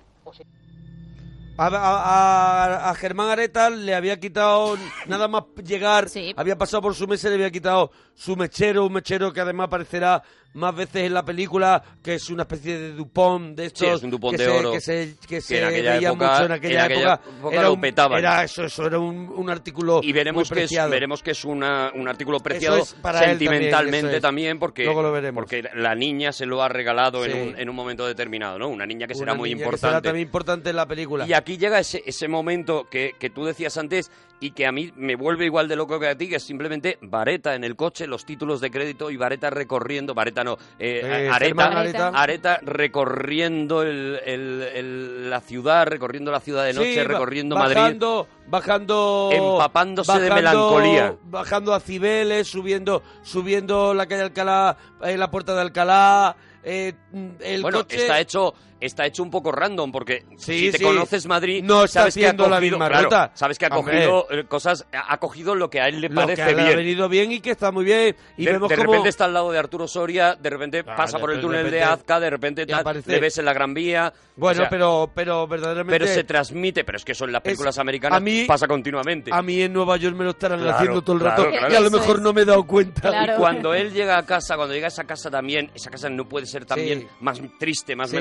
A, 1.63 1.67
a- 1.69 2.65
a- 2.87 2.91
a 2.91 2.95
Germán 2.95 3.29
Areta 3.31 3.71
le 3.71 3.95
había 3.95 4.19
quitado 4.19 4.77
nada 5.07 5.29
más 5.29 5.45
llegar, 5.65 6.09
Sí. 6.09 6.33
había 6.37 6.57
pasado 6.57 6.83
por 6.83 6.95
su 6.95 7.07
mesa 7.07 7.29
y 7.29 7.31
le 7.31 7.37
había 7.37 7.51
quitado 7.51 7.91
su 8.15 8.37
mechero, 8.37 8.87
un 8.87 8.93
mechero 8.93 9.33
que 9.33 9.41
además 9.41 9.67
aparecerá 9.67 10.23
más 10.55 10.75
veces 10.77 11.05
en 11.05 11.15
la 11.15 11.25
película, 11.25 11.83
que 12.03 12.17
es 12.17 12.29
una 12.29 12.43
especie 12.43 12.79
de 12.79 12.93
Dupont 12.93 13.57
de 13.57 13.67
estos 13.67 13.89
Sí, 13.89 13.95
es 13.95 14.03
un 14.03 14.11
Dupont 14.11 14.37
que 14.37 14.43
de 14.43 14.51
se, 14.51 14.59
oro, 14.59 14.73
que 14.73 14.81
se, 14.83 15.15
que 15.27 15.41
se 15.41 15.65
veía 15.65 15.97
época- 16.11 16.31
mucho 16.33 16.45
en 16.45 16.53
aquella, 16.53 16.75
en 16.81 16.93
aquella 16.93 17.15
época. 17.15 17.31
época 17.39 17.57
era 17.57 17.71
un-. 17.71 17.85
Era 18.19 18.45
eso, 18.45 18.65
eso 18.65 18.87
era 18.87 18.99
un, 18.99 19.31
un 19.35 19.49
artículo 19.49 20.01
Y 20.03 20.13
veremos 20.13 20.51
muy 20.51 20.59
que, 20.59 20.65
es, 20.65 20.91
veremos 20.91 21.23
que 21.23 21.31
es 21.31 21.47
una, 21.47 21.91
un 21.95 22.07
artículo 22.07 22.39
preciado 22.41 22.77
es 22.79 22.93
para 23.01 23.21
él 23.21 23.31
también, 23.31 23.51
sentimentalmente 23.51 24.17
es. 24.17 24.23
también, 24.23 24.59
porque, 24.59 24.85
Luego 24.85 25.01
lo 25.03 25.11
veremos. 25.11 25.41
porque 25.41 25.63
la 25.75 25.95
niña 25.95 26.33
se 26.33 26.45
lo 26.45 26.63
ha 26.63 26.69
regalado 26.69 27.25
en, 27.25 27.33
un, 27.49 27.59
en 27.59 27.71
un 27.71 27.75
momento 27.75 28.07
determinado, 28.07 28.59
¿no? 28.59 28.69
Una 28.69 28.85
niña 28.85 29.07
que 29.07 29.15
será 29.15 29.33
Una 29.33 29.39
muy 29.39 29.49
niña 29.49 29.59
que 29.61 29.65
importante. 29.65 29.89
será 29.91 30.03
también 30.03 30.27
importante 30.27 30.69
en 30.69 30.77
la 30.77 30.87
película. 30.87 31.27
Y 31.27 31.33
aquí 31.33 31.52
llega 31.59 31.79
ese, 31.79 32.03
ese 32.07 32.29
momento 32.29 32.87
que, 32.91 33.13
que 33.19 33.31
tú 33.31 33.45
decías 33.45 33.77
antes 33.79 34.11
y 34.41 34.51
que 34.51 34.67
a 34.67 34.73
mí 34.73 34.93
me 34.97 35.15
vuelve 35.15 35.45
igual 35.45 35.69
de 35.69 35.77
loco 35.77 36.01
que 36.01 36.09
a 36.09 36.17
ti, 36.19 36.29
que 36.29 36.37
es 36.37 36.43
simplemente 36.43 36.99
Vareta 37.01 37.55
en 37.55 37.63
el 37.63 37.77
coche, 37.77 38.09
los 38.09 38.25
títulos 38.25 38.61
de 38.61 38.73
crédito 38.73 39.09
y 39.11 39.17
Vareta 39.17 39.51
recorriendo, 39.51 40.15
Vareta 40.15 40.43
no, 40.43 40.55
eh, 40.81 41.01
Eh, 41.05 41.29
Areta, 41.31 41.39
Germán 41.47 41.77
Areta. 41.77 42.09
Areta 42.09 42.59
recorriendo 42.63 43.83
el- 43.83 44.19
el- 44.25 44.63
el- 44.75 45.31
la 45.31 45.41
ciudad, 45.41 45.87
recorriendo 45.87 46.31
la 46.33 46.41
ciudad 46.41 46.65
de 46.65 46.73
noche, 46.73 46.95
Sí, 46.95 47.03
recorriendo 47.05 47.57
Madrid. 47.57 47.77
bajando, 47.77 48.29
Bajando. 48.49 49.31
Empapándose 49.33 50.13
de 50.21 50.29
bajando- 50.29 50.71
melancolía. 50.71 51.15
Bajando 51.25 51.73
a 51.75 51.81
Cibeles, 51.81 52.49
subiendo, 52.49 53.03
subiendo 53.23 53.95
la 53.95 54.07
calle 54.07 54.23
Alcalá, 54.23 54.77
eh, 55.05 55.17
la 55.17 55.31
puerta 55.31 55.55
de 55.55 55.61
Alcalá. 55.63 56.37
eh, 56.65 56.93
el 57.41 57.63
bueno, 57.63 57.79
coche. 57.79 57.97
está 57.97 58.21
hecho 58.21 58.55
está 58.85 59.07
hecho 59.07 59.23
un 59.23 59.31
poco 59.31 59.53
random 59.53 59.91
porque 59.93 60.25
Sí, 60.37 60.67
si 60.67 60.71
te 60.73 60.79
sí. 60.79 60.85
conoces 60.85 61.27
Madrid 61.27 61.63
No 61.63 61.85
está 61.85 62.01
sabes 62.01 62.15
que 62.15 62.27
ha 62.27 62.29
haciendo 62.31 62.49
la 62.49 62.57
cogido, 62.57 62.77
misma 62.79 62.89
claro, 62.89 63.05
ruta. 63.05 63.31
sabes 63.35 63.59
que 63.59 63.67
ha 63.67 63.71
cogido 63.71 64.27
eh, 64.31 64.45
cosas 64.45 64.87
ha 64.93 65.17
cogido 65.19 65.55
lo 65.55 65.71
que 65.71 65.81
a 65.81 65.89
él 65.89 66.01
le 66.01 66.09
lo 66.09 66.15
parece 66.15 66.45
que 66.45 66.55
le 66.55 66.61
ha 66.63 66.65
bien 66.67 66.77
venido 66.77 67.09
bien 67.09 67.33
y 67.33 67.41
que 67.41 67.51
está 67.53 67.71
muy 67.71 67.85
bien. 67.85 68.17
Y 68.37 68.45
de, 68.45 68.53
vemos 68.53 68.69
de 68.69 68.77
como. 68.77 68.91
repente 68.93 69.09
está 69.09 69.25
al 69.27 69.35
lado 69.35 69.51
de 69.53 69.59
Arturo 69.59 69.87
Soria, 69.89 70.35
de 70.35 70.51
repente 70.51 70.85
Ah, 70.87 70.95
pasa 70.97 71.17
de- 71.17 71.21
por 71.21 71.31
el 71.31 71.37
de 71.37 71.43
túnel 71.43 71.59
de 71.65 71.71
repente- 71.71 71.85
Azca, 71.85 72.21
de 72.21 72.31
repente 72.31 72.67
tal, 72.67 72.81
aparece- 72.81 73.11
le 73.13 73.21
ves 73.21 73.39
en 73.39 73.45
la 73.45 73.53
Gran 73.53 73.73
Vía. 73.75 74.13
Bueno, 74.35 74.61
o 74.61 74.63
sea, 74.63 74.71
pero, 74.71 75.11
pero 75.15 75.47
verdaderamente. 75.47 75.99
pero 75.99 76.13
se 76.13 76.25
transmite, 76.25 76.85
pero 76.85 76.97
es 76.97 77.05
que 77.05 77.13
eso 77.13 77.25
en 77.27 77.33
las 77.33 77.43
películas 77.43 77.77
americanas 77.79 78.17
a 78.17 78.21
mí- 78.21 78.45
pasa 78.47 78.67
continuamente. 78.67 79.31
A 79.33 79.43
mí 79.43 79.61
en 79.61 79.73
Nueva 79.73 79.97
York 79.99 80.17
me 80.17 80.25
lo 80.25 80.31
estarán 80.31 80.61
Claro, 80.61 80.77
haciendo 80.77 81.03
todo 81.03 81.17
el 81.17 81.21
rato. 81.23 81.49
claro. 81.49 81.73
Y 81.73 81.77
a 81.77 81.81
lo 81.81 81.91
mejor 81.91 82.17
es. 82.17 82.23
no 82.23 82.33
me 82.33 82.41
he 82.43 82.45
dado 82.47 82.65
cuenta. 82.67 83.11
Claro. 83.11 83.35
Y 83.35 83.37
cuando 83.37 83.75
él 83.75 83.93
llega 83.93 84.17
a 84.17 84.25
casa, 84.25 84.57
cuando 84.57 84.75
llega 84.75 84.87
a 84.87 84.89
esa 84.89 85.05
casa 85.05 85.31
también, 85.31 85.71
esa 85.75 85.91
casa 85.91 86.09
no 86.09 86.27
puede 86.29 86.47
ser 86.47 86.65
también 86.65 87.07
más 87.21 87.41
triste, 87.59 87.95
más 87.95 88.09
Sí. 88.11 88.17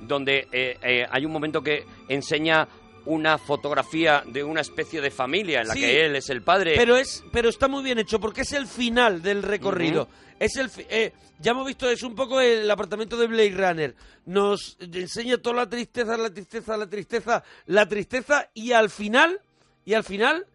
Donde 0.00 0.48
eh, 0.52 0.78
eh, 0.82 1.06
hay 1.10 1.24
un 1.24 1.32
momento 1.32 1.62
que 1.62 1.84
enseña 2.08 2.66
una 3.06 3.38
fotografía 3.38 4.22
de 4.26 4.44
una 4.44 4.60
especie 4.60 5.00
de 5.00 5.10
familia 5.10 5.62
en 5.62 5.68
la 5.68 5.74
Sí. 5.74 5.80
que 5.80 6.04
él 6.04 6.16
es 6.16 6.28
el 6.28 6.42
padre. 6.42 6.74
Pero 6.76 6.96
es, 6.96 7.24
pero 7.32 7.48
está 7.48 7.66
muy 7.68 7.82
bien 7.82 7.98
hecho 7.98 8.20
porque 8.20 8.42
es 8.42 8.52
el 8.52 8.66
final 8.66 9.22
del 9.22 9.42
recorrido. 9.42 10.08
Es 10.38 10.56
el, 10.56 10.70
eh, 10.90 11.12
ya 11.40 11.52
hemos 11.52 11.66
visto, 11.66 11.88
es 11.88 12.02
un 12.02 12.14
poco 12.14 12.40
el 12.40 12.70
apartamento 12.70 13.16
de 13.16 13.26
Blade 13.26 13.50
Runner. 13.56 13.94
Nos 14.26 14.76
enseña 14.80 15.38
toda 15.38 15.56
la 15.56 15.68
tristeza, 15.68 16.16
la 16.18 16.30
tristeza, 16.30 16.76
la 16.76 16.86
tristeza, 16.86 17.42
la 17.66 17.86
tristeza 17.86 18.50
y 18.52 18.72
al 18.72 18.90
final, 18.90 19.40
y 19.86 19.94
al 19.94 20.04
final, 20.04 20.46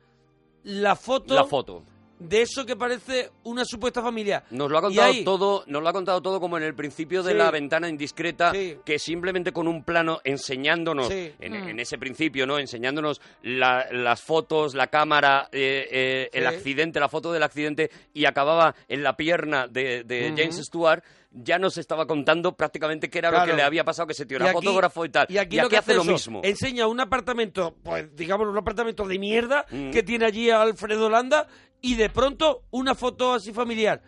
la 0.63 0.95
foto, 0.95 1.33
la 1.33 1.45
foto. 1.45 1.83
De 2.23 2.41
eso 2.41 2.65
que 2.65 2.75
parece 2.75 3.31
una 3.43 3.65
supuesta 3.65 4.01
familia. 4.01 4.43
Nos 4.51 4.71
lo 4.71 4.77
ha 4.77 4.81
contado 4.81 5.07
ahí- 5.11 5.23
todo, 5.23 5.63
nos 5.67 5.83
lo 5.83 5.89
ha 5.89 5.93
contado 5.93 6.21
todo 6.21 6.39
como 6.39 6.57
en 6.57 6.63
el 6.63 6.73
principio 6.73 7.21
de 7.23 7.31
Sí. 7.33 7.37
la 7.37 7.51
ventana 7.51 7.89
indiscreta, 7.89 8.51
Sí. 8.51 8.77
que 8.85 8.97
simplemente 8.97 9.51
con 9.51 9.67
un 9.67 9.83
plano 9.83 10.19
enseñándonos, 10.23 11.07
Sí. 11.09 11.33
en, 11.39 11.53
Mm. 11.53 11.67
en 11.69 11.79
ese 11.79 11.97
principio, 11.97 12.45
¿no? 12.47 12.57
Enseñándonos 12.59 13.21
la- 13.41 13.87
las 13.91 14.21
fotos, 14.21 14.73
la 14.75 14.87
cámara, 14.87 15.49
eh, 15.51 15.87
eh, 15.91 16.29
el 16.33 16.47
accidente, 16.47 16.99
la 16.99 17.09
foto 17.09 17.31
del 17.31 17.43
accidente, 17.43 17.91
y 18.13 18.25
acababa 18.25 18.75
en 18.87 19.03
la 19.03 19.15
pierna 19.15 19.67
de, 19.67 20.03
de. 20.03 20.33
James 20.35 20.57
Stewart, 20.65 21.03
ya 21.33 21.57
nos 21.59 21.77
estaba 21.77 22.05
contando 22.05 22.55
prácticamente 22.55 23.09
qué 23.09 23.17
era 23.19 23.31
lo 23.31 23.45
que 23.45 23.53
le 23.53 23.63
había 23.63 23.83
pasado, 23.83 24.07
que 24.07 24.13
ese 24.13 24.25
tío 24.25 24.37
Y 24.37 24.41
era 24.41 24.51
aquí- 24.51 24.65
fotógrafo 24.65 25.03
y 25.05 25.09
tal. 25.09 25.25
Y 25.29 25.37
aquí, 25.37 25.57
lo 25.57 25.67
que 25.69 25.77
hace 25.77 25.93
lo 25.95 26.03
eso, 26.03 26.11
mismo. 26.11 26.41
Enseña 26.43 26.87
un 26.87 26.99
apartamento, 26.99 27.75
pues 27.83 28.15
digamos 28.15 28.47
un 28.47 28.57
apartamento 28.57 29.07
de 29.07 29.17
mierda 29.19 29.65
Mm. 29.69 29.91
que 29.91 30.03
tiene 30.03 30.25
allí 30.25 30.49
Alfredo 30.49 31.09
Landa 31.09 31.47
y 31.81 31.95
de 31.95 32.09
pronto 32.09 32.63
una 32.71 32.95
foto 32.95 33.33
así 33.33 33.51
familiar. 33.51 34.01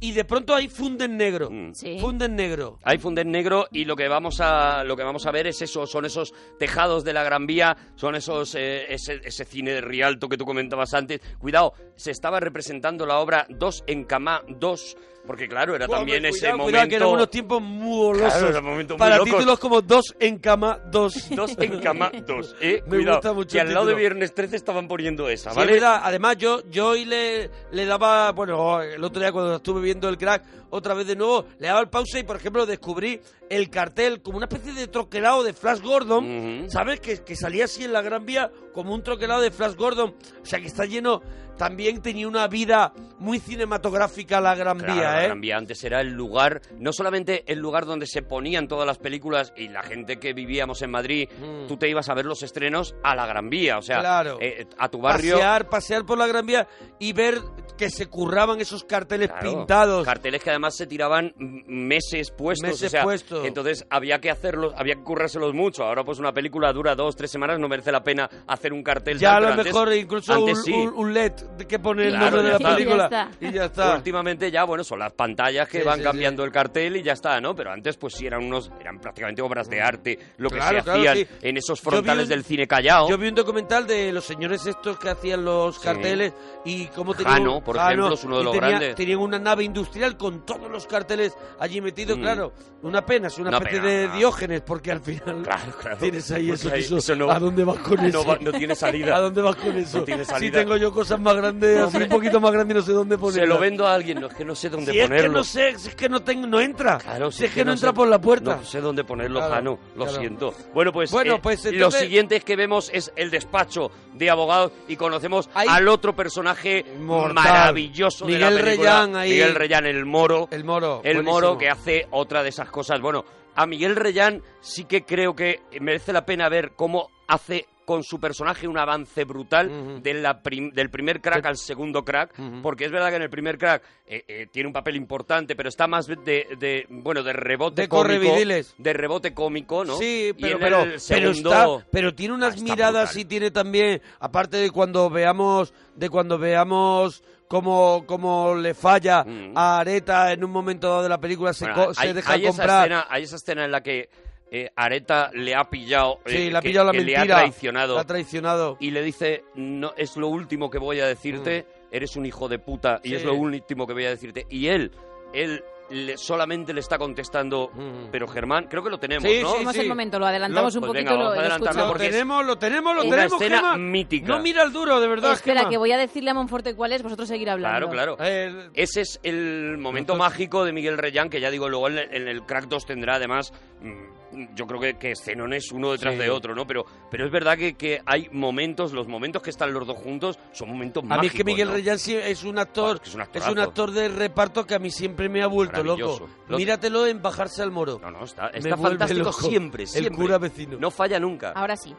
Y 0.00 0.12
de 0.12 0.24
pronto 0.24 0.54
ahí 0.54 0.68
funde 0.68 1.06
en 1.06 1.16
negro. 1.16 1.50
Mm. 1.50 1.74
Sí. 1.74 1.98
Funde 1.98 2.26
en 2.26 2.36
negro. 2.36 2.78
Hay 2.84 2.98
funde 2.98 3.22
en 3.22 3.32
negro 3.32 3.66
y 3.72 3.84
lo 3.84 3.96
que 3.96 4.06
vamos 4.06 4.40
a 4.40 4.84
lo 4.84 4.96
que 4.96 5.02
vamos 5.02 5.26
a 5.26 5.32
ver 5.32 5.48
es 5.48 5.60
eso, 5.60 5.88
son 5.88 6.04
esos 6.04 6.32
tejados 6.56 7.02
de 7.02 7.12
la 7.12 7.24
Gran 7.24 7.48
Vía, 7.48 7.76
son 7.96 8.14
esos 8.14 8.54
eh, 8.54 8.86
ese, 8.94 9.20
ese 9.24 9.44
cine 9.44 9.72
de 9.72 9.80
Rialto 9.80 10.28
que 10.28 10.36
tú 10.36 10.44
comentabas 10.44 10.94
antes. 10.94 11.20
Cuidado, 11.40 11.72
se 11.96 12.12
estaba 12.12 12.38
representando 12.38 13.06
la 13.06 13.18
obra 13.18 13.44
Dos 13.48 13.82
en 13.88 14.04
Cama 14.04 14.42
2, 14.46 14.96
porque 15.28 15.46
claro, 15.46 15.76
era 15.76 15.86
también 15.86 16.20
cuidado, 16.20 16.34
ese 16.34 16.40
cuidado, 16.40 16.58
momento 16.58 16.88
que 16.88 16.94
eran 16.96 17.08
unos 17.10 17.30
tiempos 17.30 17.60
muy 17.60 17.98
golosos. 17.98 18.32
Claro, 18.50 18.62
muy 18.62 18.84
para 18.86 19.18
locos. 19.18 19.30
títulos 19.34 19.58
como 19.58 19.82
Dos 19.82 20.16
en 20.18 20.38
cama, 20.38 20.80
Dos. 20.90 21.28
Dos 21.36 21.54
en 21.58 21.80
Cama 21.80 22.10
2, 22.26 22.56
eh, 22.62 22.82
Me 22.86 22.96
cuidado, 22.96 23.16
gusta 23.18 23.32
mucho 23.34 23.50
que 23.52 23.60
el 23.60 23.68
al 23.68 23.74
lado 23.74 23.86
de. 23.88 23.94
Viernes 23.94 24.34
13 24.34 24.56
estaban 24.56 24.88
poniendo 24.88 25.28
esa, 25.28 25.50
Sí, 25.50 25.56
¿vale? 25.56 25.72
es 25.74 25.80
verdad. 25.82 26.00
Además, 26.02 26.38
yo, 26.38 26.62
yo 26.70 26.88
hoy 26.88 27.04
le, 27.04 27.50
le 27.72 27.84
daba, 27.84 28.32
bueno, 28.32 28.80
el 28.80 29.04
otro 29.04 29.20
día 29.20 29.30
cuando 29.30 29.56
estuve 29.56 29.82
viendo 29.82 30.08
el 30.08 30.16
crack, 30.16 30.42
otra 30.70 30.94
vez 30.94 31.06
de 31.06 31.16
nuevo, 31.16 31.46
le 31.58 31.68
daba 31.68 31.80
el 31.80 31.88
pausa 31.88 32.18
y, 32.18 32.22
por 32.24 32.36
ejemplo, 32.36 32.66
descubrí 32.66 33.20
el 33.48 33.70
cartel 33.70 34.20
como 34.22 34.36
una 34.36 34.46
especie 34.46 34.72
de 34.72 34.88
troquelado 34.88 35.42
de 35.42 35.52
Flash 35.52 35.80
Gordon, 35.80 36.60
Ujú. 36.62 36.70
¿sabes? 36.70 37.00
Que, 37.00 37.22
que 37.24 37.36
salía 37.36 37.64
así 37.64 37.84
en 37.84 37.92
la 37.92 38.02
Gran 38.02 38.24
Vía 38.26 38.50
como 38.74 38.94
un 38.94 39.02
troquelado 39.02 39.40
de 39.40 39.50
Flash 39.50 39.74
Gordon. 39.74 40.14
O 40.42 40.46
sea, 40.46 40.60
que 40.60 40.66
está 40.66 40.84
lleno, 40.84 41.22
también 41.56 42.00
tenía 42.02 42.28
una 42.28 42.46
vida 42.46 42.92
muy 43.18 43.38
cinematográfica 43.38 44.40
la 44.40 44.54
Gran 44.54 44.78
Claro, 44.78 44.94
Vía, 44.94 45.10
la 45.10 45.22
¿eh? 45.22 45.26
Gran 45.26 45.40
Vía 45.40 45.56
antes 45.56 45.82
era 45.84 46.00
el 46.00 46.08
lugar, 46.12 46.60
no 46.78 46.92
solamente 46.92 47.44
el 47.50 47.58
lugar 47.58 47.84
donde 47.86 48.06
se 48.06 48.22
ponían 48.22 48.68
todas 48.68 48.86
las 48.86 48.98
películas 48.98 49.52
y 49.56 49.68
la 49.68 49.82
gente 49.82 50.18
que 50.18 50.32
vivíamos 50.34 50.82
en 50.82 50.90
Madrid, 50.90 51.28
Mm. 51.38 51.66
tú 51.66 51.76
te 51.76 51.88
ibas 51.88 52.08
a 52.08 52.14
ver 52.14 52.26
los 52.26 52.42
estrenos 52.42 52.94
a 53.02 53.14
la 53.16 53.26
Gran 53.26 53.48
Vía, 53.50 53.78
o 53.78 53.82
sea, 53.82 54.00
Claro. 54.00 54.38
eh, 54.40 54.66
a 54.78 54.88
tu 54.88 55.00
barrio. 55.00 55.34
Pasear, 55.34 55.68
pasear 55.68 56.04
por 56.06 56.18
la 56.18 56.26
Gran 56.26 56.46
Vía 56.46 56.66
y 56.98 57.12
ver 57.12 57.38
que 57.76 57.90
se 57.90 58.06
curraban 58.06 58.60
esos 58.60 58.84
carteles 58.84 59.28
Claro, 59.30 59.58
pintados. 59.58 60.04
Carteles 60.04 60.42
que 60.42 60.50
además 60.58 60.76
se 60.76 60.86
tiraban 60.86 61.32
meses 61.66 62.30
puestos. 62.30 62.68
Meses 62.68 62.88
o 62.88 62.90
sea, 62.90 63.02
puestos. 63.02 63.44
Entonces 63.46 63.86
había 63.90 64.18
que 64.20 64.30
hacerlos, 64.30 64.72
había 64.76 64.94
que 64.96 65.02
currárselos 65.02 65.54
mucho. 65.54 65.84
Ahora 65.84 66.04
pues 66.04 66.18
una 66.18 66.32
película 66.32 66.72
dura 66.72 66.94
dos, 66.94 67.16
tres 67.16 67.30
semanas, 67.30 67.58
no 67.58 67.68
merece 67.68 67.92
la 67.92 68.02
pena 68.02 68.28
hacer 68.46 68.72
un 68.72 68.82
cartel. 68.82 69.18
Ya 69.18 69.36
a 69.36 69.40
lo 69.40 69.48
antes- 69.48 69.66
mejor 69.66 69.92
incluso 69.94 70.32
un, 70.42 70.48
antes 70.50 70.64
sí. 70.64 70.72
un- 70.72 70.92
un 70.94 71.14
LED 71.14 71.32
que 71.68 71.78
pone 71.78 72.06
el 72.08 72.18
nombre 72.18 72.42
de 72.42 72.48
la 72.50 72.56
está. 72.56 72.74
película. 72.74 73.06
Y 73.06 73.10
ya 73.10 73.24
está. 73.28 73.46
Y 73.46 73.52
ya 73.52 73.64
está. 73.64 73.96
Últimamente 73.96 74.50
ya, 74.50 74.64
bueno, 74.64 74.84
son 74.84 74.98
las 74.98 75.12
pantallas 75.12 75.68
que 75.68 75.80
Sí, 75.80 75.84
van 75.84 75.98
sí, 75.98 76.04
cambiando 76.04 76.44
el 76.44 76.50
cartel 76.52 76.96
y 76.96 77.02
ya 77.02 77.12
está, 77.12 77.40
¿no? 77.40 77.54
Pero 77.54 77.70
antes 77.72 77.96
pues 77.96 78.14
sí 78.14 78.26
eran 78.26 78.44
unos, 78.44 78.70
eran 78.80 78.98
prácticamente 79.00 79.42
obras 79.42 79.68
de 79.68 79.80
arte 79.80 80.18
lo 80.38 80.50
que 80.50 80.56
Claro, 80.56 80.78
se 80.78 80.84
claro, 80.84 80.98
hacían 81.00 81.16
sí. 81.16 81.26
en 81.42 81.56
esos 81.56 81.80
frontales 81.80 82.24
un- 82.24 82.28
del 82.30 82.44
cine 82.44 82.66
Callao. 82.66 83.08
Yo 83.08 83.16
vi 83.18 83.28
un 83.28 83.34
documental 83.34 83.86
de 83.86 84.12
los 84.12 84.24
señores 84.24 84.66
estos 84.66 84.98
que 84.98 85.08
hacían 85.10 85.44
los 85.44 85.76
Sí. 85.76 85.82
carteles 85.84 86.32
y 86.64 86.86
cómo 86.86 87.14
tenían... 87.14 87.34
Jano, 87.38 87.60
por 87.62 87.76
ejemplo, 87.76 88.14
es 88.14 88.24
uno 88.24 88.38
de 88.38 88.44
los 88.44 88.52
tenía- 88.54 88.68
grandes. 88.70 88.94
Tenían 88.96 89.18
una 89.18 89.38
nave 89.38 89.64
industrial 89.64 90.16
con 90.16 90.44
todos 90.48 90.70
los 90.70 90.86
carteles 90.86 91.34
allí 91.60 91.80
metidos, 91.80 92.18
Mm. 92.18 92.20
claro. 92.22 92.52
Una 92.82 93.04
pena, 93.04 93.26
es 93.28 93.38
una, 93.38 93.48
Una 93.50 93.58
especie 93.58 93.80
pena, 93.80 93.92
de. 94.12 94.18
Diógenes, 94.18 94.60
porque 94.62 94.90
al 94.92 95.00
final 95.00 95.42
Claro, 95.42 95.72
claro. 95.80 95.96
tienes 95.98 96.30
ahí 96.30 96.50
eso, 96.50 96.70
ahí- 96.72 96.80
eso, 96.80 96.96
eso 96.96 97.14
no- 97.16 97.30
¿A 97.30 97.38
dónde 97.38 97.64
vas 97.64 97.78
con 97.78 97.98
eso? 98.04 98.36
no 98.40 98.52
tiene 98.52 98.74
salida. 98.74 99.16
¿A 99.16 99.20
dónde 99.20 99.42
vas 99.42 99.56
con 99.56 99.76
eso? 99.76 99.98
No 99.98 100.04
tiene 100.04 100.24
Si 100.24 100.30
salida. 100.30 100.60
tengo 100.60 100.76
yo 100.76 100.92
cosas 100.92 101.20
más 101.20 101.36
grandes, 101.36 101.78
así 101.80 101.96
un 101.98 102.08
poquito 102.08 102.40
más 102.40 102.52
grandes, 102.52 102.76
no 102.78 102.82
sé 102.82 102.92
dónde 102.92 103.18
ponerlas. 103.18 103.42
Se 103.44 103.46
lo 103.54 103.58
vendo 103.60 103.86
a 103.86 103.94
alguien, 103.94 104.20
no 104.20 104.28
es 104.28 104.34
que 104.34 104.44
no 104.44 104.54
sé 104.54 104.68
dónde 104.70 104.92
Si 104.92 104.98
es 105.00 105.06
ponerlo. 105.06 105.28
que 105.30 105.34
no 105.38 105.44
sé, 105.44 105.78
si 105.78 105.88
es 105.88 105.94
que 105.94 106.08
no 106.08 106.22
tengo, 106.22 106.46
no 106.46 106.60
entra. 106.60 106.98
Claro, 106.98 107.30
si 107.30 107.44
es 107.44 107.52
que 107.52 107.64
no 107.64 107.72
entra 107.72 107.90
sé- 107.90 107.94
por 107.94 108.08
la 108.08 108.20
puerta. 108.20 108.56
No 108.56 108.64
sé 108.64 108.80
dónde 108.80 109.04
ponerlo, 109.04 109.40
Jano. 109.42 109.78
Lo 109.96 110.08
siento. 110.08 110.54
Bueno, 110.72 110.92
pues, 110.92 111.10
Bueno, 111.10 111.34
eh, 111.34 111.40
pues, 111.42 111.64
lo 111.64 111.70
entonces- 111.72 112.00
siguiente 112.02 112.40
que 112.40 112.56
vemos 112.56 112.90
es 112.94 113.12
el 113.16 113.30
despacho 113.30 113.90
de 114.18 114.30
abogados 114.30 114.72
y 114.88 114.96
conocemos 114.96 115.48
al 115.54 115.88
otro 115.88 116.14
personaje 116.14 116.84
Mortal. 117.00 117.34
maravilloso 117.34 118.26
de 118.26 118.32
Miguel 118.34 118.54
la 118.54 118.60
película. 118.60 118.90
Reyán 119.00 119.16
ahí. 119.16 119.30
Miguel 119.30 119.54
Reyán, 119.54 119.86
el 119.86 120.04
moro. 120.04 120.48
El 120.50 120.64
moro. 120.64 121.00
El 121.04 121.14
buenísimo. 121.16 121.32
moro 121.32 121.58
que 121.58 121.68
hace 121.70 122.06
otra 122.10 122.42
de 122.42 122.48
esas 122.50 122.68
cosas. 122.70 123.00
Bueno, 123.00 123.24
a 123.54 123.66
Miguel 123.66 123.96
Reyán 123.96 124.42
sí 124.60 124.84
que 124.84 125.04
creo 125.04 125.34
que 125.34 125.60
merece 125.80 126.12
la 126.12 126.24
pena 126.26 126.48
ver 126.48 126.72
cómo 126.76 127.10
hace 127.26 127.66
con 127.88 128.04
su 128.04 128.20
personaje 128.20 128.68
un 128.68 128.76
avance 128.76 129.24
brutal 129.24 129.70
Ujú. 129.70 130.00
de 130.02 130.12
la 130.12 130.42
prim- 130.42 130.70
del 130.74 130.90
primer 130.90 131.22
crack 131.22 131.46
al 131.46 131.56
segundo 131.56 132.04
crack, 132.04 132.34
porque 132.62 132.84
es 132.84 132.90
verdad 132.92 133.08
que 133.08 133.16
en 133.16 133.22
el 133.22 133.30
primer 133.30 133.56
crack 133.56 133.82
eh, 134.06 134.24
eh, 134.28 134.46
tiene 134.52 134.66
un 134.66 134.74
papel 134.74 134.94
importante, 134.96 135.56
pero 135.56 135.70
está 135.70 135.86
más 135.86 136.06
de, 136.06 136.16
de- 136.58 136.86
bueno 136.90 137.22
de 137.22 137.32
rebote 137.32 137.80
De 137.82 137.88
cómico, 137.88 138.34
de 138.76 138.92
rebote 138.92 139.32
cómico, 139.32 139.86
¿no? 139.86 139.96
Sí, 139.96 140.34
pero, 140.38 140.58
pero, 140.58 140.82
está, 140.84 141.86
pero 141.90 142.14
tiene 142.14 142.34
unas 142.34 142.58
Ah, 142.58 142.62
miradas 142.62 143.04
brutal. 143.14 143.20
y 143.22 143.24
tiene 143.24 143.50
también, 143.50 144.02
aparte 144.20 144.58
de 144.58 144.70
cuando 144.70 145.08
veamos, 145.08 145.72
de 145.96 146.10
cuando 146.10 146.36
veamos 146.38 147.24
cómo, 147.48 148.04
cómo 148.06 148.54
le 148.54 148.74
falla 148.74 149.24
Mm. 149.24 149.52
a 149.56 149.78
Areta 149.78 150.30
en 150.34 150.44
un 150.44 150.50
momento 150.50 150.88
dado 150.88 151.02
de 151.04 151.08
la 151.08 151.18
película, 151.18 151.54
se, 151.54 151.64
Bueno, 151.64 151.86
co- 151.86 151.94
se 151.94 152.02
hay, 152.06 152.12
deja 152.12 152.32
hay 152.34 152.42
esa 152.42 152.50
comprar. 152.50 152.80
escena, 152.82 153.06
hay 153.08 153.22
esa 153.22 153.36
escena 153.36 153.64
en 153.64 153.70
la 153.72 153.80
que 153.82 154.10
eh, 154.50 154.70
Areta 154.76 155.30
le 155.34 155.54
ha 155.54 155.64
pillado, 155.64 156.20
sí, 156.26 156.36
eh, 156.46 156.50
le 156.50 156.58
ha 156.58 156.60
que- 156.60 156.68
pillado 156.68 156.86
la 156.86 156.92
que 156.92 156.98
mentira. 156.98 157.24
le 157.24 157.32
ha 157.32 157.36
traicionado 157.36 157.94
Le 157.94 158.00
ha 158.00 158.04
traicionado. 158.04 158.76
y 158.80 158.90
le 158.90 159.02
dice, 159.02 159.44
no 159.54 159.92
es 159.96 160.16
lo 160.16 160.28
último 160.28 160.70
que 160.70 160.78
voy 160.78 161.00
a 161.00 161.06
decirte, 161.06 161.66
eres 161.90 162.16
un 162.16 162.26
hijo 162.26 162.48
de 162.48 162.58
puta 162.58 163.00
y 163.02 163.08
Mm. 163.08 163.10
Sí. 163.10 163.16
es 163.16 163.24
lo 163.24 163.34
último 163.34 163.86
que 163.86 163.92
voy 163.92 164.04
a 164.06 164.10
decirte. 164.10 164.46
Y 164.50 164.68
él, 164.68 164.90
él 165.32 165.62
le- 165.90 166.18
solamente 166.18 166.74
le 166.74 166.80
está 166.80 166.98
contestando, 166.98 167.70
Mm. 167.72 168.10
pero 168.10 168.28
Germán, 168.28 168.66
creo 168.68 168.82
que 168.84 168.90
lo 168.90 168.98
tenemos, 168.98 169.22
Sí, 169.30 169.38
¿no? 169.40 169.48
sí, 169.48 169.52
Tenemos 169.54 169.76
el 169.76 169.88
momento, 169.88 170.18
lo 170.18 170.26
adelantamos 170.26 170.74
Lo- 170.74 170.80
un 170.80 170.86
pues 170.86 170.88
poquito 170.98 171.10
venga, 171.12 171.24
lo, 171.24 171.30
vamos 171.30 171.38
a 171.76 171.86
lo 171.86 171.94
tenemos, 171.94 172.44
lo 172.46 172.56
tenemos, 172.58 172.94
lo 172.94 173.00
una 173.04 173.10
tenemos, 173.16 173.32
escena 173.40 173.56
Gema. 173.58 173.76
mítica. 173.78 174.26
No 174.28 174.40
mira 174.40 174.62
el 174.64 174.72
duro, 174.72 175.00
de 175.00 175.08
verdad, 175.08 175.32
Espera, 175.32 175.60
Gema. 175.60 175.70
que 175.70 175.76
voy 175.78 175.92
a 175.92 175.96
decirle 175.96 176.30
a 176.30 176.34
Monforte 176.34 176.74
cuál 176.74 176.92
es, 176.92 177.02
vosotros 177.02 177.26
seguir 177.28 177.48
hablando. 177.48 177.88
Claro, 177.90 178.16
claro. 178.16 178.70
Ese 178.74 179.00
es 179.00 179.18
el 179.22 179.78
momento 179.78 180.14
mágico 180.16 180.64
de 180.66 180.72
Miguel 180.72 180.98
Reyán, 180.98 181.30
que 181.30 181.40
ya 181.40 181.50
digo, 181.50 181.70
luego 181.70 181.88
en 181.88 181.98
el, 181.98 182.14
en 182.14 182.28
el 182.28 182.42
Crack 182.42 182.66
2 182.68 182.84
tendrá 182.84 183.14
además, 183.14 183.52
mm, 183.80 184.17
yo 184.54 184.66
creo 184.66 184.80
que, 184.80 184.94
que 184.98 185.10
escenones 185.12 185.70
uno 185.72 185.92
detrás 185.92 186.14
Sí. 186.14 186.20
de 186.20 186.30
otro, 186.30 186.54
¿no? 186.54 186.66
Pero, 186.66 186.84
pero 187.10 187.26
es 187.26 187.30
verdad 187.32 187.56
que, 187.56 187.74
que 187.74 188.00
hay 188.06 188.28
momentos, 188.32 188.92
los 188.92 189.06
momentos 189.08 189.42
que 189.42 189.50
están 189.50 189.72
los 189.72 189.86
dos 189.86 189.96
juntos 189.98 190.38
son 190.52 190.68
momentos 190.70 191.02
A 191.04 191.06
mágicos. 191.06 191.22
mí 191.22 191.26
es 191.28 191.34
que 191.34 191.44
Miguel 191.44 191.68
¿no? 191.68 191.74
Reyán 191.74 191.98
sí 191.98 192.14
es 192.16 192.44
un 192.44 192.58
actor, 192.58 192.96
es 192.96 193.00
que 193.02 193.08
es 193.08 193.14
un 193.14 193.20
es 193.34 193.48
un 193.48 193.58
actor 193.58 193.90
de 193.90 194.08
reparto 194.08 194.64
que 194.66 194.74
a 194.74 194.78
mí 194.78 194.90
siempre 194.90 195.28
me 195.28 195.42
ha 195.42 195.46
vuelto 195.46 195.82
loco. 195.82 196.28
Míratelo 196.48 197.06
en 197.06 197.20
Bajarse 197.22 197.62
al 197.62 197.70
Moro. 197.70 197.98
No, 198.00 198.10
no, 198.10 198.24
está, 198.24 198.50
fantástico 198.76 199.24
loco. 199.24 199.40
siempre, 199.42 199.82
El 199.84 199.88
siempre. 199.88 200.16
cura 200.16 200.38
vecino. 200.38 200.78
No 200.78 200.90
falla 200.90 201.18
nunca. 201.20 201.52
Ahora 201.52 201.76
sí. 201.76 201.94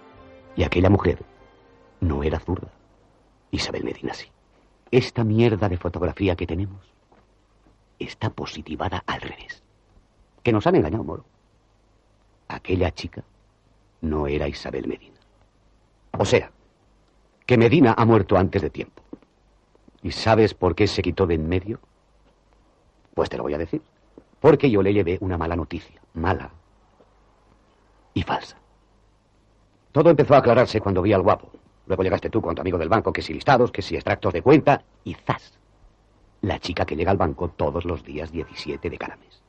Y 0.55 0.63
aquella 0.63 0.89
mujer 0.89 1.23
no 2.01 2.23
era 2.23 2.39
zurda. 2.39 2.69
Isabel 3.51 3.83
Medina 3.83 4.13
sí. 4.13 4.27
Esta 4.91 5.23
mierda 5.23 5.69
de 5.69 5.77
fotografía 5.77 6.35
que 6.35 6.47
tenemos 6.47 6.83
está 7.99 8.29
positivada 8.29 9.03
al 9.05 9.21
revés. 9.21 9.63
Que 10.43 10.51
nos 10.51 10.65
han 10.67 10.75
engañado, 10.75 11.03
Moro. 11.03 11.25
Aquella 12.49 12.91
chica 12.91 13.23
no 14.01 14.27
era 14.27 14.47
Isabel 14.47 14.87
Medina. 14.87 15.17
O 16.17 16.25
sea, 16.25 16.51
que 17.45 17.57
Medina 17.57 17.95
ha 17.97 18.05
muerto 18.05 18.37
antes 18.37 18.61
de 18.61 18.69
tiempo. 18.69 19.03
¿Y 20.01 20.11
sabes 20.11 20.53
por 20.53 20.75
qué 20.75 20.87
se 20.87 21.01
quitó 21.01 21.27
de 21.27 21.35
en 21.35 21.47
medio? 21.47 21.79
Pues 23.13 23.29
te 23.29 23.37
lo 23.37 23.43
voy 23.43 23.53
a 23.53 23.57
decir. 23.57 23.81
Porque 24.39 24.71
yo 24.71 24.81
le 24.81 24.93
llevé 24.93 25.17
una 25.21 25.37
mala 25.37 25.55
noticia. 25.55 26.01
Mala. 26.13 26.49
Y 28.13 28.23
falsa. 28.23 28.57
Todo 29.91 30.09
empezó 30.09 30.35
a 30.35 30.39
aclararse 30.39 30.81
cuando 30.81 31.01
vi 31.01 31.13
al 31.13 31.21
guapo. 31.21 31.51
Luego 31.85 32.03
llegaste 32.03 32.29
tú 32.29 32.41
con 32.41 32.55
tu 32.55 32.61
amigo 32.61 32.77
del 32.77 32.89
banco, 32.89 33.13
que 33.13 33.21
si 33.21 33.33
listados, 33.33 33.71
que 33.71 33.81
si 33.81 33.95
extractos 33.95 34.33
de 34.33 34.41
cuenta, 34.41 34.83
y 35.03 35.15
¡zas! 35.15 35.59
La 36.41 36.59
chica 36.59 36.85
que 36.85 36.95
llega 36.95 37.11
al 37.11 37.17
banco 37.17 37.49
todos 37.49 37.85
los 37.85 38.03
días 38.03 38.31
17 38.31 38.89
de 38.89 38.97
cada 38.97 39.17
mes. 39.17 39.41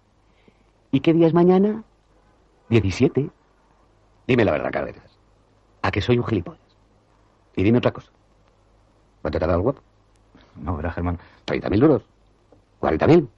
¿Y 0.90 1.00
qué 1.00 1.12
día 1.12 1.26
es 1.26 1.34
mañana? 1.34 1.84
17. 2.70 3.28
Dime 4.26 4.44
la 4.44 4.52
verdad, 4.52 4.70
Carreras. 4.70 5.18
¿A 5.82 5.90
que 5.90 6.00
soy 6.00 6.18
un 6.18 6.24
gilipollas? 6.24 6.60
Y 7.56 7.62
dime 7.62 7.78
otra 7.78 7.90
cosa. 7.90 8.10
¿Cuánto 9.20 9.38
te 9.38 9.44
ha 9.44 9.48
dado 9.48 9.58
el 9.58 9.64
guapo? 9.64 9.82
No, 10.56 10.78
era 10.78 10.92
Germán. 10.92 11.18
¿30 11.46 11.70
mil 11.70 11.80
duros? 11.80 12.02
¿40 12.80 13.06
mil? 13.08 13.28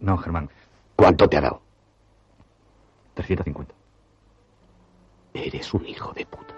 No, 0.00 0.18
Germán. 0.18 0.50
¿Cuánto 0.96 1.28
te 1.28 1.36
ha 1.36 1.40
dado? 1.40 1.62
350. 3.14 3.74
Eres 5.34 5.72
un 5.72 5.86
hijo 5.86 6.12
de 6.12 6.26
puta. 6.26 6.54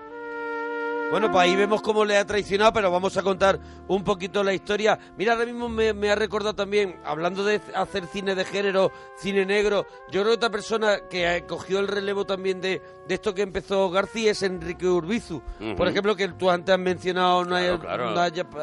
Bueno, 1.10 1.30
pues 1.30 1.44
ahí 1.44 1.54
vemos 1.54 1.80
cómo 1.80 2.04
le 2.04 2.16
ha 2.16 2.24
traicionado, 2.26 2.72
pero 2.72 2.90
vamos 2.90 3.16
a 3.16 3.22
contar 3.22 3.60
un 3.86 4.02
poquito 4.02 4.42
la 4.42 4.52
historia. 4.52 4.98
Mira, 5.16 5.34
ahora 5.34 5.44
mismo 5.46 5.68
me, 5.68 5.92
me 5.92 6.10
ha 6.10 6.16
recordado 6.16 6.54
también, 6.56 6.96
hablando 7.04 7.44
de 7.44 7.60
hacer 7.76 8.06
cine 8.06 8.34
de 8.34 8.44
género, 8.44 8.90
cine 9.16 9.46
negro, 9.46 9.86
yo 10.10 10.22
creo 10.22 10.32
que 10.32 10.36
otra 10.38 10.50
persona 10.50 11.06
que 11.08 11.44
cogió 11.46 11.78
el 11.78 11.86
relevo 11.86 12.24
también 12.24 12.60
de, 12.60 12.82
de 13.06 13.14
esto 13.14 13.32
que 13.32 13.42
empezó 13.42 13.90
García 13.90 14.32
es 14.32 14.42
Enrique 14.42 14.88
Urbizu. 14.88 15.40
Por 15.76 15.86
ejemplo, 15.86 16.16
que 16.16 16.26
tú 16.28 16.50
antes 16.50 16.74
has 16.74 16.80
mencionado, 16.80 17.44
no 17.44 17.54
hay, 17.54 17.66
Claro, 17.78 17.80
claro. 17.80 18.10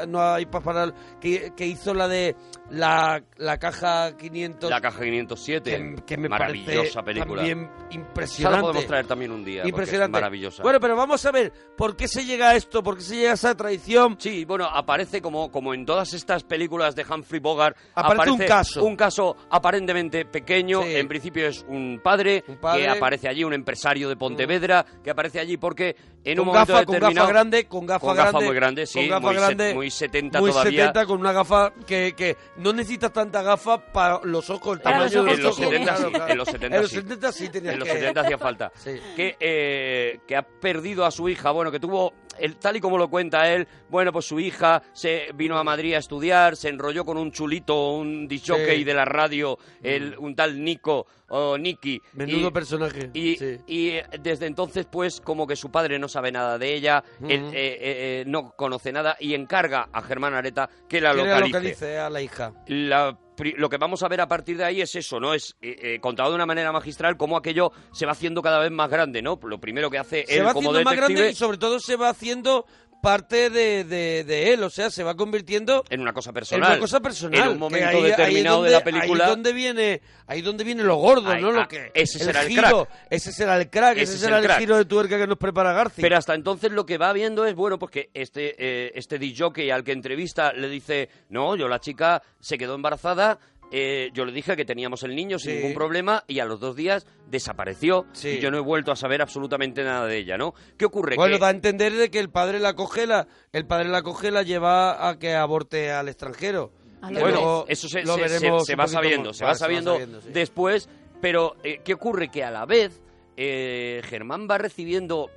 no 0.07 0.21
hay, 0.21 0.45
no 0.45 0.51
para- 0.51 0.93
que, 1.21 1.53
que 1.55 1.65
hizo 1.67 1.93
la 1.93 2.07
de 2.09 2.35
la, 2.69 3.23
la 3.37 3.57
caja 3.59 4.17
500. 4.17 4.69
La 4.69 4.81
caja 4.81 4.99
507. 5.01 5.71
que, 5.95 6.03
que 6.03 6.17
me 6.17 6.27
maravillosa 6.27 7.01
película. 7.03 7.35
también 7.43 7.69
la 7.89 7.95
impresionante. 7.95 8.61
podemos 8.61 8.85
traer 8.87 9.05
también 9.07 9.31
un 9.31 9.45
día. 9.45 9.65
Impresionante. 9.65 10.17
Es 10.17 10.21
maravillosa. 10.21 10.63
Bueno, 10.63 10.79
pero 10.81 10.95
vamos 10.97 11.25
a 11.25 11.31
ver, 11.31 11.53
¿por 11.77 11.95
qué 11.95 12.07
se 12.07 12.25
llega 12.31 12.49
a 12.49 12.55
esto? 12.55 12.81
¿Por 12.83 12.97
qué 12.97 13.03
se 13.03 13.15
llega 13.15 13.31
a 13.31 13.33
esa 13.35 13.55
traición? 13.55 14.17
Sí, 14.19 14.43
bueno, 14.45 14.65
aparece 14.65 15.21
como, 15.21 15.51
como 15.51 15.73
en 15.73 15.85
todas 15.85 16.13
estas 16.13 16.43
películas 16.43 16.95
de 16.95 17.05
Humphrey 17.09 17.39
Bogart. 17.39 17.77
Aparece 17.95 18.31
un 18.31 18.39
caso. 18.39 18.83
Un 18.83 18.95
caso 18.95 19.37
aparentemente 19.49 20.25
pequeño. 20.25 20.81
Sí. 20.83 20.95
En 20.95 21.07
principio 21.07 21.47
es 21.47 21.63
un 21.67 21.99
padre, 22.03 22.43
Un 22.47 22.57
padre. 22.57 22.81
que 22.83 22.89
aparece 22.89 23.27
allí, 23.29 23.43
un 23.43 23.53
empresario 23.53 24.09
de 24.09 24.15
Pontevedra, 24.15 24.85
que 25.03 25.11
aparece 25.11 25.39
allí 25.39 25.57
porque 25.57 25.95
en 26.23 26.37
con 26.37 26.47
un 26.47 26.53
momento 26.53 26.73
gafa, 26.73 26.85
con 26.85 26.93
determinado... 26.95 27.27
gafa 27.27 27.33
grande, 27.33 27.65
con 27.67 27.85
gafa 27.85 28.07
con 28.07 28.15
gafa 28.15 28.29
grande, 28.31 28.45
muy 28.47 28.55
grande, 28.55 28.85
sí, 28.85 28.99
con 28.99 29.07
gafa 29.09 29.19
muy, 29.27 29.33
se- 29.35 29.39
grande, 29.41 29.73
muy 29.73 29.89
70 29.91 30.39
muy 30.39 30.51
todavía. 30.51 30.79
70 30.87 31.05
con 31.05 31.19
una 31.19 31.31
gafa 31.31 31.73
que, 31.87 32.13
que 32.15 32.37
no 32.57 32.73
necesitas 32.73 33.11
tanta 33.11 33.41
gafa 33.41 33.79
para 33.91 34.19
los 34.23 34.49
ojos, 34.49 34.79
el 34.83 34.91
los 34.99 35.15
ojos 35.15 35.37
en 35.37 35.43
los 35.43 35.57
que 35.57 35.65
tiene. 35.67 35.85
70 35.85 35.97
sí, 35.97 36.31
en 36.31 36.37
los 36.37 36.47
70 36.47 36.75
En 36.75 36.81
los 36.81 36.89
sí. 36.91 36.95
70 36.97 37.31
sí 37.31 37.49
en 37.53 37.79
los 37.79 37.87
que- 37.87 37.93
70 37.95 38.21
hacía 38.21 38.37
falta. 38.37 38.71
Sí. 38.75 38.91
Que, 39.15 39.35
eh, 39.39 40.19
que 40.27 40.35
ha 40.35 40.43
perdido 40.43 41.05
a 41.05 41.11
su 41.11 41.27
hija, 41.27 41.51
bueno, 41.51 41.71
que 41.71 41.79
tuvo, 41.79 42.13
el, 42.39 42.55
tal 42.57 42.75
y 42.77 42.79
como 42.79 42.97
lo 42.97 43.09
cuenta 43.09 43.51
él, 43.53 43.67
bueno, 43.89 44.11
pues 44.11 44.25
su 44.25 44.39
hija 44.39 44.81
se 44.93 45.27
vino 45.35 45.57
a 45.57 45.63
Madrid 45.63 45.93
a 45.95 45.97
estudiar, 45.99 46.55
se 46.55 46.69
enrolló 46.69 47.05
con 47.05 47.17
un 47.17 47.31
chulito, 47.31 47.91
un 47.93 48.27
disjockey 48.27 48.77
Sí. 48.79 48.83
de 48.83 48.93
la 48.93 49.05
radio, 49.05 49.57
el, 49.83 50.15
un 50.17 50.35
tal 50.35 50.63
Nico 50.63 51.05
o 51.29 51.57
Nicky. 51.57 52.01
Menudo 52.13 52.49
y- 52.49 52.51
personaje. 52.51 53.09
y, 53.13 53.35
sí. 53.37 53.57
y, 53.67 53.87
eh, 53.89 54.05
desde 54.21 54.45
entonces, 54.47 54.85
pues, 54.91 55.21
como 55.21 55.47
que 55.47 55.55
su 55.55 55.71
padre 55.71 55.97
no 55.99 56.07
sabe 56.07 56.31
nada 56.31 56.57
de 56.57 56.73
ella, 56.73 57.03
Ujú. 57.19 57.29
eh, 57.31 57.35
eh, 57.35 57.51
eh, 57.53 58.23
no 58.27 58.51
conoce 58.55 58.91
nada 58.91 59.15
y 59.19 59.33
encarga 59.33 59.87
a 59.93 60.01
Germán 60.01 60.33
Areta 60.33 60.69
que 60.89 60.99
la 60.99 61.11
Que 61.11 61.17
le 61.17 61.23
localice. 61.25 61.47
localice 61.53 61.97
a 61.99 62.09
la 62.09 62.21
hija. 62.21 62.53
La 62.67 63.17
lo 63.57 63.69
que 63.69 63.77
vamos 63.77 64.03
a 64.03 64.07
ver 64.07 64.21
a 64.21 64.27
partir 64.27 64.57
de 64.57 64.65
ahí 64.65 64.81
es 64.81 64.95
eso, 64.95 65.19
¿no? 65.19 65.33
Es 65.33 65.55
eh, 65.61 65.75
eh, 65.81 65.99
contado 65.99 66.29
de 66.29 66.35
una 66.35 66.45
manera 66.45 66.71
magistral 66.71 67.17
cómo 67.17 67.37
aquello 67.37 67.71
se 67.91 68.05
va 68.05 68.11
haciendo 68.11 68.41
cada 68.41 68.59
vez 68.59 68.71
más 68.71 68.89
grande, 68.89 69.21
¿no? 69.21 69.39
Lo 69.43 69.59
primero 69.59 69.89
que 69.89 69.97
hace 69.97 70.25
Se 70.25 70.37
él 70.37 70.45
va 70.45 70.53
como 70.53 70.69
haciendo 70.69 70.83
más 70.83 70.95
detective... 70.95 71.19
grande 71.19 71.31
y 71.31 71.35
sobre 71.35 71.57
todo 71.57 71.79
se 71.79 71.95
va 71.95 72.09
haciendo 72.09 72.65
parte 73.01 73.49
de, 73.49 73.83
de- 73.83 74.23
de 74.23 74.53
él, 74.53 74.63
o 74.63 74.69
sea, 74.69 74.89
se 74.89 75.03
va 75.03 75.15
convirtiendo 75.15 75.83
En 75.89 75.99
una 76.01 76.13
cosa 76.13 76.29
en 76.29 76.33
personal. 76.35 76.69
una 76.71 76.79
cosa 76.79 76.99
personal. 76.99 77.41
En 77.41 77.47
un 77.49 77.59
momento 77.59 77.87
ahí- 77.89 77.95
ahí 77.97 78.03
es 78.11 78.17
determinado 78.17 78.55
donde- 78.57 78.69
de 78.71 78.75
la 78.77 78.83
película. 78.83 79.23
Ahí 79.25 79.29
donde 79.31 79.53
viene, 79.53 80.01
ahí 80.27 80.41
donde 80.41 80.63
viene 80.63 80.83
lo 80.83 80.95
gordo, 80.95 81.29
Ahí- 81.31 81.41
¿no? 81.41 81.49
ah, 81.49 81.51
Lo 81.51 81.67
que, 81.67 81.91
ese 81.93 82.19
será 82.19 82.43
el 82.43 82.47
giro, 82.49 82.85
crack. 82.87 83.07
Ese 83.09 83.31
será 83.33 83.57
el 83.57 83.69
crack, 83.69 83.93
ese, 83.97 84.03
Ese 84.03 84.13
es 84.15 84.19
será 84.21 84.37
el 84.37 84.45
crack. 84.45 84.59
giro 84.59 84.77
de 84.77 84.85
tuerca 84.85 85.17
que 85.17 85.27
nos 85.27 85.37
prepara 85.37 85.73
Garci. 85.73 86.01
Pero 86.01 86.17
hasta 86.17 86.35
entonces 86.35 86.71
lo 86.71 86.85
que 86.85 86.97
va 86.97 87.11
viendo 87.11 87.45
es, 87.45 87.55
bueno, 87.55 87.77
pues 87.79 87.91
que 87.91 88.09
este, 88.13 88.55
eh, 88.57 88.91
este 88.95 89.17
DJ 89.19 89.71
al 89.73 89.83
que 89.83 89.91
entrevista 89.91 90.53
le 90.53 90.69
dice, 90.69 91.09
no, 91.29 91.55
yo 91.55 91.67
la 91.67 91.79
chica 91.79 92.21
se 92.39 92.57
quedó 92.57 92.75
embarazada, 92.75 93.39
eh, 93.71 94.09
yo 94.13 94.25
le 94.25 94.31
dije 94.33 94.55
que 94.55 94.65
teníamos 94.65 95.03
el 95.03 95.15
niño 95.15 95.39
sin 95.39 95.51
Sí. 95.51 95.57
ningún 95.57 95.73
problema 95.73 96.23
y 96.27 96.39
a 96.39 96.45
los 96.45 96.59
dos 96.59 96.75
días 96.75 97.07
desapareció 97.29 98.05
Sí. 98.11 98.29
y 98.29 98.39
yo 98.39 98.51
no 98.51 98.57
he 98.57 98.61
vuelto 98.61 98.91
a 98.91 98.95
saber 98.95 99.21
absolutamente 99.21 99.83
nada 99.83 100.05
de 100.05 100.17
ella, 100.17 100.37
¿no? 100.37 100.53
¿Qué 100.77 100.85
ocurre? 100.85 101.15
Bueno, 101.15 101.35
Que- 101.35 101.39
da 101.41 101.47
a 101.47 101.51
entender 101.51 101.93
de 101.93 102.11
que 102.11 102.19
el 102.19 102.29
padre 102.29 102.59
la 102.59 102.73
coge, 102.73 103.07
la, 103.07 103.27
el 103.53 103.65
padre 103.65 103.89
la 103.89 104.01
coge, 104.01 104.29
la 104.31 104.43
lleva 104.43 105.07
a 105.09 105.17
que 105.17 105.33
aborte 105.35 105.91
al 105.91 106.07
extranjero. 106.09 106.71
Bueno, 107.01 107.65
eso 107.67 107.87
se, 107.87 108.03
lo 108.03 108.15
se- 108.15 108.27
se- 108.27 108.33
veremos 108.39 108.65
se 108.65 108.75
va 108.75 108.87
sabiendo, 108.87 109.29
más. 109.29 109.37
se 109.37 109.45
va 109.45 109.55
sabiendo 109.55 109.97
sí. 109.97 110.29
después, 110.31 110.87
pero 111.19 111.55
eh, 111.63 111.79
¿qué 111.83 111.93
ocurre? 111.95 112.29
Que 112.29 112.43
a 112.43 112.51
la 112.51 112.65
vez 112.65 113.01
eh, 113.37 114.01
Germán 114.03 114.47
va 114.49 114.57
recibiendo 114.59 115.29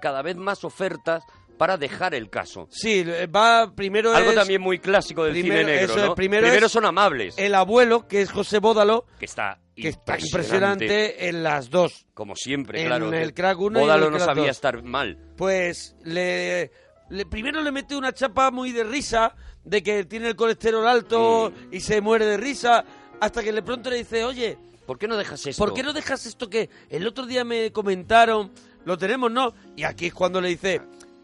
cada 0.00 0.22
vez 0.22 0.36
más 0.36 0.62
ofertas 0.62 1.24
para 1.58 1.76
dejar 1.76 2.14
el 2.14 2.30
caso. 2.30 2.68
Sí, 2.70 3.04
va 3.34 3.72
primero 3.74 4.14
Algo 4.14 4.30
es 4.30 4.36
también 4.36 4.60
muy 4.62 4.78
clásico 4.78 5.24
del 5.24 5.32
primero- 5.32 5.58
cine 5.60 5.72
negro, 5.72 5.92
eso 5.92 6.02
es, 6.02 6.06
¿no? 6.08 6.14
primero 6.14 6.46
es 6.46 6.72
son 6.72 6.84
amables, 6.86 7.34
el 7.36 7.54
abuelo, 7.54 8.06
que 8.08 8.22
es 8.22 8.30
José 8.30 8.58
Bódalo, 8.60 9.04
que 9.18 9.24
está 9.26 9.58
que 9.76 9.88
está 9.88 10.18
impresionante, 10.18 11.28
en 11.28 11.42
las 11.42 11.70
dos. 11.70 12.06
como 12.14 12.34
siempre, 12.34 12.80
en 12.80 12.86
claro. 12.88 13.12
el 13.12 13.28
que 13.28 13.34
Crack 13.34 13.58
uno 13.60 13.78
y 13.78 13.82
en 13.82 13.86
Bódalo 13.88 14.06
el 14.06 14.12
no 14.12 14.18
sabía 14.18 14.44
dos. 14.44 14.50
estar 14.50 14.82
mal. 14.82 15.18
Pues 15.36 15.94
le, 16.04 16.70
le- 17.10 17.26
primero 17.26 17.60
le 17.62 17.70
mete 17.70 17.94
una 17.96 18.12
chapa 18.12 18.50
muy 18.50 18.72
de 18.72 18.82
risa, 18.84 19.34
de 19.64 19.82
que 19.82 20.04
tiene 20.04 20.28
el 20.28 20.36
colesterol 20.36 20.86
alto 20.86 21.52
Mm. 21.54 21.74
y 21.74 21.80
se 21.80 22.00
muere 22.00 22.26
de 22.26 22.36
risa, 22.38 22.84
hasta 23.20 23.42
que 23.42 23.52
de 23.52 23.62
pronto 23.62 23.90
le 23.90 23.96
dice, 23.98 24.24
oye, 24.24 24.56
¿Por 24.86 24.98
qué 24.98 25.06
no 25.06 25.16
dejas 25.16 25.44
esto? 25.46 25.62
¿por 25.64 25.74
qué 25.74 25.82
no 25.82 25.92
dejas 25.92 26.24
esto 26.26 26.48
que 26.48 26.70
el 26.88 27.06
otro 27.06 27.26
día 27.26 27.44
me 27.44 27.70
comentaron? 27.72 28.50
Lo 28.84 28.96
tenemos, 28.96 29.30
¿no? 29.30 29.52
Y 29.76 29.82
aquí 29.84 30.06
es 30.06 30.14
cuando 30.14 30.40
le 30.40 30.48
dice 30.48 30.80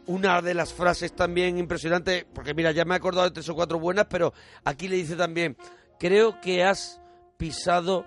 una 0.06 0.40
de 0.42 0.54
las 0.54 0.72
frases 0.72 1.14
también 1.14 1.58
impresionantes, 1.58 2.24
porque 2.34 2.54
mira, 2.54 2.72
ya 2.72 2.84
me 2.84 2.94
he 2.94 2.96
acordado 2.96 3.24
de 3.24 3.32
tres 3.34 3.48
o 3.48 3.54
cuatro 3.54 3.78
buenas, 3.78 4.06
pero 4.08 4.32
aquí 4.64 4.88
le 4.88 4.96
dice 4.96 5.16
también, 5.16 5.56
creo 5.98 6.40
que 6.40 6.62
has 6.64 7.00
pisado 7.36 8.04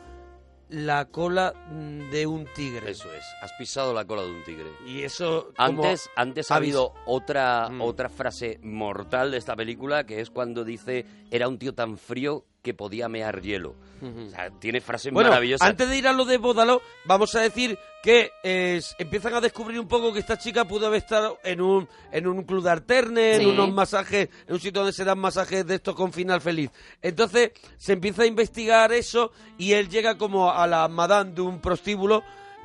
la 0.69 1.05
cola 1.05 1.53
mm, 1.71 2.09
de 2.11 2.27
un 2.27 2.45
tigre. 2.53 2.91
Eso 2.91 3.11
es, 3.13 3.23
has 3.41 3.53
pisado 3.57 3.93
la 3.93 4.03
cola 4.05 4.23
de 4.23 4.31
un 4.31 4.43
tigre. 4.43 4.69
Y 4.85 5.03
eso... 5.03 5.53
como 5.55 5.83
Antes, 5.83 6.09
antes 6.15 6.51
ha 6.51 6.55
habido 6.57 6.93
otra, 7.05 7.69
Mm. 7.69 7.81
otra 7.81 8.09
frase 8.09 8.59
mortal 8.61 9.31
de 9.31 9.37
esta 9.37 9.55
película 9.55 10.03
que 10.05 10.19
es 10.19 10.29
cuando 10.29 10.63
dice 10.65 11.05
era 11.31 11.47
un 11.47 11.57
tío 11.57 11.73
tan 11.73 11.97
frío 11.97 12.45
que 12.67 12.73
podía 12.73 13.07
mear 13.09 13.41
hielo. 13.41 13.75
O 14.01 14.29
sea, 14.29 14.49
tiene 14.59 14.79
frases 14.81 15.11
Bueno, 15.11 15.29
maravillosas. 15.29 15.67
antes 15.67 15.89
de 15.89 15.97
ir 15.97 16.07
a 16.07 16.13
lo 16.13 16.25
de 16.25 16.37
Bódalo, 16.37 16.81
vamos 17.05 17.33
a 17.35 17.39
decir 17.41 17.79
que 18.03 18.29
eh, 18.43 18.79
empiezan 18.99 19.33
a 19.33 19.41
descubrir 19.41 19.79
un 19.79 19.87
poco 19.87 20.13
que 20.13 20.19
esta 20.19 20.37
chica 20.37 20.65
pudo 20.65 20.87
haber 20.87 20.99
estado 20.99 21.39
en 21.43 21.61
un, 21.61 21.87
en 22.11 22.27
un 22.27 22.43
club 22.43 22.63
de 22.63 22.69
alterne, 22.71 23.35
Sí. 23.37 23.43
en 23.43 23.49
unos 23.49 23.73
masajes, 23.73 24.29
en 24.47 24.53
un 24.53 24.59
sitio 24.59 24.81
donde 24.81 24.93
se 24.93 25.03
dan 25.03 25.17
masajes 25.17 25.65
de 25.65 25.75
estos 25.75 25.95
con 25.95 26.13
final 26.13 26.41
feliz. 26.41 26.69
Entonces 27.01 27.51
se 27.77 27.93
empieza 27.93 28.23
a 28.23 28.25
investigar 28.27 28.91
eso 28.91 29.31
y 29.57 29.71
él 29.71 29.89
llega 29.89 30.17
como 30.17 30.51
a 30.51 30.67
la 30.67 30.87
madame 30.89 31.31
de 31.31 31.41
un 31.41 31.59
prostíbulo 31.59 32.21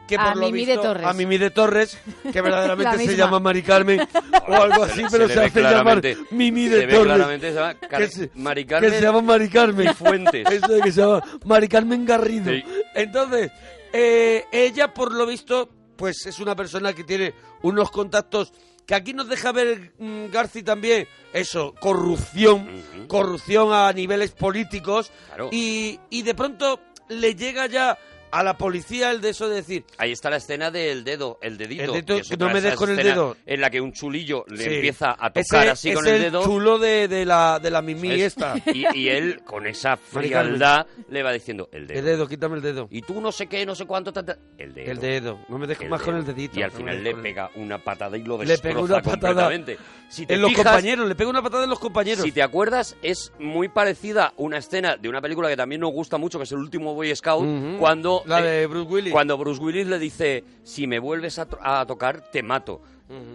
que 0.07 0.17
A 0.17 0.35
lo 0.35 0.47
Mimi 0.47 0.65
de 0.65 0.77
Torres. 0.79 1.07
a 1.07 1.13
Mimi 1.13 1.39
de 1.39 1.51
Torres, 1.51 1.99
que 2.33 2.41
verdaderamente 2.43 3.07
se 3.07 3.17
llama 3.17 3.39
Mari 3.41 3.63
Carmen 3.63 4.01
o 4.49 4.55
algo 4.55 4.83
así, 4.85 5.03
pero 5.11 5.29
se, 5.29 5.37
ve 5.37 5.45
hace 5.47 5.63
llamar 5.63 6.03
Mimi 6.31 6.69
se 6.69 6.77
de 6.77 6.87
ve 6.87 6.93
Torres. 6.95 7.15
claramente, 7.15 7.49
se 7.49 7.55
llama 7.55 7.75
Car- 7.75 8.01
que 8.01 8.09
se, 8.09 8.31
Mari 8.35 8.65
que 8.65 8.71
Carmen 8.71 8.91
se 8.91 9.01
llama 9.01 9.23
Mari 9.23 9.49
Carmen 9.49 9.95
Fuentes. 9.95 10.47
Eso 10.51 10.69
de 10.69 10.81
que 10.83 10.93
se 10.93 11.01
llama 11.01 11.23
Mari 11.45 11.69
Carmen 11.69 12.05
Garrido. 12.05 12.51
Sí. 12.53 12.63
Entonces, 12.95 13.51
eh, 13.93 14.45
ella, 14.53 14.93
por 14.93 15.13
lo 15.13 15.25
visto, 15.27 15.69
pues 15.97 16.27
es 16.27 16.39
una 16.41 16.55
persona 16.57 16.93
que 16.93 17.05
tiene 17.05 17.35
unos 17.63 17.91
contactos 17.91 18.53
que 18.87 18.95
aquí 18.97 19.13
nos 19.15 19.29
deja 19.29 19.53
ver 19.53 19.93
mm, 19.99 20.27
Garci 20.33 20.63
también, 20.65 21.07
eso, 21.33 21.73
corrupción, 21.81 22.69
corrupción 23.07 23.73
a 23.73 23.93
niveles 23.93 24.33
políticos, 24.33 25.13
Claro. 25.29 25.49
y, 25.53 26.01
y 26.11 26.23
de 26.23 26.35
pronto 26.35 26.81
le 27.09 27.35
llega 27.37 27.67
ya 27.67 27.97
a 28.33 28.43
la 28.43 28.57
policía 28.59 29.11
el 29.13 29.21
de 29.21 29.29
eso 29.31 29.49
de 29.49 29.57
decir, 29.57 29.85
Ahí 29.99 30.11
está 30.11 30.29
la 30.31 30.39
escena 30.39 30.71
del 30.73 31.05
dedo, 31.05 31.39
el 31.43 31.57
dedito. 31.59 31.95
El 31.95 32.05
dedo, 32.05 32.21
que 32.29 32.37
no 32.37 32.49
me 32.49 32.61
de 32.61 32.71
des 32.71 32.77
con 32.77 32.91
el 32.91 32.97
dedo. 32.97 33.37
En 33.47 33.61
la 33.61 33.71
que 33.71 33.81
un 33.81 33.93
chulillo 33.93 34.45
le 34.49 34.65
Sí. 34.65 34.75
empieza 34.75 35.11
a 35.19 35.31
tocar 35.31 35.63
ese 35.63 35.71
así 35.71 35.93
con 35.93 36.07
el 36.09 36.15
el 36.15 36.23
dedo. 36.23 36.43
chulo 36.45 36.79
de, 36.79 37.07
de 37.09 37.25
la, 37.25 37.61
de 37.61 37.71
la 37.71 37.81
Mimi 37.83 38.11
Es- 38.13 38.23
esta. 38.33 38.55
Y, 38.73 38.85
y 38.99 39.09
él, 39.09 39.43
con 39.45 39.67
esa 39.67 39.97
frialdad, 40.33 40.87
le 41.09 41.23
va 41.23 41.33
diciendo 41.33 41.69
el 41.73 41.87
dedo. 41.87 41.99
El 41.99 42.05
dedo, 42.05 42.27
quítame 42.29 42.57
el 42.57 42.63
dedo. 42.63 42.89
Y 42.91 43.03
tú 43.03 43.21
no 43.21 43.31
sé 43.33 43.47
qué, 43.47 43.65
no 43.67 43.75
sé 43.75 43.85
cuánto. 43.87 44.13
ta, 44.13 44.25
ta. 44.25 44.37
El 44.59 44.75
dedo. 44.75 44.91
El 44.91 44.99
dedo, 44.99 45.39
no 45.49 45.59
me 45.59 45.67
dejes 45.67 45.89
más 45.89 46.03
con 46.03 46.17
el 46.17 46.25
dedito. 46.25 46.59
Y 46.59 46.63
al 46.63 46.71
no 46.73 46.79
final 46.79 47.05
le 47.05 47.11
el- 47.11 47.21
pega 47.21 47.51
una 47.57 47.79
patada 47.79 48.17
y 48.17 48.23
lo 48.23 48.39
Le 48.39 48.47
destroza 48.47 48.63
pega 48.69 48.81
una 48.81 49.03
patada 49.03 49.19
completamente. 49.51 49.79
Si 50.09 50.27
te 50.27 50.35
En 50.35 50.43
los 50.43 50.53
compañeros, 50.53 51.09
le 51.09 51.15
pega 51.15 51.31
una 51.31 51.43
patada 51.43 51.65
en 51.65 51.71
los 51.71 51.79
compañeros. 51.79 52.23
Si 52.25 52.33
te 52.33 52.43
acuerdas, 52.43 52.97
es 53.03 53.33
muy 53.39 53.69
parecida 53.69 54.33
una 54.37 54.59
escena 54.59 54.97
de 54.97 55.09
una 55.09 55.21
película 55.23 55.49
que 55.49 55.57
también 55.57 55.81
nos 55.81 55.91
gusta 55.93 56.19
mucho, 56.19 56.39
que 56.39 56.45
es 56.45 56.53
el 56.53 56.59
último 56.59 56.95
Boy 56.95 57.15
Scout, 57.17 57.79
cuando, 57.79 58.22
La 58.27 58.41
eh, 58.41 58.61
de 58.61 58.67
Bruce 58.67 58.91
Willis. 58.91 59.13
cuando 59.13 59.37
Bruce 59.39 59.61
Willis 59.61 59.87
le 59.87 59.99
dice, 59.99 60.45
si 60.63 60.87
me 60.87 60.99
vuelves 60.99 61.39
a, 61.39 61.47
to- 61.47 61.59
a 61.61 61.85
tocar, 61.87 62.31
te 62.31 62.43
mato. 62.43 62.81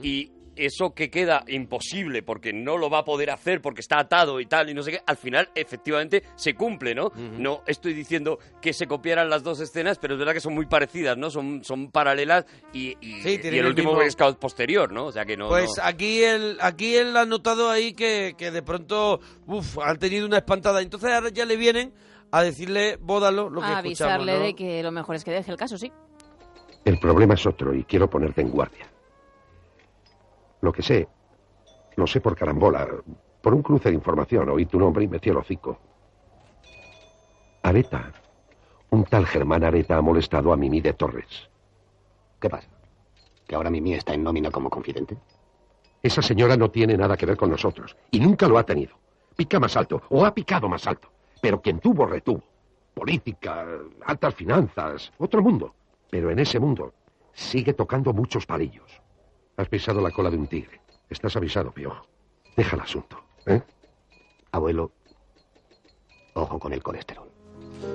Y 0.01 0.31
eso 0.55 0.95
que 0.95 1.11
queda 1.11 1.43
imposible 1.47 2.23
porque 2.23 2.51
no 2.51 2.77
lo 2.79 2.89
va 2.89 2.97
a 2.99 3.05
poder 3.05 3.29
hacer 3.29 3.61
porque 3.61 3.81
está 3.81 3.99
atado 3.99 4.39
y 4.39 4.47
tal 4.47 4.67
y 4.71 4.73
no 4.73 4.81
sé 4.81 4.89
qué, 4.89 5.01
al 5.05 5.15
final 5.17 5.49
efectivamente 5.53 6.23
se 6.35 6.55
cumple, 6.55 6.95
¿no? 6.95 7.11
No 7.15 7.61
estoy 7.67 7.93
diciendo 7.93 8.39
que 8.59 8.73
se 8.73 8.87
copiaran 8.87 9.29
las 9.29 9.43
dos 9.43 9.59
escenas, 9.59 9.99
pero 9.99 10.15
es 10.15 10.19
verdad 10.19 10.33
que 10.33 10.39
son 10.39 10.55
muy 10.55 10.65
parecidas, 10.65 11.15
¿no? 11.15 11.29
Son, 11.29 11.63
son 11.63 11.91
paralelas 11.91 12.45
y, 12.73 12.97
y- 13.01 13.21
Sí, 13.21 13.39
y 13.43 13.47
el 13.49 13.53
el 13.53 13.65
último 13.67 13.93
mismo- 13.93 14.09
Scout 14.09 14.39
posterior, 14.39 14.91
¿no? 14.91 15.05
O 15.05 15.11
sea 15.11 15.25
que 15.25 15.37
no... 15.37 15.47
Pues 15.47 15.69
no- 15.77 15.83
aquí 15.83 16.23
él, 16.23 16.57
aquí 16.59 16.95
él 16.95 17.15
ha 17.17 17.25
notado 17.27 17.69
ahí 17.69 17.93
que, 17.93 18.33
que 18.35 18.49
de 18.49 18.63
pronto 18.63 19.19
uf, 19.45 19.77
han 19.77 19.99
tenido 19.99 20.25
una 20.25 20.37
espantada. 20.37 20.81
Entonces 20.81 21.11
ahora 21.11 21.29
ya 21.29 21.45
le 21.45 21.55
vienen 21.55 21.93
a 22.31 22.43
decirle, 22.43 22.97
bódalo, 23.01 23.49
lo 23.49 23.61
que 23.61 23.67
A 23.67 23.79
escuchamos, 23.79 23.85
avisarle 24.13 24.33
¿no? 24.37 24.39
de 24.45 24.55
que 24.55 24.83
lo 24.83 24.91
mejor 24.91 25.15
es 25.15 25.23
que 25.23 25.31
deje 25.31 25.51
el 25.51 25.57
caso, 25.57 25.77
sí. 25.77 25.91
El 26.85 26.99
problema 26.99 27.33
es 27.33 27.45
otro 27.45 27.73
y 27.73 27.83
quiero 27.83 28.09
ponerte 28.09 28.41
en 28.41 28.49
guardia. 28.49 28.87
Lo 30.61 30.71
que 30.71 30.81
sé, 30.81 31.07
lo 31.95 32.07
sé 32.07 32.21
por 32.21 32.35
carambola. 32.35 32.87
Por 33.41 33.53
un 33.53 33.61
cruce 33.61 33.89
de 33.89 33.95
información 33.95 34.49
oí 34.49 34.65
tu 34.65 34.79
nombre 34.79 35.03
y 35.03 35.07
metí 35.07 35.29
el 35.29 35.37
hocico. 35.37 35.79
Areta. 37.63 38.11
Un 38.89 39.03
tal 39.03 39.25
Germán 39.25 39.63
Areta 39.63 39.97
ha 39.97 40.01
molestado 40.01 40.53
a 40.53 40.57
Mimi 40.57 40.79
de 40.81 40.93
Torres. 40.93 41.49
¿Qué 42.39 42.49
pasa? 42.49 42.69
¿Que 43.45 43.55
ahora 43.55 43.69
Mimi 43.69 43.93
está 43.93 44.13
en 44.13 44.23
nómina 44.23 44.49
como 44.49 44.69
confidente? 44.69 45.17
Esa 46.01 46.21
señora 46.21 46.55
no 46.55 46.71
tiene 46.71 46.95
nada 46.95 47.17
que 47.17 47.25
ver 47.25 47.35
con 47.37 47.49
nosotros 47.49 47.97
y 48.11 48.19
nunca 48.19 48.47
lo 48.47 48.57
ha 48.57 48.63
tenido. 48.63 48.95
Pica 49.35 49.59
más 49.59 49.75
alto 49.75 50.01
o 50.09 50.25
ha 50.25 50.33
picado 50.33 50.69
más 50.69 50.87
alto. 50.87 51.09
Pero 51.41 51.61
quien 51.61 51.79
tuvo, 51.79 52.05
retuvo. 52.05 52.43
Política, 52.93 53.65
altas 54.05 54.33
finanzas, 54.35 55.11
otro 55.17 55.41
mundo. 55.41 55.75
Pero 56.09 56.31
en 56.31 56.39
ese 56.39 56.59
mundo 56.59 56.93
sigue 57.33 57.73
tocando 57.73 58.13
muchos 58.13 58.45
palillos. 58.45 58.89
Has 59.57 59.67
pisado 59.69 60.01
la 60.01 60.11
cola 60.11 60.29
de 60.29 60.37
un 60.37 60.47
tigre. 60.47 60.81
Estás 61.09 61.35
avisado, 61.35 61.71
piojo. 61.71 62.07
Deja 62.55 62.75
el 62.75 62.81
asunto, 62.81 63.23
¿eh? 63.45 63.61
Abuelo, 64.51 64.91
ojo 66.33 66.57
con 66.59 66.73
el 66.73 66.81
colesterol. 66.81 67.27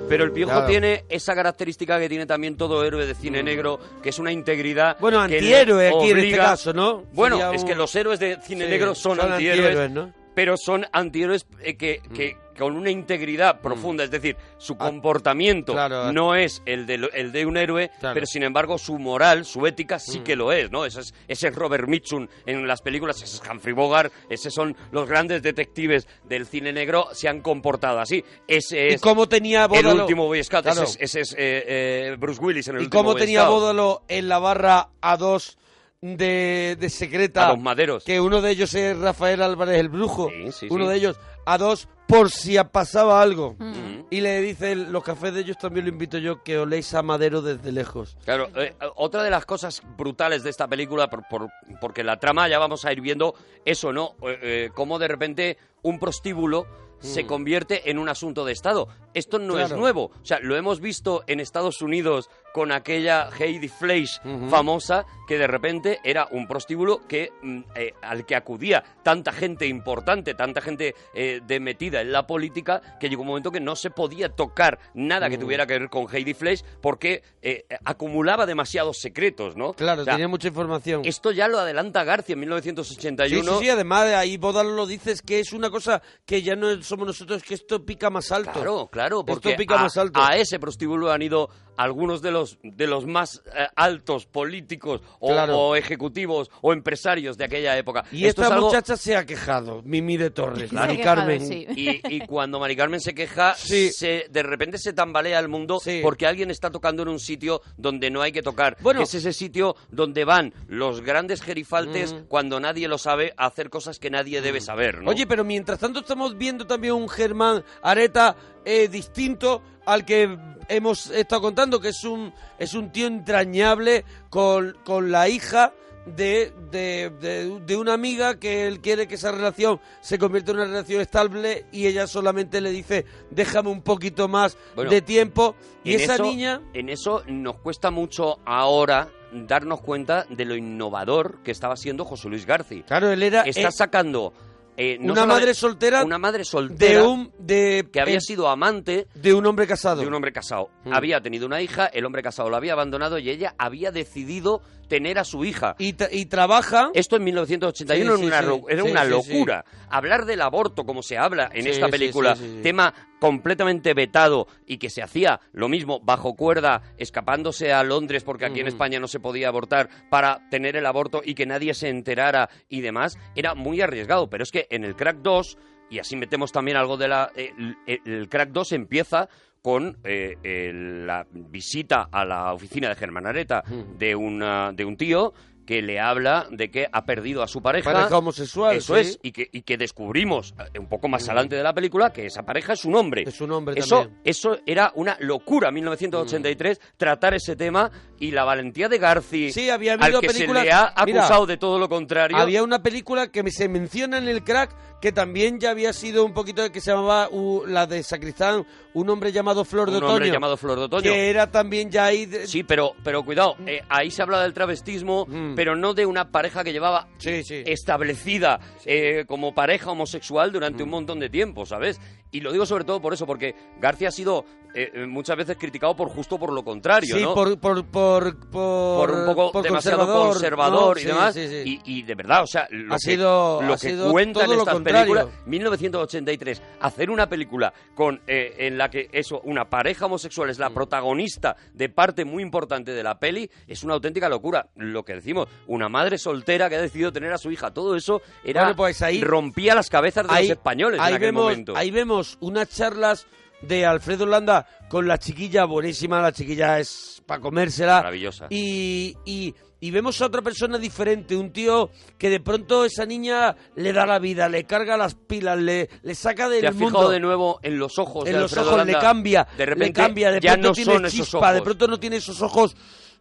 Pero 0.07 0.23
el 0.23 0.31
piojo 0.31 0.51
Claro. 0.53 0.67
tiene 0.67 1.03
esa 1.09 1.35
característica 1.35 1.99
que 1.99 2.07
tiene 2.07 2.25
también 2.25 2.55
todo 2.55 2.85
héroe 2.85 3.05
de 3.05 3.15
cine 3.15 3.43
negro, 3.43 3.79
que 4.01 4.09
es 4.09 4.19
una 4.19 4.31
integridad. 4.31 4.97
Bueno, 4.99 5.17
que 5.27 5.35
antihéroe 5.35 5.89
aquí 5.89 6.11
en 6.11 6.17
este 6.19 6.37
caso, 6.37 6.73
¿no? 6.73 7.03
Bueno, 7.13 7.51
es 7.51 7.63
que 7.65 7.75
los 7.75 7.93
héroes 7.95 8.19
de 8.19 8.39
cine 8.41 8.65
Sí, 8.65 8.71
negro 8.71 8.95
son, 8.95 9.17
son 9.17 9.31
antihéroes, 9.33 9.65
antihéroes, 9.77 9.91
¿no? 9.91 10.13
Pero 10.35 10.55
son 10.57 10.85
antihéroes 10.91 11.45
eh, 11.61 11.75
que, 11.75 12.01
que 12.13 12.37
con 12.57 12.75
una 12.77 12.91
integridad 12.91 13.61
profunda, 13.61 14.03
es 14.03 14.11
decir, 14.11 14.37
su 14.59 14.77
comportamiento 14.77 15.73
Mm. 15.73 15.75
claro. 15.75 16.13
no 16.13 16.35
es 16.35 16.61
el 16.67 16.85
de, 16.85 17.09
el 17.13 17.31
de 17.31 17.45
un 17.47 17.57
héroe, 17.57 17.89
Claro. 17.99 18.13
pero 18.13 18.25
sin 18.27 18.43
embargo 18.43 18.77
su 18.77 18.99
moral, 18.99 19.43
su 19.45 19.65
ética 19.65 19.97
sí 19.97 20.19
Mm. 20.19 20.23
que 20.23 20.35
lo 20.35 20.51
es, 20.51 20.69
¿no? 20.71 20.85
Ese 20.85 21.01
es, 21.01 21.13
ese 21.27 21.47
es 21.47 21.55
Robert 21.55 21.87
Mitchum 21.87 22.27
en 22.45 22.67
las 22.67 22.81
películas, 22.83 23.17
ese 23.23 23.37
es 23.37 23.41
Humphrey 23.49 23.73
Bogart, 23.73 24.13
esos 24.29 24.53
son 24.53 24.75
los 24.91 25.07
grandes 25.09 25.41
detectives 25.41 26.07
del 26.25 26.45
cine 26.45 26.71
negro, 26.71 27.07
se 27.13 27.27
han 27.27 27.41
comportado 27.41 27.99
así. 27.99 28.23
Ese 28.47 28.89
¿Y 28.89 28.93
es 28.93 29.01
cómo 29.01 29.27
tenía 29.27 29.63
el 29.63 29.69
Bódalo? 29.69 30.01
último 30.03 30.27
Boy 30.27 30.43
Scout, 30.43 30.63
Claro. 30.63 30.83
ese 30.83 31.03
es, 31.03 31.15
ese 31.15 31.21
es, 31.21 31.33
eh, 31.33 31.63
eh, 32.11 32.15
Bruce 32.19 32.39
Willis 32.39 32.67
en 32.67 32.75
el 32.75 32.81
¿Y 32.81 32.85
último 32.85 32.99
cómo 33.01 33.11
Boy 33.13 33.21
tenía 33.21 33.41
Scout. 33.41 33.53
Bódalo 33.61 34.03
en 34.07 34.27
la 34.29 34.37
barra 34.37 34.89
A2 35.01 35.57
de, 36.03 36.75
de 36.79 36.89
secreta? 36.89 37.47
A 37.47 37.53
los 37.53 37.61
maderos. 37.61 38.03
Que 38.03 38.19
uno 38.19 38.41
de 38.41 38.51
ellos 38.51 38.73
es 38.75 38.97
Rafael 38.99 39.41
Álvarez 39.41 39.79
el 39.79 39.89
Brujo. 39.89 40.29
Sí, 40.29 40.51
sí, 40.51 40.67
uno 40.69 40.83
sí. 40.85 40.89
de 40.91 40.95
ellos 40.97 41.19
A2 41.45 41.87
por 42.07 42.29
si 42.29 42.57
pasaba 42.71 43.21
algo. 43.21 43.55
Ujú. 43.59 44.07
y 44.11 44.21
le 44.21 44.41
dicen, 44.41 44.91
los 44.91 45.03
cafés 45.03 45.33
de 45.33 45.39
ellos 45.41 45.57
también 45.57 45.85
lo 45.85 45.91
invito 45.91 46.17
yo, 46.19 46.43
que 46.43 46.59
oléis 46.59 46.93
a 46.93 47.01
madero 47.01 47.41
desde 47.41 47.71
lejos. 47.71 48.15
Claro, 48.25 48.49
eh, 48.55 48.75
otra 48.95 49.23
de 49.23 49.31
las 49.31 49.45
cosas 49.45 49.81
brutales 49.97 50.43
de 50.43 50.49
esta 50.51 50.67
película, 50.67 51.09
por, 51.09 51.27
por- 51.27 51.49
porque 51.81 52.03
la 52.03 52.17
trama 52.19 52.47
ya 52.47 52.59
vamos 52.59 52.85
a 52.85 52.91
ir 52.91 53.01
viendo 53.01 53.33
eso, 53.65 53.91
¿no? 53.93 54.15
Eh, 54.27 54.39
eh, 54.43 54.69
cómo 54.75 54.99
de 54.99 55.07
repente 55.07 55.57
un 55.81 55.97
prostíbulo 55.97 56.67
se 56.99 57.23
Mm. 57.23 57.27
convierte 57.27 57.89
en 57.89 57.97
un 57.97 58.07
asunto 58.07 58.45
de 58.45 58.53
Estado. 58.53 58.87
Esto 59.13 59.39
no 59.39 59.59
es 59.59 59.71
nuevo. 59.73 60.11
O 60.21 60.25
sea, 60.25 60.39
lo 60.39 60.55
hemos 60.55 60.79
visto 60.79 61.23
en 61.27 61.39
Estados 61.39 61.81
Unidos 61.81 62.29
con 62.53 62.71
aquella 62.71 63.29
Heidi 63.37 63.67
Fleisch 63.67 64.21
famosa 64.49 65.05
que 65.27 65.37
de 65.37 65.47
repente 65.47 65.99
era 66.03 66.27
un 66.31 66.47
prostíbulo 66.47 67.01
que 67.07 67.31
mm, 67.41 67.61
eh, 67.75 67.93
al 68.01 68.25
que 68.25 68.35
acudía 68.35 68.83
tanta 69.03 69.31
gente 69.31 69.65
importante, 69.67 70.33
tanta 70.33 70.61
gente 70.61 70.93
eh, 71.13 71.41
de 71.45 71.59
metida 71.59 72.01
en 72.01 72.11
la 72.11 72.27
política, 72.27 72.81
que 72.99 73.09
llegó 73.09 73.21
un 73.21 73.29
momento 73.29 73.51
que 73.51 73.59
no 73.59 73.75
se 73.75 73.89
podía 73.89 74.29
tocar 74.29 74.79
nada 74.93 75.29
que 75.29 75.37
tuviera 75.37 75.65
que 75.65 75.79
ver 75.79 75.89
con 75.89 76.07
Heidi 76.13 76.33
Fleisch 76.33 76.63
porque 76.81 77.23
eh, 77.41 77.65
acumulaba 77.85 78.45
demasiados 78.45 78.99
secretos, 78.99 79.55
¿no? 79.55 79.73
Claro, 79.73 80.01
O 80.01 80.05
sea, 80.05 80.13
tenía 80.13 80.27
mucha 80.27 80.47
información. 80.49 81.01
Esto 81.05 81.31
ya 81.31 81.47
lo 81.47 81.59
adelanta 81.59 82.03
García 82.03 82.33
en 82.33 82.39
Sí, 82.39 82.45
1981. 82.45 83.51
sí, 83.59 83.63
sí, 83.65 83.69
además 83.69 84.05
de 84.05 84.15
ahí 84.15 84.37
Bodal 84.37 84.75
lo 84.75 84.85
dices 84.85 85.21
que 85.21 85.39
es 85.39 85.53
una 85.53 85.69
cosa 85.69 86.01
que 86.25 86.41
ya 86.41 86.55
no 86.55 86.81
somos 86.83 87.07
nosotros, 87.07 87.41
que 87.43 87.53
esto 87.55 87.83
pica 87.85 88.09
más 88.09 88.31
alto. 88.31 88.51
Claro, 88.53 88.87
claro, 88.91 89.25
porque 89.25 89.49
Esto 89.49 89.57
pica 89.57 89.75
a, 89.79 89.83
más 89.83 89.97
alto. 89.97 90.21
a 90.21 90.35
ese 90.35 90.59
prostíbulo 90.59 91.11
han 91.11 91.21
ido 91.21 91.49
algunos 91.77 92.21
de 92.21 92.31
los 92.31 92.57
de 92.63 92.87
los 92.87 93.05
más 93.05 93.41
eh, 93.55 93.67
altos 93.75 94.25
políticos 94.25 95.01
o, 95.19 95.29
Claro. 95.29 95.57
o 95.59 95.75
ejecutivos 95.75 96.49
o 96.61 96.73
empresarios 96.73 97.37
de 97.37 97.45
aquella 97.45 97.77
época. 97.77 98.03
Y 98.11 98.25
Esto 98.25 98.41
esta 98.41 98.43
es 98.43 98.51
algo- 98.51 98.67
muchacha 98.67 98.97
se 98.97 99.15
ha 99.15 99.25
quejado, 99.25 99.81
Mimi 99.83 100.17
de 100.17 100.29
Torres, 100.29 100.69
Se 100.69 100.75
Mari 100.75 100.97
quejado, 100.97 101.15
Carmen. 101.21 101.45
sí. 101.45 101.65
y, 101.75 102.15
y 102.15 102.19
cuando 102.27 102.59
Mari 102.59 102.75
Carmen 102.75 102.99
se 102.99 103.13
queja, 103.13 103.55
Sí. 103.55 103.91
se, 103.91 104.27
de 104.29 104.43
repente 104.43 104.77
se 104.77 104.93
tambalea 104.93 105.39
el 105.39 105.47
mundo 105.49 105.79
Sí. 105.79 105.99
porque 106.03 106.27
alguien 106.27 106.51
está 106.51 106.69
tocando 106.69 107.03
en 107.03 107.09
un 107.09 107.19
sitio 107.19 107.61
donde 107.77 108.09
no 108.11 108.21
hay 108.21 108.31
que 108.31 108.41
tocar. 108.41 108.77
Bueno. 108.81 108.99
que 108.99 109.03
es 109.05 109.13
ese 109.15 109.33
sitio 109.33 109.75
donde 109.89 110.25
van 110.25 110.53
los 110.67 111.01
grandes 111.01 111.41
gerifaltes 111.41 112.15
cuando 112.27 112.59
nadie 112.59 112.87
lo 112.87 112.97
sabe 112.97 113.33
a 113.37 113.47
hacer 113.47 113.69
cosas 113.69 113.99
que 113.99 114.09
nadie 114.09 114.41
debe 114.41 114.61
saber. 114.61 115.01
¿no? 115.01 115.09
Oye, 115.09 115.25
pero 115.27 115.43
mientras 115.43 115.79
tanto 115.79 115.99
estamos 116.01 116.37
viendo 116.37 116.65
también 116.67 116.93
un 116.93 117.09
Germán 117.09 117.63
Areta 117.81 118.35
eh, 118.65 118.87
distinto 118.87 119.61
al 119.85 120.05
que 120.05 120.37
hemos 120.69 121.09
estado 121.11 121.41
contando, 121.41 121.79
que 121.79 121.89
es 121.89 122.03
un, 122.03 122.33
es 122.57 122.73
un 122.73 122.91
tío 122.91 123.07
entrañable 123.07 124.05
con, 124.29 124.77
con 124.85 125.11
la 125.11 125.27
hija 125.29 125.73
de, 126.05 126.51
de, 126.69 127.09
de- 127.21 127.59
de 127.65 127.75
una 127.77 127.93
amiga 127.93 128.37
que 128.37 128.67
él 128.67 128.81
quiere 128.81 129.07
que 129.07 129.15
esa 129.15 129.31
relación 129.31 129.79
se 130.01 130.17
convierta 130.19 130.51
en 130.51 130.57
una 130.57 130.65
relación 130.65 130.99
estable 131.01 131.65
y 131.71 131.87
ella 131.87 132.07
solamente 132.07 132.59
le 132.59 132.71
dice, 132.71 133.05
déjame 133.31 133.69
un 133.69 133.81
poquito 133.81 134.27
más 134.27 134.57
Bueno, 134.75 134.91
de 134.91 135.01
tiempo. 135.01 135.55
Y 135.83 135.93
esa 135.95 136.15
eso- 136.15 136.23
niña... 136.23 136.61
En 136.73 136.89
eso 136.89 137.23
nos 137.27 137.55
cuesta 137.57 137.89
mucho 137.91 138.39
ahora 138.45 139.09
darnos 139.31 139.81
cuenta 139.81 140.25
de 140.29 140.45
lo 140.45 140.55
innovador 140.55 141.39
que 141.43 141.51
estaba 141.51 141.75
siendo 141.77 142.03
José 142.05 142.27
Luis 142.29 142.45
García. 142.45 142.83
Claro, 142.85 143.09
él 143.11 143.23
era 143.23 143.41
Está 143.43 143.71
sacando 143.71 144.33
eh, 144.77 144.97
no 144.99 145.13
una 145.13 145.25
madre 145.25 145.53
soltera 145.53 146.03
una 146.03 146.17
madre 146.17 146.43
soltera 146.43 147.01
de 147.01 147.07
un... 147.07 147.31
De, 147.37 147.87
que 147.91 148.01
había 148.01 148.17
eh, 148.17 148.21
sido 148.21 148.47
amante 148.49 149.07
de 149.13 149.33
un 149.33 149.45
hombre 149.45 149.67
casado. 149.67 150.01
de 150.01 150.07
un 150.07 150.13
hombre 150.13 150.31
casado. 150.31 150.69
Mm. 150.85 150.93
Había 150.93 151.21
tenido 151.21 151.45
una 151.45 151.61
hija, 151.61 151.85
el 151.87 152.05
hombre 152.05 152.23
casado 152.23 152.49
la 152.49 152.57
había 152.57 152.73
abandonado 152.73 153.19
y 153.19 153.29
ella 153.29 153.55
había 153.57 153.91
decidido 153.91 154.61
tener 154.93 155.17
a 155.17 155.23
su 155.23 155.43
hija. 155.43 155.75
y, 155.79 155.93
tra- 155.93 156.09
y 156.11 156.27
trabaja... 156.27 156.91
Esto 156.93 157.15
en 157.15 157.23
1981 157.23 158.15
Sí, 158.15 158.21
sí, 158.21 158.27
era 158.27 158.53
una, 158.53 158.67
sí. 158.83 158.89
era 158.91 159.03
locura. 159.05 159.65
Hablar 159.89 160.25
del 160.25 160.41
aborto 160.41 160.85
como 160.85 161.01
se 161.01 161.17
habla 161.17 161.49
en 161.51 161.65
esta 161.65 161.87
película, 161.87 162.37
tema 162.61 162.93
completamente 163.19 163.93
vetado 163.95 164.47
y 164.67 164.77
que 164.77 164.89
se 164.91 165.01
hacía 165.01 165.39
lo 165.51 165.67
mismo 165.67 165.99
bajo 166.01 166.35
cuerda, 166.35 166.81
escapándose 166.97 167.73
a 167.73 167.81
Londres 167.83 168.23
porque 168.23 168.45
aquí 168.45 168.59
en. 168.59 168.67
España 168.67 168.99
no 168.99 169.07
se 169.07 169.19
podía 169.19 169.47
abortar 169.47 169.89
para 170.11 170.47
tener 170.51 170.75
el 170.75 170.85
aborto 170.85 171.21
y 171.25 171.33
que 171.33 171.45
nadie 171.47 171.73
se 171.73 171.89
enterara 171.89 172.49
y 172.69 172.81
demás, 172.81 173.17
era 173.35 173.55
muy 173.55 173.81
arriesgado. 173.81 174.29
Pero 174.29 174.43
es 174.43 174.51
que 174.51 174.67
en 174.69 174.83
el 174.83 174.95
Crack 174.95 175.17
2, 175.23 175.57
y 175.89 175.99
así 175.99 176.15
metemos 176.15 176.51
también 176.51 176.77
algo 176.77 176.97
de 176.97 177.07
la... 177.07 177.31
eh, 177.35 177.51
el, 177.87 178.01
el 178.05 178.29
Crack 178.29 178.49
2 178.49 178.71
empieza 178.73 179.27
con 179.63 179.97
eh, 180.03 180.35
el- 180.43 181.07
la 181.07 181.25
visita 181.31 182.09
a 182.11 182.25
la 182.25 182.53
oficina 182.53 182.89
de 182.89 182.95
Germán 182.95 183.25
Areta 183.25 183.63
Ujú. 183.65 183.95
de, 183.97 184.13
una, 184.13 184.73
de 184.73 184.83
un 184.85 184.97
tío 184.97 185.33
que 185.65 185.81
le 185.81 185.97
habla 185.97 186.45
de 186.51 186.69
que 186.69 186.87
ha 186.91 187.05
perdido 187.05 187.41
a 187.41 187.47
su 187.47 187.61
pareja. 187.61 187.89
Pareja 187.93 188.17
homosexual, 188.17 188.75
Eso 188.75 188.95
sí. 188.95 188.99
es, 188.99 189.19
y 189.23 189.31
que, 189.31 189.47
y 189.49 189.61
que 189.61 189.77
descubrimos 189.77 190.53
eh, 190.73 190.77
un 190.77 190.89
poco 190.89 191.07
más 191.07 191.23
adelante 191.29 191.55
de 191.55 191.63
la 191.63 191.73
película 191.73 192.11
que 192.11 192.25
esa 192.25 192.43
pareja 192.43 192.73
es 192.73 192.83
un 192.83 192.95
hombre. 192.95 193.23
Es 193.25 193.39
un 193.39 193.49
hombre 193.53 193.79
eso, 193.79 194.01
también. 194.01 194.19
eso 194.25 194.57
era 194.65 194.91
una 194.95 195.15
locura, 195.21 195.71
1983, 195.71 196.81
tratar 196.97 197.33
ese 197.35 197.55
tema 197.55 197.89
y 198.19 198.31
la 198.31 198.43
valentía 198.43 198.89
de 198.89 198.97
Garci, 198.97 199.53
Sí, 199.53 199.69
había 199.69 199.93
al 199.93 200.19
que 200.19 200.29
se 200.29 200.45
le 200.47 200.69
ha 200.69 200.93
Mira, 201.05 201.21
acusado 201.21 201.45
de 201.45 201.55
todo 201.55 201.79
lo 201.79 201.87
contrario. 201.87 202.35
Había 202.35 202.61
una 202.61 202.83
película 202.83 203.31
que 203.31 203.41
me- 203.41 203.51
se 203.51 203.69
menciona 203.69 204.17
en 204.17 204.27
el 204.27 204.43
crack 204.43 204.75
que 205.03 205.11
también 205.11 205.59
ya 205.59 205.71
había 205.71 205.91
sido 205.91 206.23
un 206.23 206.31
poquito 206.33 206.61
de 206.61 206.71
que 206.71 206.79
se 206.79 206.89
llamaba 206.91 207.27
uh, 207.29 207.65
la 207.67 207.85
de 207.85 208.01
Sacristán, 208.03 208.65
un 208.93 209.09
hombre 209.09 209.33
llamado 209.33 209.65
Flor 209.65 209.91
de 209.91 209.97
un 209.97 210.03
Otoño. 210.03 210.13
hombre 210.13 210.31
llamado 210.31 210.55
Flor 210.55 210.79
de 210.79 210.85
Otoño. 210.85 211.03
Que 211.11 211.29
era 211.29 211.51
también 211.51 211.91
ya 211.91 212.05
ahí. 212.05 212.25
de- 212.25 212.47
Sí, 212.47 212.63
pero, 212.63 212.93
pero 213.03 213.21
cuidado, 213.25 213.57
eh, 213.67 213.81
ahí 213.89 214.09
se 214.11 214.21
habla 214.21 214.41
del 214.41 214.53
travestismo, 214.53 215.25
Mm. 215.27 215.55
pero 215.55 215.75
no 215.75 215.93
de 215.93 216.05
una 216.05 216.31
pareja 216.31 216.63
que 216.63 216.71
llevaba 216.71 217.09
Sí, 217.17 217.43
sí. 217.43 217.63
establecida 217.65 218.61
eh, 218.85 219.25
como 219.27 219.53
pareja 219.53 219.91
homosexual 219.91 220.51
Mm. 220.51 220.53
durante 220.53 220.83
un 220.83 220.89
montón 220.89 221.19
de 221.19 221.29
tiempo, 221.29 221.65
¿sabes? 221.65 221.99
Y 222.33 222.41
lo 222.41 222.51
digo 222.51 222.65
sobre 222.65 222.83
todo 222.83 223.01
por 223.01 223.13
eso, 223.13 223.25
porque 223.25 223.55
García 223.79 224.09
ha 224.09 224.11
sido 224.11 224.43
eh, 224.75 224.91
eh, 224.93 225.05
muchas 225.05 225.37
veces 225.37 225.55
criticado 225.57 225.95
por 225.95 226.09
justo 226.09 226.37
por 226.39 226.51
lo 226.51 226.63
contrario, 226.63 227.15
Sí, 227.15 227.21
¿no? 227.23 227.33
por, 227.35 227.57
por, 227.59 227.85
por, 227.85 228.35
por, 228.49 228.49
por 228.49 229.11
un 229.11 229.25
poco 229.27 229.51
por 229.51 229.63
demasiado 229.63 229.99
conservador, 229.99 230.31
conservador, 230.33 230.95
¿no? 230.95 230.99
y 230.99 231.01
Sí, 231.03 231.07
demás. 231.07 231.33
sí, 231.35 231.47
sí. 231.47 231.81
Y, 231.85 231.99
y 231.99 232.01
de 232.03 232.15
verdad, 232.15 232.41
o 232.43 232.47
sea, 232.47 232.67
lo 232.71 232.93
Ha 232.93 232.97
que, 232.97 233.11
sido- 233.11 233.61
lo 233.61 233.77
que 233.77 233.95
cuentan 234.11 234.51
estas 234.51 234.79
películas, 234.81 235.27
1983, 235.45 236.61
hacer 236.81 237.09
una 237.09 237.27
película 237.29 237.73
con 237.95 238.19
eh, 238.27 238.55
en 238.57 238.77
la 238.77 238.89
que 238.89 239.09
eso, 239.11 239.41
una 239.43 239.65
pareja 239.69 240.07
homosexual 240.07 240.49
es 240.49 240.57
la 240.59 240.69
Mm. 240.69 240.73
protagonista 240.73 241.55
de 241.73 241.89
parte 241.89 242.25
muy 242.25 242.41
importante 242.41 242.91
de 242.93 243.03
la 243.03 243.19
peli, 243.19 243.49
es 243.67 243.83
una 243.83 243.93
auténtica 243.93 244.27
locura. 244.27 244.67
Lo 244.75 245.03
que 245.03 245.13
decimos, 245.13 245.47
una 245.67 245.87
madre 245.89 246.17
soltera 246.17 246.67
que 246.69 246.77
ha 246.77 246.81
decidido 246.81 247.11
tener 247.11 247.31
a 247.31 247.37
su 247.37 247.51
hija, 247.51 247.71
todo 247.71 247.95
eso 247.95 248.21
era 248.43 248.61
Bueno, 248.63 248.75
pues 248.75 249.01
ahí- 249.03 249.21
rompía 249.21 249.75
las 249.75 249.89
cabezas 249.89 250.27
de 250.27 250.33
ahí, 250.33 250.47
los 250.47 250.57
españoles 250.57 250.99
ahí 250.99 251.11
en 251.11 251.15
aquel 251.17 251.27
vemos, 251.27 251.43
momento. 251.43 251.73
Ahí 251.75 251.91
vemos 251.91 252.22
unas 252.39 252.69
charlas 252.69 253.25
de 253.61 253.85
Alfredo 253.85 254.25
Landa 254.25 254.67
con 254.89 255.07
la 255.07 255.17
chiquilla 255.17 255.65
buenísima, 255.65 256.21
la 256.21 256.31
chiquilla 256.33 256.79
es 256.79 257.21
para 257.25 257.39
comérsela. 257.41 257.97
Maravillosa. 257.97 258.47
Y, 258.49 259.15
y, 259.25 259.55
y 259.79 259.91
vemos 259.91 260.21
a 260.21 260.25
otra 260.25 260.41
persona 260.41 260.77
diferente, 260.77 261.35
un 261.37 261.51
tío 261.53 261.89
que 262.17 262.29
de 262.29 262.41
pronto 262.41 262.83
esa 262.83 263.05
niña 263.05 263.55
le 263.75 263.93
da 263.93 264.05
la 264.05 264.19
vida, 264.19 264.49
le 264.49 264.65
carga 264.65 264.97
las 264.97 265.15
pilas, 265.15 265.57
le, 265.57 265.89
le 266.01 266.15
saca 266.15 266.49
del 266.49 266.61
¿Te 266.61 266.67
has 266.67 266.75
mundo. 266.75 266.89
fijado 266.99 267.09
de 267.11 267.19
nuevo 267.21 267.59
en 267.63 267.79
los 267.79 267.97
ojos 267.99 268.25
en 268.27 268.33
de 268.33 268.39
los 268.39 268.51
Alfredo 268.51 268.75
ojos 268.75 268.85
le 268.85 268.93
cambia, 268.99 269.47
de 269.57 269.65
repente 269.65 269.85
le 269.85 269.93
cambia, 269.93 270.31
de 270.31 270.41
pronto 270.41 270.67
no 270.67 270.73
tiene 270.73 271.09
chispa, 271.09 271.53
de 271.53 271.61
pronto 271.61 271.87
no 271.87 271.99
tiene 271.99 272.15
esos 272.17 272.41
ojos 272.41 272.75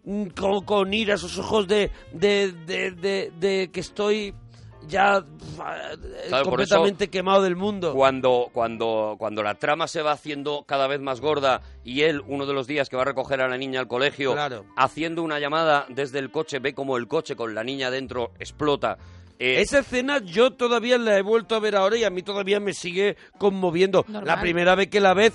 mm, 0.04 0.26
con, 0.38 0.64
con 0.64 0.92
ira, 0.92 1.14
esos 1.14 1.38
ojos 1.38 1.68
de, 1.68 1.90
de- 2.12 2.52
de 3.38 3.70
que 3.72 3.80
estoy 3.80 4.34
ya 4.88 5.18
eh, 5.18 6.42
completamente 6.42 7.04
eso, 7.04 7.10
quemado 7.10 7.42
del 7.42 7.56
mundo. 7.56 7.92
Cuando, 7.94 8.48
cuando, 8.52 9.16
cuando 9.18 9.42
la 9.42 9.54
trama 9.54 9.86
se 9.88 10.02
va 10.02 10.12
haciendo 10.12 10.64
cada 10.66 10.86
vez 10.86 11.00
más 11.00 11.20
gorda 11.20 11.60
y 11.84 12.02
él, 12.02 12.22
uno 12.26 12.46
de 12.46 12.54
los 12.54 12.66
días 12.66 12.88
que 12.88 12.96
va 12.96 13.02
a 13.02 13.06
recoger 13.06 13.40
a 13.40 13.48
la 13.48 13.56
niña 13.56 13.80
al 13.80 13.88
colegio, 13.88 14.32
Claro. 14.32 14.64
haciendo 14.76 15.22
una 15.22 15.38
llamada 15.38 15.86
desde 15.88 16.18
el 16.18 16.30
coche, 16.30 16.58
ve 16.58 16.74
como 16.74 16.96
el 16.96 17.08
coche 17.08 17.36
con 17.36 17.54
la 17.54 17.64
niña 17.64 17.90
dentro 17.90 18.32
explota. 18.38 18.98
Eh, 19.38 19.60
Esa 19.60 19.80
escena 19.80 20.18
yo 20.18 20.52
todavía 20.52 20.98
la 20.98 21.18
he 21.18 21.22
vuelto 21.22 21.54
a 21.54 21.60
ver 21.60 21.74
ahora 21.76 21.96
y 21.96 22.04
a 22.04 22.10
mí 22.10 22.22
todavía 22.22 22.60
me 22.60 22.74
sigue 22.74 23.16
conmoviendo. 23.38 24.04
Normal. 24.08 24.26
La 24.26 24.40
primera 24.40 24.74
vez 24.74 24.88
que 24.88 25.00
la 25.00 25.14
ves, 25.14 25.32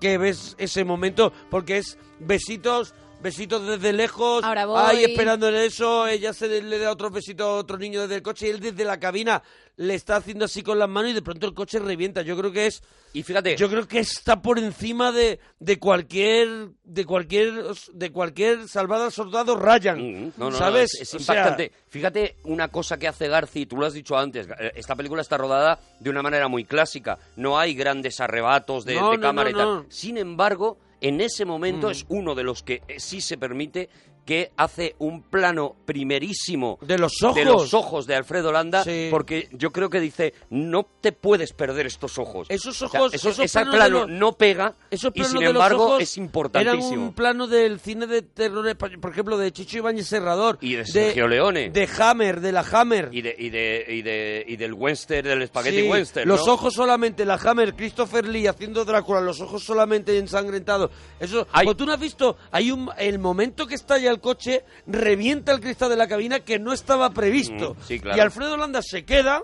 que 0.00 0.18
ves 0.18 0.54
ese 0.58 0.84
momento, 0.84 1.32
porque 1.50 1.78
es 1.78 1.98
besitos, 2.20 2.94
besitos 3.22 3.66
desde 3.66 3.92
lejos, 3.92 4.42
Ahora 4.44 4.66
voy. 4.66 4.80
ahí 4.82 5.04
esperando 5.04 5.48
en 5.48 5.56
eso, 5.56 6.06
ella 6.06 6.32
se 6.32 6.62
le 6.62 6.78
da 6.78 6.90
otros 6.90 7.12
besitos 7.12 7.46
a 7.46 7.50
otro 7.52 7.76
niño 7.78 8.00
desde 8.02 8.16
el 8.16 8.22
coche 8.22 8.46
y 8.46 8.50
él 8.50 8.60
desde 8.60 8.84
la 8.84 8.98
cabina 8.98 9.42
le 9.76 9.94
está 9.94 10.16
haciendo 10.16 10.44
así 10.44 10.62
con 10.62 10.78
las 10.78 10.88
manos 10.88 11.10
y 11.12 11.14
de 11.14 11.22
pronto 11.22 11.46
el 11.46 11.54
coche 11.54 11.78
revienta. 11.78 12.22
Yo 12.22 12.36
creo 12.36 12.52
que 12.52 12.66
es 12.66 12.82
y 13.12 13.22
fíjate, 13.22 13.56
yo 13.56 13.68
creo 13.68 13.88
que 13.88 13.98
está 13.98 14.40
por 14.40 14.58
encima 14.58 15.10
de, 15.12 15.40
de 15.58 15.78
cualquier 15.78 16.68
de 16.84 17.04
cualquier 17.04 17.64
de 17.92 18.12
cualquier 18.12 18.68
salvada 18.68 19.10
soldado 19.10 19.56
Ryan. 19.56 19.98
Mm, 19.98 20.24
no, 20.36 20.44
no, 20.46 20.50
no, 20.50 20.56
¿Sabes? 20.58 20.94
es, 20.94 21.00
es 21.02 21.14
O 21.14 21.18
sea, 21.18 21.34
impactante. 21.36 21.72
Fíjate 21.88 22.36
una 22.44 22.68
cosa 22.68 22.98
que 22.98 23.08
hace 23.08 23.28
Garci, 23.28 23.66
tú 23.66 23.76
lo 23.76 23.86
has 23.86 23.94
dicho 23.94 24.16
antes, 24.16 24.46
eh, 24.58 24.72
esta 24.76 24.94
película 24.96 25.22
está 25.22 25.36
rodada 25.36 25.80
de 25.98 26.10
una 26.10 26.22
manera 26.22 26.48
muy 26.48 26.64
clásica, 26.64 27.18
no 27.36 27.58
hay 27.58 27.74
grandes 27.74 28.20
arrebatos 28.20 28.84
de, 28.84 28.94
No, 28.96 29.10
de 29.10 29.16
no, 29.16 29.22
cámara 29.22 29.50
no, 29.50 29.56
y 29.56 29.58
tal. 29.60 29.66
no. 29.68 29.86
Sin 29.88 30.16
embargo, 30.18 30.78
en 31.00 31.20
ese 31.20 31.44
momento 31.44 31.88
Mm. 31.88 31.90
es 31.90 32.06
uno 32.08 32.34
de 32.34 32.42
los 32.42 32.62
que 32.62 32.82
eh, 32.88 33.00
sí 33.00 33.20
se 33.20 33.38
permite 33.38 33.88
que 34.30 34.52
hace 34.56 34.94
un 35.00 35.22
plano 35.22 35.74
primerísimo 35.84 36.78
De 36.82 36.98
los 36.98 37.20
ojos. 37.20 37.34
de 37.34 37.44
los 37.44 37.74
ojos 37.74 38.06
de 38.06 38.14
Alfredo 38.14 38.52
Landa, 38.52 38.84
Sí. 38.84 39.08
porque 39.10 39.48
yo 39.50 39.72
creo 39.72 39.90
que 39.90 39.98
dice, 39.98 40.34
no 40.50 40.86
te 41.00 41.10
puedes 41.10 41.52
perder 41.52 41.86
estos 41.86 42.16
ojos. 42.16 42.46
Esos 42.48 42.80
O 42.80 42.88
sea, 42.88 43.00
ojos, 43.00 43.14
esos- 43.14 43.32
esos 43.32 43.44
ese 43.46 43.64
plano 43.68 44.06
los- 44.06 44.08
no 44.08 44.32
pega 44.34 44.74
Esos 44.88 45.10
y 45.16 45.24
sin 45.24 45.42
embargo 45.42 45.98
es 45.98 46.16
importantísimo. 46.16 46.86
Eran 46.92 46.98
un 47.00 47.12
plano 47.12 47.48
del 47.48 47.80
cine 47.80 48.06
de 48.06 48.22
terror 48.22 48.68
español, 48.68 49.00
por 49.00 49.10
ejemplo, 49.10 49.36
de 49.36 49.50
Chicho 49.50 49.78
Ibáñez 49.78 50.06
Serrador. 50.06 50.58
Y 50.60 50.74
de 50.74 50.86
Sergio 50.86 51.26
Leone. 51.26 51.70
De 51.70 51.88
Hammer, 51.98 52.40
de 52.40 52.52
la 52.52 52.60
Hammer. 52.70 53.08
Y, 53.10 53.22
de, 53.22 53.34
y, 53.36 53.48
de, 53.50 53.84
y, 53.88 54.02
de, 54.02 54.44
y 54.46 54.56
del 54.56 54.74
western, 54.74 55.26
del 55.26 55.46
spaghetti 55.48 55.82
Sí, 55.82 55.88
western, 55.88 56.28
los 56.28 56.46
ojos 56.46 56.72
solamente, 56.74 57.24
la 57.24 57.34
Hammer, 57.34 57.74
Christopher 57.74 58.28
Lee 58.28 58.46
haciendo 58.46 58.84
Drácula, 58.84 59.20
los 59.20 59.40
ojos 59.40 59.64
solamente 59.64 60.16
ensangrentados. 60.18 60.92
Eso, 61.18 61.48
Hay- 61.50 61.64
pues 61.64 61.76
tú 61.76 61.84
no 61.84 61.92
has 61.94 62.00
visto, 62.00 62.36
hay 62.52 62.70
un 62.70 62.88
el 62.96 63.18
momento 63.18 63.66
que 63.66 63.74
estalla 63.74 64.08
el 64.10 64.19
coche, 64.20 64.64
revienta 64.86 65.52
el 65.52 65.60
cristal 65.60 65.90
de 65.90 65.96
la 65.96 66.06
cabina 66.08 66.40
que 66.40 66.58
no 66.58 66.72
estaba 66.72 67.10
previsto. 67.10 67.74
Mm, 67.74 67.82
sí, 67.86 68.00
claro. 68.00 68.16
Y 68.16 68.20
Alfredo 68.20 68.56
Landa 68.56 68.80
se 68.82 69.04
queda 69.04 69.42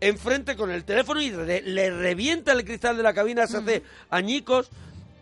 enfrente 0.00 0.56
con 0.56 0.70
el 0.70 0.84
teléfono 0.84 1.20
y 1.20 1.30
re- 1.30 1.62
le 1.62 1.90
revienta 1.90 2.52
el 2.52 2.64
cristal 2.64 2.96
de 2.96 3.02
la 3.02 3.14
cabina, 3.14 3.46
se 3.46 3.58
hace 3.58 3.82
añicos 4.10 4.68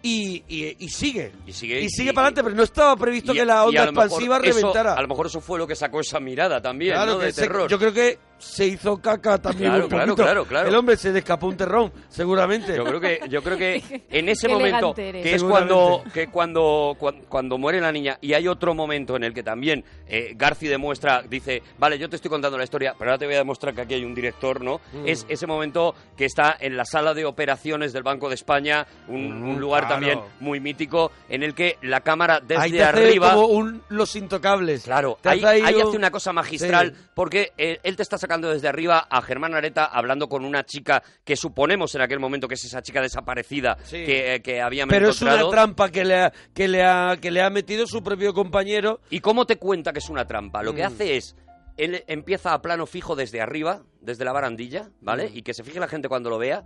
y, 0.02 0.42
y- 0.48 0.76
y 0.80 0.88
sigue. 0.88 1.30
Y 1.46 1.52
sigue- 1.52 1.80
Y 1.82 1.88
sigue 1.88 2.12
para 2.12 2.26
adelante, 2.26 2.42
pero 2.42 2.56
no 2.56 2.62
estaba 2.64 2.96
previsto 2.96 3.32
que 3.32 3.44
la 3.44 3.64
onda 3.64 3.84
expansiva 3.84 4.38
eso- 4.42 4.56
reventara. 4.58 4.94
a 4.94 5.02
lo 5.02 5.06
mejor 5.08 5.26
eso 5.26 5.40
fue 5.40 5.58
lo 5.58 5.66
que 5.66 5.76
sacó 5.76 6.00
esa 6.00 6.18
mirada 6.18 6.60
también, 6.60 6.94
Claro 6.94 7.12
¿no? 7.12 7.18
De 7.18 7.32
se- 7.32 7.42
terror. 7.42 7.70
yo 7.70 7.78
creo 7.78 7.92
que 7.92 8.18
se 8.42 8.66
hizo 8.66 9.00
caca 9.00 9.38
también 9.38 9.70
Claro, 9.70 9.84
un 9.84 9.88
claro, 9.90 10.04
poquito. 10.06 10.22
claro, 10.24 10.44
claro. 10.44 10.68
El 10.68 10.74
hombre 10.74 10.96
se 10.96 11.12
le 11.12 11.20
escapó 11.20 11.46
un 11.46 11.56
terrón, 11.56 11.92
seguramente. 12.08 12.76
Yo 12.76 12.84
creo 12.84 13.00
que, 13.00 13.20
yo 13.28 13.42
creo 13.42 13.56
que 13.56 14.02
en 14.10 14.28
ese 14.28 14.48
Qué 14.48 14.52
momento, 14.52 14.94
que 14.94 15.34
es 15.34 15.42
cuando, 15.44 16.02
que 16.12 16.26
cuando, 16.28 16.96
cuan- 16.98 17.22
cuando, 17.28 17.56
muere 17.58 17.80
la 17.80 17.92
niña, 17.92 18.18
y 18.20 18.34
hay 18.34 18.48
otro 18.48 18.74
momento 18.74 19.14
en 19.16 19.24
el 19.24 19.32
que 19.32 19.42
también 19.42 19.84
eh, 20.08 20.32
Garci 20.36 20.66
demuestra, 20.66 21.22
dice, 21.22 21.62
vale, 21.78 21.98
yo 21.98 22.08
te 22.08 22.16
estoy 22.16 22.28
contando 22.30 22.58
la 22.58 22.64
historia, 22.64 22.94
pero 22.98 23.10
ahora 23.12 23.18
te 23.18 23.26
voy 23.26 23.34
a 23.36 23.38
demostrar 23.38 23.74
que 23.74 23.82
aquí 23.82 23.94
hay 23.94 24.04
un 24.04 24.14
director, 24.14 24.60
¿no? 24.60 24.80
Mm. 24.92 25.06
Es 25.06 25.24
ese 25.28 25.46
momento 25.46 25.94
que 26.16 26.24
está 26.24 26.56
en 26.58 26.76
la 26.76 26.84
sala 26.84 27.14
de 27.14 27.24
operaciones 27.24 27.92
del 27.92 28.02
Banco 28.02 28.28
de 28.28 28.34
España, 28.34 28.86
un, 29.08 29.22
Mm, 29.40 29.48
un 29.50 29.60
lugar 29.60 29.82
claro. 29.86 29.94
también 29.94 30.20
muy 30.40 30.58
mítico, 30.60 31.12
en 31.28 31.42
el 31.44 31.54
que 31.54 31.78
la 31.82 32.00
cámara 32.00 32.40
desde 32.40 32.62
ahí 32.62 32.72
te 32.72 32.82
hace 32.82 32.98
arriba... 33.06 33.34
como 33.34 33.46
un 33.46 33.82
Los 33.88 34.16
Intocables. 34.16 34.82
Claro, 34.84 35.18
ahí, 35.24 35.38
hace 35.38 35.46
ahí 35.46 35.62
ahí 35.62 35.74
un- 35.76 35.88
hace 35.88 35.96
una 35.96 36.10
cosa 36.10 36.32
magistral 36.32 36.92
Sí. 36.96 37.08
porque 37.14 37.52
eh, 37.56 37.78
él 37.82 37.96
te 37.96 38.02
está 38.02 38.18
sacando 38.18 38.31
desde 38.40 38.68
arriba 38.68 39.06
a 39.10 39.20
Germán 39.22 39.54
Areta 39.54 39.84
hablando 39.84 40.28
con 40.28 40.44
una 40.44 40.64
chica 40.64 41.02
que 41.24 41.36
suponemos 41.36 41.94
en 41.94 42.00
aquel 42.00 42.20
momento 42.20 42.48
que 42.48 42.54
es 42.54 42.64
esa 42.64 42.82
chica 42.82 43.00
desaparecida 43.02 43.76
Sí. 43.84 44.04
que, 44.04 44.34
eh, 44.36 44.42
que 44.42 44.60
Pero 44.88 45.10
es 45.10 45.22
una 45.22 45.48
trampa 45.50 45.90
que 45.90 46.04
le, 46.04 46.20
ha, 46.22 46.32
que, 46.54 46.68
le 46.68 46.82
ha, 46.84 47.16
que 47.20 47.30
le 47.30 47.42
ha 47.42 47.50
metido 47.50 47.86
su 47.86 48.02
propio 48.02 48.32
compañero. 48.32 49.00
¿Y 49.10 49.20
cómo 49.20 49.44
te 49.46 49.56
cuenta 49.56 49.92
que 49.92 49.98
es 49.98 50.08
una 50.08 50.26
trampa? 50.26 50.62
Lo 50.62 50.74
que 50.74 50.82
Mm. 50.82 50.86
hace 50.86 51.16
es, 51.16 51.36
él 51.76 52.04
empieza 52.06 52.52
a 52.52 52.62
plano 52.62 52.86
fijo 52.86 53.16
desde 53.16 53.40
arriba, 53.40 53.82
desde 54.00 54.24
la 54.24 54.32
barandilla, 54.32 54.90
¿vale? 55.00 55.28
Mm. 55.30 55.36
Y 55.38 55.42
que 55.42 55.54
se 55.54 55.64
fije 55.64 55.80
la 55.80 55.88
gente 55.88 56.08
cuando 56.08 56.30
lo 56.30 56.38
vea. 56.38 56.64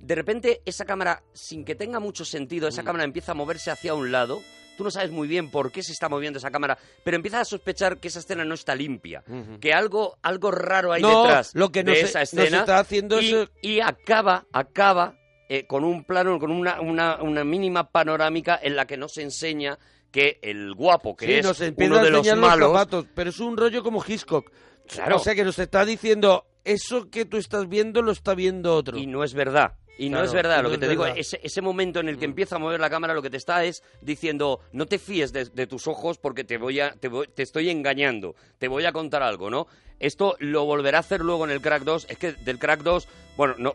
De 0.00 0.14
repente 0.14 0.60
esa 0.66 0.84
cámara, 0.84 1.22
sin 1.32 1.64
que 1.64 1.74
tenga 1.74 1.98
mucho 2.00 2.24
sentido, 2.24 2.66
Mm. 2.66 2.70
esa 2.70 2.82
cámara 2.84 3.04
empieza 3.04 3.32
a 3.32 3.34
moverse 3.34 3.70
hacia 3.70 3.94
un 3.94 4.12
lado. 4.12 4.40
Tú 4.76 4.84
no 4.84 4.90
sabes 4.90 5.10
muy 5.10 5.28
bien 5.28 5.50
por 5.50 5.70
qué 5.70 5.82
se 5.82 5.92
está 5.92 6.08
moviendo 6.08 6.38
esa 6.38 6.50
cámara, 6.50 6.76
pero 7.04 7.16
empiezas 7.16 7.42
a 7.42 7.44
sospechar 7.44 7.98
que 7.98 8.08
esa 8.08 8.18
escena 8.18 8.44
no 8.44 8.54
está 8.54 8.74
limpia, 8.74 9.22
que 9.60 9.72
algo, 9.72 10.16
algo 10.22 10.50
raro 10.50 10.92
hay 10.92 11.02
No, 11.02 11.22
detrás 11.22 11.52
lo 11.54 11.70
que 11.70 11.84
no 11.84 11.92
de 11.92 11.98
se- 11.98 12.04
esa 12.06 12.20
no 12.20 12.26
se 12.26 12.36
escena. 12.42 12.58
está 12.60 12.78
haciendo 12.78 13.20
y, 13.20 13.32
es- 13.34 13.48
y 13.62 13.80
acaba, 13.80 14.46
acaba 14.52 15.16
eh, 15.48 15.66
con 15.66 15.84
un 15.84 16.04
plano, 16.04 16.38
con 16.38 16.50
una, 16.50 16.80
una, 16.80 17.22
una 17.22 17.44
mínima 17.44 17.90
panorámica 17.90 18.58
en 18.62 18.76
la 18.76 18.86
que 18.86 18.96
nos 18.96 19.18
enseña 19.18 19.78
que 20.10 20.38
el 20.42 20.74
guapo, 20.74 21.14
que 21.16 21.26
Sí, 21.26 21.32
es 21.34 21.44
nos 21.46 21.60
uno 21.60 21.96
a 21.98 22.02
de 22.04 22.10
los 22.10 22.36
malos, 22.36 22.68
zapatos, 22.72 23.06
pero 23.14 23.30
es 23.30 23.40
un 23.40 23.56
rollo 23.56 23.82
como 23.82 24.02
Hitchcock. 24.06 24.50
Claro. 24.88 25.16
O 25.16 25.18
sea 25.18 25.34
que 25.34 25.44
nos 25.44 25.58
está 25.58 25.84
diciendo, 25.84 26.46
eso 26.64 27.10
que 27.10 27.24
tú 27.24 27.36
estás 27.36 27.68
viendo 27.68 28.00
lo 28.00 28.12
está 28.12 28.34
viendo 28.34 28.74
otro. 28.74 28.96
Y 28.96 29.06
no 29.06 29.22
es 29.24 29.34
verdad. 29.34 29.74
Y 29.98 30.08
no 30.10 30.22
es 30.24 30.32
verdad, 30.32 30.62
lo 30.62 30.70
que 30.70 30.78
te 30.78 30.88
digo, 30.88 31.02
verdad. 31.04 31.16
Mm. 31.16 31.20
ese, 31.20 31.40
ese 31.42 31.60
momento 31.62 32.00
en 32.00 32.08
el 32.08 32.18
que 32.18 32.24
empieza 32.24 32.56
a 32.56 32.58
mover 32.58 32.80
la 32.80 32.90
cámara, 32.90 33.14
lo 33.14 33.22
que 33.22 33.30
te 33.30 33.36
está 33.36 33.64
es 33.64 33.82
diciendo, 34.00 34.60
no 34.72 34.86
te 34.86 34.98
fíes 34.98 35.32
de, 35.32 35.44
de 35.44 35.66
tus 35.66 35.86
ojos 35.86 36.18
porque 36.18 36.42
te 36.44 36.58
voy 36.58 36.80
a, 36.80 36.92
te, 36.92 37.08
voy- 37.08 37.28
te 37.28 37.42
estoy 37.44 37.70
engañando, 37.70 38.34
te 38.58 38.66
voy 38.68 38.84
a 38.86 38.92
contar 38.92 39.22
algo, 39.22 39.50
¿no? 39.50 39.66
Esto 40.00 40.36
lo 40.40 40.64
volverá 40.64 40.98
a 40.98 41.00
hacer 41.00 41.20
luego 41.20 41.44
en 41.44 41.50
el 41.50 41.60
Crack 41.60 41.82
2, 41.84 42.06
es 42.10 42.18
que 42.18 42.32
del 42.32 42.58
Crack 42.58 42.82
2, 42.82 43.08
bueno, 43.36 43.54
no 43.58 43.74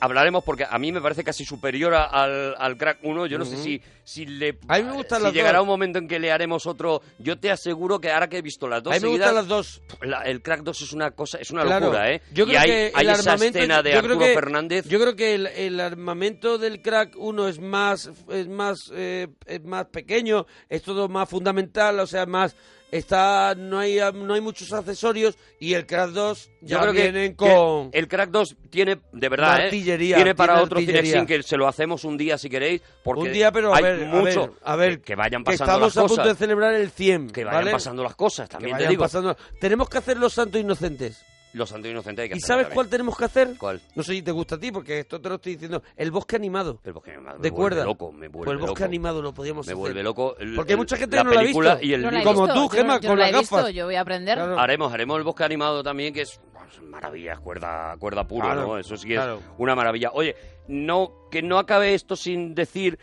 hablaremos 0.00 0.42
porque 0.42 0.66
a 0.68 0.76
mí 0.80 0.90
me 0.90 1.00
parece 1.00 1.22
casi 1.22 1.44
superior 1.44 1.94
a- 1.94 2.04
al, 2.06 2.56
al 2.58 2.76
Crack 2.76 2.98
1, 3.04 3.26
yo 3.26 3.38
no 3.38 3.44
sé 3.44 3.56
si, 3.56 3.80
si 4.02 4.26
le... 4.26 4.58
A 4.66 4.78
mí 4.78 4.82
me 4.84 4.92
gustan 4.92 5.18
si 5.20 5.24
las 5.26 5.32
llegará 5.32 5.58
dos. 5.58 5.62
un 5.62 5.68
momento 5.68 6.00
en 6.00 6.08
que 6.08 6.18
le 6.18 6.32
haremos 6.32 6.66
otro, 6.66 7.02
yo 7.20 7.38
te 7.38 7.52
aseguro 7.52 8.00
que 8.00 8.10
ahora 8.10 8.28
que 8.28 8.38
he 8.38 8.42
visto 8.42 8.66
las 8.66 8.82
dos 8.82 8.92
a 8.92 8.96
mí 8.96 9.02
me 9.02 9.08
seguidas, 9.10 9.28
gustan 9.28 9.34
las 9.36 9.46
dos. 9.48 9.82
la- 10.02 10.22
el 10.22 10.42
Crack 10.42 10.62
2 10.62 10.82
es 10.82 10.92
una 10.92 11.12
cosa, 11.12 11.38
es 11.38 11.50
una 11.52 11.62
Claro. 11.62 11.86
locura, 11.86 12.10
¿eh? 12.12 12.20
Yo 12.32 12.44
y 12.44 12.48
creo 12.48 12.60
hay, 12.60 12.66
que 12.68 12.92
hay 12.94 13.06
el 13.06 13.12
esa 13.12 13.30
armamento, 13.32 13.58
escena 13.58 13.82
de 13.82 13.92
yo 13.92 13.98
creo 14.02 14.12
Arturo 14.14 14.26
que- 14.26 14.34
Fernández... 14.34 14.88
Yo 14.88 15.00
creo 15.00 15.14
que 15.16 15.34
el, 15.36 15.46
el 15.46 15.78
armamento 15.80 16.58
del 16.58 16.82
crack 16.82 17.14
1 17.16 17.48
es 17.48 17.60
más 17.60 18.10
es 18.28 18.48
más 18.48 18.90
eh, 18.92 19.28
es 19.46 19.62
más 19.64 19.86
pequeño, 19.86 20.46
es 20.68 20.82
todo 20.82 21.08
más 21.08 21.28
fundamental, 21.28 22.00
o 22.00 22.06
sea, 22.08 22.26
más 22.26 22.56
está 22.92 23.54
no 23.56 23.80
hay 23.80 23.98
no 24.14 24.34
hay 24.34 24.40
muchos 24.40 24.72
accesorios 24.72 25.36
y 25.58 25.74
el 25.74 25.86
crack 25.86 26.10
2 26.10 26.50
ya 26.60 26.76
Yo 26.76 26.80
creo 26.82 26.92
que- 26.92 27.02
vienen 27.10 27.30
que 27.32 27.36
con 27.36 27.90
el 27.92 28.06
Crack 28.06 28.30
2 28.30 28.56
tiene, 28.70 28.98
de 29.12 29.28
verdad, 29.28 29.60
¿eh? 29.60 29.64
Artillería, 29.64 30.16
tiene 30.16 30.34
para 30.34 30.52
tiene 30.54 30.64
otro. 30.64 30.78
Cinexin 30.78 31.26
que 31.26 31.42
se 31.42 31.56
lo 31.56 31.66
hacemos 31.66 32.04
un 32.04 32.16
día 32.16 32.38
si 32.38 32.48
queréis, 32.48 32.82
porque 33.02 33.22
un 33.22 33.32
día, 33.32 33.50
pero 33.50 33.72
a 33.74 33.78
hay 33.78 33.82
ver, 33.82 34.06
mucho 34.06 34.42
a 34.42 34.44
ver, 34.44 34.50
a 34.62 34.76
ver, 34.76 34.96
que, 34.98 35.02
que 35.02 35.14
vayan 35.16 35.42
que 35.42 35.52
pasando 35.52 35.86
estamos 35.88 35.96
las 35.96 36.04
a 36.04 36.06
punto 36.06 36.28
de 36.28 36.34
celebrar 36.36 36.74
el 36.74 36.90
100, 36.90 37.30
que 37.30 37.44
vayan 37.44 37.60
¿vale? 37.60 37.70
pasando 37.72 38.02
las 38.04 38.14
cosas, 38.14 38.48
Que 38.48 38.52
también 38.52 38.76
te 38.76 38.86
digo. 38.88 39.02
pasando. 39.02 39.36
Tenemos 39.60 39.88
que 39.88 39.98
hacer 39.98 40.16
los 40.18 40.32
santos 40.34 40.60
inocentes. 40.60 41.24
Los 41.54 41.68
Santos 41.68 41.90
Inocentes 41.90 42.22
hay 42.22 42.28
que 42.30 42.36
¿Y 42.36 42.40
sabes 42.40 42.64
también. 42.64 42.74
cuál 42.74 42.88
tenemos 42.88 43.16
que 43.18 43.24
hacer? 43.24 43.50
¿Cuál? 43.58 43.80
No 43.94 44.02
sé 44.02 44.12
si 44.14 44.22
te 44.22 44.30
gusta 44.30 44.54
a 44.54 44.58
ti, 44.58 44.72
porque 44.72 45.00
esto 45.00 45.20
te 45.20 45.28
lo 45.28 45.34
estoy 45.34 45.52
diciendo. 45.54 45.82
El 45.96 46.10
bosque 46.10 46.36
animado. 46.36 46.80
El 46.84 46.92
bosque 46.94 47.10
animado 47.12 47.36
me 47.38 47.42
de 47.42 47.50
cuerda. 47.50 47.84
loco, 47.84 48.10
me 48.10 48.28
vuelve 48.28 48.44
Pues 48.44 48.50
el 48.54 48.58
bosque 48.58 48.80
loco. 48.80 48.84
animado 48.84 49.22
lo 49.22 49.34
podíamos 49.34 49.66
Me 49.66 49.72
hacer. 49.72 49.76
vuelve 49.76 50.02
loco. 50.02 50.36
el- 50.38 50.54
Porque 50.54 50.72
hay 50.72 50.74
el- 50.74 50.78
mucha 50.78 50.96
gente 50.96 51.16
la 51.16 51.22
que 51.22 51.28
no 51.28 51.34
la 51.34 51.40
ha 51.40 51.44
visto. 51.44 51.78
Y 51.82 51.92
el 51.92 52.02
No 52.02 52.10
la 52.10 52.16
he 52.16 52.20
libro. 52.20 52.34
Como 52.34 52.46
visto, 52.46 52.60
tú, 52.62 52.68
Gemma, 52.70 52.94
no- 52.94 53.00
yo 53.00 53.08
con 53.10 53.18
la 53.18 53.24
las 53.26 53.34
he 53.34 53.38
visto, 53.40 53.56
gafas. 53.56 53.72
yo 53.74 53.84
voy 53.84 53.94
a 53.96 54.00
aprender. 54.00 54.38
Claro. 54.38 54.58
Haremos, 54.58 54.92
haremos 54.92 55.18
el 55.18 55.24
bosque 55.24 55.44
animado 55.44 55.82
también, 55.82 56.14
que 56.14 56.22
es 56.22 56.40
maravilla, 56.82 57.36
cuerda, 57.36 57.96
cuerda 57.98 58.26
puro, 58.26 58.46
Claro, 58.46 58.62
¿no? 58.66 58.78
Eso 58.78 58.96
sí 58.96 59.08
que 59.08 59.14
claro. 59.14 59.36
es 59.38 59.44
una 59.58 59.74
maravilla. 59.74 60.10
Oye, 60.14 60.34
no, 60.68 61.28
que 61.30 61.42
no 61.42 61.58
acabe 61.58 61.94
esto 61.94 62.16
sin 62.16 62.54
decir 62.54 62.98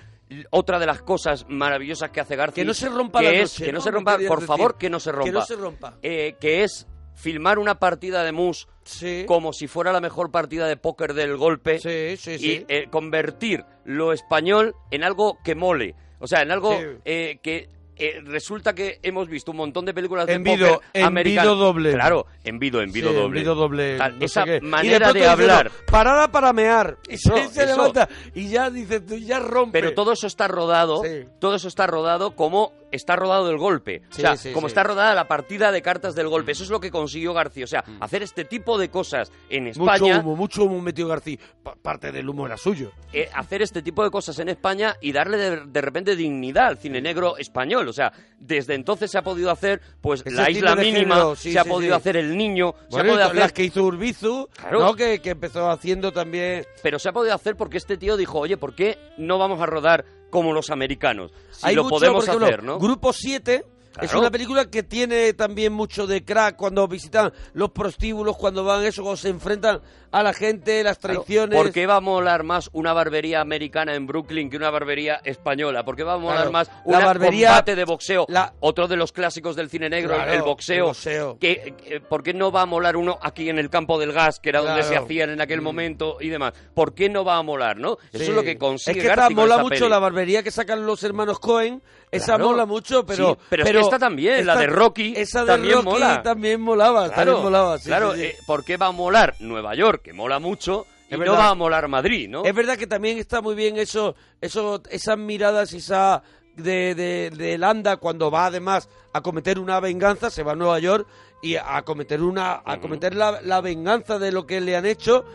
otra 0.51 0.79
de 0.79 0.85
las 0.85 1.01
cosas 1.01 1.45
maravillosas 1.49 2.09
que 2.11 2.19
hace 2.19 2.35
García. 2.35 2.63
Que 2.63 2.65
no 2.67 2.73
se 2.73 2.89
rompa 2.89 3.19
que 3.19 3.25
la 3.25 3.31
es, 3.33 3.53
noche, 3.53 3.65
Que 3.65 3.71
no 3.71 3.77
¿no? 3.79 3.83
se 3.83 3.89
Me 3.89 3.95
rompa, 3.95 4.11
por 4.13 4.19
decir. 4.39 4.47
favor, 4.47 4.77
que 4.77 4.89
no 4.89 4.99
se 4.99 5.11
rompa. 5.11 5.25
Que 5.25 5.31
no 5.31 5.41
se 5.45 5.55
rompa. 5.55 5.97
Eh, 6.01 6.35
que 6.39 6.63
es 6.63 6.87
filmar 7.19 7.59
una 7.59 7.79
partida 7.79 8.23
de 8.23 8.31
mus 8.31 8.67
Sí. 8.83 9.25
como 9.27 9.53
si 9.53 9.67
fuera 9.67 9.91
la 9.91 9.99
mejor 10.01 10.31
partida 10.31 10.65
de 10.67 10.77
póker 10.77 11.13
del 11.13 11.35
golpe 11.37 11.77
Sí, 11.79 12.15
sí, 12.17 12.37
y 12.39 12.65
eh, 12.73 12.87
convertir 12.89 13.65
lo 13.85 14.13
español 14.13 14.73
en 14.89 15.03
algo 15.03 15.37
que 15.43 15.53
mole. 15.53 15.95
O 16.19 16.27
sea, 16.27 16.41
en 16.41 16.51
algo 16.51 16.75
eh, 17.05 17.39
que 17.43 17.69
eh, 18.01 18.21
resulta 18.23 18.73
que 18.73 18.99
hemos 19.03 19.27
visto 19.27 19.51
un 19.51 19.57
montón 19.57 19.83
de 19.85 19.93
películas 19.93 20.25
de 20.25 20.39
póker 20.39 20.79
en 20.93 21.03
americanas. 21.03 21.43
Vido 21.43 21.55
doble. 21.57 21.91
Claro, 21.93 22.25
en 22.45 22.57
Vido, 22.57 22.81
en 22.81 22.91
Vido 22.93 23.09
Sí, 23.09 23.15
doble. 23.15 23.43
Doble, 23.43 23.97
Tal, 23.97 24.17
no 24.19 24.25
esa. 24.25 24.45
Y 24.57 24.61
manera 24.61 25.07
de 25.11 25.19
dice, 25.19 25.27
hablar. 25.27 25.65
no, 25.65 25.85
parada 25.91 26.31
para 26.31 26.53
mear. 26.53 26.97
Y 27.09 27.15
Eso, 27.15 27.35
se, 27.35 27.47
se 27.49 27.63
eso. 27.65 27.75
levanta. 27.75 28.07
Y 28.33 28.47
ya 28.47 28.71
ya 28.71 29.39
rompe. 29.39 29.79
Pero 29.81 29.93
todo 29.93 30.13
eso 30.13 30.27
está 30.27 30.47
rodado, 30.47 31.03
Sí. 31.03 31.25
todo 31.39 31.55
eso 31.55 31.67
está 31.67 31.87
rodado 31.87 32.35
como 32.37 32.71
está 32.91 33.15
rodado 33.15 33.49
el 33.49 33.57
golpe. 33.57 34.01
Sí, 34.09 34.21
o 34.21 34.21
sea, 34.21 34.37
sí, 34.37 34.51
como 34.51 34.67
sí. 34.67 34.71
está 34.71 34.83
rodada 34.83 35.13
la 35.15 35.27
partida 35.27 35.71
de 35.71 35.81
cartas 35.81 36.15
del 36.15 36.27
golpe. 36.27 36.51
Eso 36.53 36.63
es 36.63 36.69
lo 36.69 36.79
que 36.79 36.91
consiguió 36.91 37.33
García. 37.33 37.63
O 37.63 37.67
sea, 37.67 37.83
hacer 37.99 38.23
este 38.23 38.45
tipo 38.45 38.77
de 38.77 38.89
cosas 38.89 39.31
en 39.49 39.65
Mucho 39.65 39.83
España, 39.83 40.19
humo, 40.19 40.35
mucho 40.35 40.63
humo 40.63 40.81
metió 40.81 41.07
García. 41.07 41.37
Pa- 41.63 41.75
parte 41.75 42.11
del 42.11 42.27
humo 42.29 42.45
era 42.45 42.57
suyo. 42.57 42.91
eh, 43.13 43.29
hacer 43.33 43.61
este 43.61 43.81
tipo 43.81 44.03
de 44.03 44.11
cosas 44.11 44.37
en 44.39 44.49
España 44.49 44.95
y 45.01 45.11
darle 45.11 45.37
de, 45.37 45.65
de 45.65 45.81
repente 45.81 46.15
dignidad 46.15 46.67
al 46.67 46.77
cine 46.77 47.01
negro 47.01 47.37
español. 47.37 47.87
O 47.87 47.93
sea, 47.93 48.11
desde 48.39 48.75
entonces 48.75 49.11
se 49.11 49.17
ha 49.17 49.21
podido 49.21 49.51
hacer, 49.51 49.81
pues, 50.01 50.21
Ese 50.25 50.31
la 50.35 50.49
isla 50.49 50.75
mínima, 50.75 51.35
se 51.35 51.57
ha 51.59 51.65
podido 51.65 51.95
sí. 51.95 51.99
hacer 51.99 52.17
el 52.17 52.37
niño, 52.37 52.73
se 52.77 52.85
ha 52.97 53.03
Bueno, 53.03 53.09
podido 53.13 53.15
y 53.15 53.35
las 53.35 53.43
hacer 53.45 53.53
que 53.53 53.63
hizo 53.63 53.83
Urbizu, 53.83 54.47
Claro. 54.53 54.79
¿no? 54.79 54.95
Que, 54.95 55.19
que 55.19 55.31
empezó 55.31 55.69
haciendo 55.69 56.11
también... 56.11 56.65
pero 56.83 56.99
se 56.99 57.09
ha 57.09 57.11
podido 57.11 57.33
hacer 57.35 57.55
porque 57.55 57.77
este 57.77 57.97
tío 57.97 58.17
dijo, 58.17 58.39
oye, 58.39 58.57
¿por 58.57 58.73
qué 58.75 58.97
no 59.17 59.37
vamos 59.37 59.59
a 59.61 59.65
rodar 59.65 60.05
como 60.29 60.53
los 60.53 60.69
americanos? 60.69 61.31
Si 61.51 61.67
Hay 61.67 61.75
lo 61.75 61.83
mucho, 61.83 61.95
podemos 61.95 62.23
ejemplo, 62.23 62.45
hacer, 62.45 62.63
¿no? 62.63 62.79
Grupo 62.79 63.13
7 63.13 63.65
es 64.01 64.13
una 64.13 64.31
película 64.31 64.69
que 64.69 64.83
tiene 64.83 65.33
también 65.33 65.73
mucho 65.73 66.07
de 66.07 66.23
crack 66.23 66.55
cuando 66.55 66.87
visitan 66.87 67.33
los 67.53 67.71
prostíbulos, 67.71 68.37
cuando 68.37 68.63
van 68.63 68.85
eso, 68.85 69.01
cuando 69.01 69.17
se 69.17 69.29
enfrentan 69.29 69.81
a 70.11 70.23
la 70.23 70.33
gente, 70.33 70.83
las 70.83 70.97
Claro, 70.97 71.21
traiciones. 71.21 71.57
¿Por 71.57 71.71
qué 71.71 71.85
va 71.87 71.97
a 71.97 72.01
molar 72.01 72.43
más 72.43 72.69
una 72.73 72.93
barbería 72.93 73.41
americana 73.41 73.95
en 73.95 74.07
Brooklyn 74.07 74.49
que 74.49 74.57
una 74.57 74.69
barbería 74.69 75.21
española? 75.23 75.83
¿Por 75.85 75.95
qué 75.95 76.03
va 76.03 76.13
a 76.13 76.17
molar 76.17 76.37
Claro, 76.37 76.51
más 76.51 76.71
un 76.85 76.93
barbería- 76.93 77.47
combate 77.49 77.75
de 77.75 77.85
boxeo? 77.85 78.25
la- 78.29 78.53
Otro 78.59 78.87
de 78.87 78.95
los 78.95 79.11
clásicos 79.11 79.55
del 79.55 79.69
cine 79.69 79.89
negro, 79.89 80.15
Claro, 80.15 80.33
el 80.33 80.41
boxeo. 80.41 80.77
el 80.77 80.83
boxeo. 80.83 81.37
Que, 81.39 81.73
eh, 81.85 81.99
¿Por 81.99 82.23
qué 82.23 82.33
no 82.33 82.51
va 82.51 82.61
a 82.61 82.65
molar 82.65 82.97
uno 82.97 83.17
aquí 83.21 83.49
en 83.49 83.59
el 83.59 83.69
campo 83.69 83.99
del 83.99 84.11
gas, 84.13 84.39
que 84.39 84.49
era 84.49 84.61
donde 84.61 84.83
se 84.83 84.95
hacían 84.95 85.29
en 85.29 85.41
aquel 85.41 85.61
momento 85.61 86.17
y 86.19 86.29
demás? 86.29 86.53
¿Por 86.73 86.93
qué 86.93 87.09
no 87.09 87.23
va 87.23 87.37
a 87.37 87.43
molar, 87.43 87.77
no? 87.77 87.97
Eso 88.11 88.23
Sí. 88.25 88.29
es 88.31 88.35
lo 88.35 88.43
que 88.43 88.57
consigue 88.57 88.99
Es 88.99 89.09
que 89.09 89.15
con 89.15 89.33
mola 89.35 89.57
mucho 89.59 89.75
peli. 89.79 89.89
la 89.89 89.99
barbería 89.99 90.43
que 90.43 90.51
sacan 90.51 90.85
los 90.85 91.03
hermanos 91.03 91.39
Cohen 91.39 91.81
esa 92.11 92.37
mola 92.39 92.65
mucho, 92.65 93.05
pero... 93.05 93.33
Sí, 93.33 93.45
pero 93.49 93.79
esta 93.81 93.99
también, 93.99 94.45
la 94.45 94.55
de 94.55 94.65
Rocky, 94.67 95.13
Esa 95.15 95.41
de 95.41 95.47
también 95.47 95.75
Rocky 95.75 95.85
mola. 95.87 96.23
también 96.23 96.59
molaba, 96.61 97.09
también 97.09 97.41
molaba. 97.41 97.77
sí, 97.77 97.85
claro, 97.85 98.15
eh, 98.15 98.35
¿por 98.47 98.65
qué 98.65 98.77
va 98.77 98.87
a 98.87 98.91
molar 98.91 99.35
Nueva 99.39 99.75
York, 99.75 99.98
que 100.01 100.13
mola 100.13 100.39
mucho, 100.39 100.85
y 101.09 101.17
no 101.17 101.33
va 101.33 101.49
a 101.49 101.55
molar 101.55 101.87
Madrid, 101.87 102.29
no? 102.29 102.43
Es 102.43 102.53
verdad 102.53 102.77
que 102.77 102.87
también 102.87 103.17
está 103.17 103.41
muy 103.41 103.55
bien 103.55 103.77
eso, 103.77 104.15
eso 104.41 104.81
esas 104.89 105.17
miradas, 105.17 105.73
esa 105.73 106.21
de, 106.55 106.93
de, 106.93 107.31
de 107.31 107.57
Landa 107.57 107.97
cuando 107.97 108.29
va 108.29 108.47
además 108.47 108.89
a 109.13 109.21
cometer 109.21 109.59
una 109.59 109.79
venganza, 109.79 110.29
se 110.29 110.43
va 110.43 110.51
a 110.51 110.55
Nueva 110.55 110.79
York 110.79 111.07
y 111.41 111.55
a 111.55 111.81
cometer 111.83 112.21
una, 112.21 112.61
a 112.63 112.79
cometer 112.79 113.15
la, 113.15 113.41
la 113.41 113.61
venganza 113.61 114.19
de 114.19 114.31
lo 114.31 114.45
que 114.45 114.61
le 114.61 114.75
han 114.75 114.85
hecho, 114.85 115.25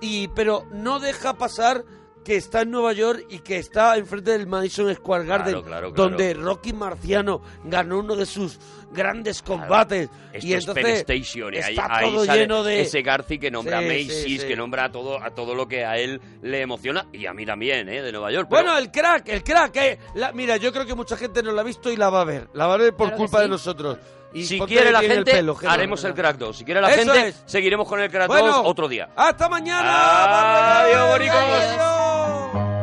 y 0.00 0.28
pero 0.28 0.66
no 0.72 1.00
deja 1.00 1.34
pasar 1.34 1.84
que 2.24 2.36
está 2.36 2.62
en 2.62 2.70
Nueva 2.70 2.92
York 2.94 3.26
y 3.28 3.40
que 3.40 3.58
está 3.58 3.96
enfrente 3.96 4.30
del 4.32 4.46
Madison 4.46 4.92
Square 4.94 5.26
Garden, 5.26 5.52
claro, 5.62 5.64
claro. 5.66 5.90
donde 5.92 6.32
Rocky 6.34 6.72
Marciano 6.72 7.42
ganó 7.64 7.98
uno 7.98 8.16
de 8.16 8.24
sus 8.26 8.58
grandes 8.92 9.42
combates. 9.42 10.08
Esto 10.32 10.46
y 10.46 10.54
es 10.54 10.66
entonces 10.66 11.00
Station, 11.00 11.52
y 11.54 11.58
ahí, 11.58 11.74
está 11.74 11.96
ahí 11.96 12.10
todo 12.10 12.24
sale 12.24 12.40
lleno 12.40 12.62
de... 12.62 12.80
ese 12.80 13.02
Garci 13.02 13.38
que 13.38 13.50
nombra 13.50 13.80
Sí, 13.80 13.84
a 13.84 13.88
Macy's, 13.88 14.40
sí. 14.42 14.48
que 14.48 14.56
nombra 14.56 14.84
a 14.86 14.90
todo, 14.92 15.22
a 15.22 15.30
todo 15.34 15.54
lo 15.54 15.68
que 15.68 15.84
a 15.84 15.96
él 15.98 16.20
le 16.42 16.60
emociona, 16.62 17.06
y 17.12 17.26
a 17.26 17.34
mí 17.34 17.44
también, 17.44 17.88
¿eh? 17.88 18.02
De 18.02 18.10
Nueva 18.12 18.32
York. 18.32 18.46
pero- 18.48 18.62
Bueno, 18.62 18.78
el 18.78 18.90
crack, 18.90 19.28
el 19.28 19.42
crack. 19.44 19.76
eh, 19.76 19.98
la- 20.14 20.32
mira, 20.32 20.56
yo 20.56 20.72
creo 20.72 20.86
que 20.86 20.94
mucha 20.94 21.16
gente 21.16 21.42
no 21.42 21.52
la 21.52 21.60
ha 21.60 21.64
visto 21.64 21.90
y 21.92 21.96
la 21.96 22.08
va 22.08 22.22
a 22.22 22.24
ver. 22.24 22.48
La 22.54 22.66
va 22.66 22.74
a 22.74 22.78
ver 22.78 22.94
por 22.94 23.12
culpa 23.14 23.38
sí. 23.38 23.42
de 23.44 23.48
nosotros. 23.50 23.98
Y 24.34 24.44
si 24.44 24.58
quiere 24.60 24.90
la 24.90 25.00
gente, 25.00 25.14
el 25.14 25.24
pelo, 25.24 25.56
haremos 25.66 26.02
no, 26.02 26.08
el 26.08 26.14
crack 26.14 26.36
2. 26.36 26.58
Si 26.58 26.64
quiere 26.64 26.80
la 26.80 26.90
gente, 26.90 27.28
es. 27.28 27.42
seguiremos 27.46 27.88
con 27.88 28.00
el 28.00 28.10
crack 28.10 28.26
bueno, 28.26 28.48
2 28.48 28.62
otro 28.64 28.88
día. 28.88 29.08
¡Hasta 29.14 29.48
mañana! 29.48 30.80
¡Adiós, 30.80 31.08
bonicos! 31.08 32.73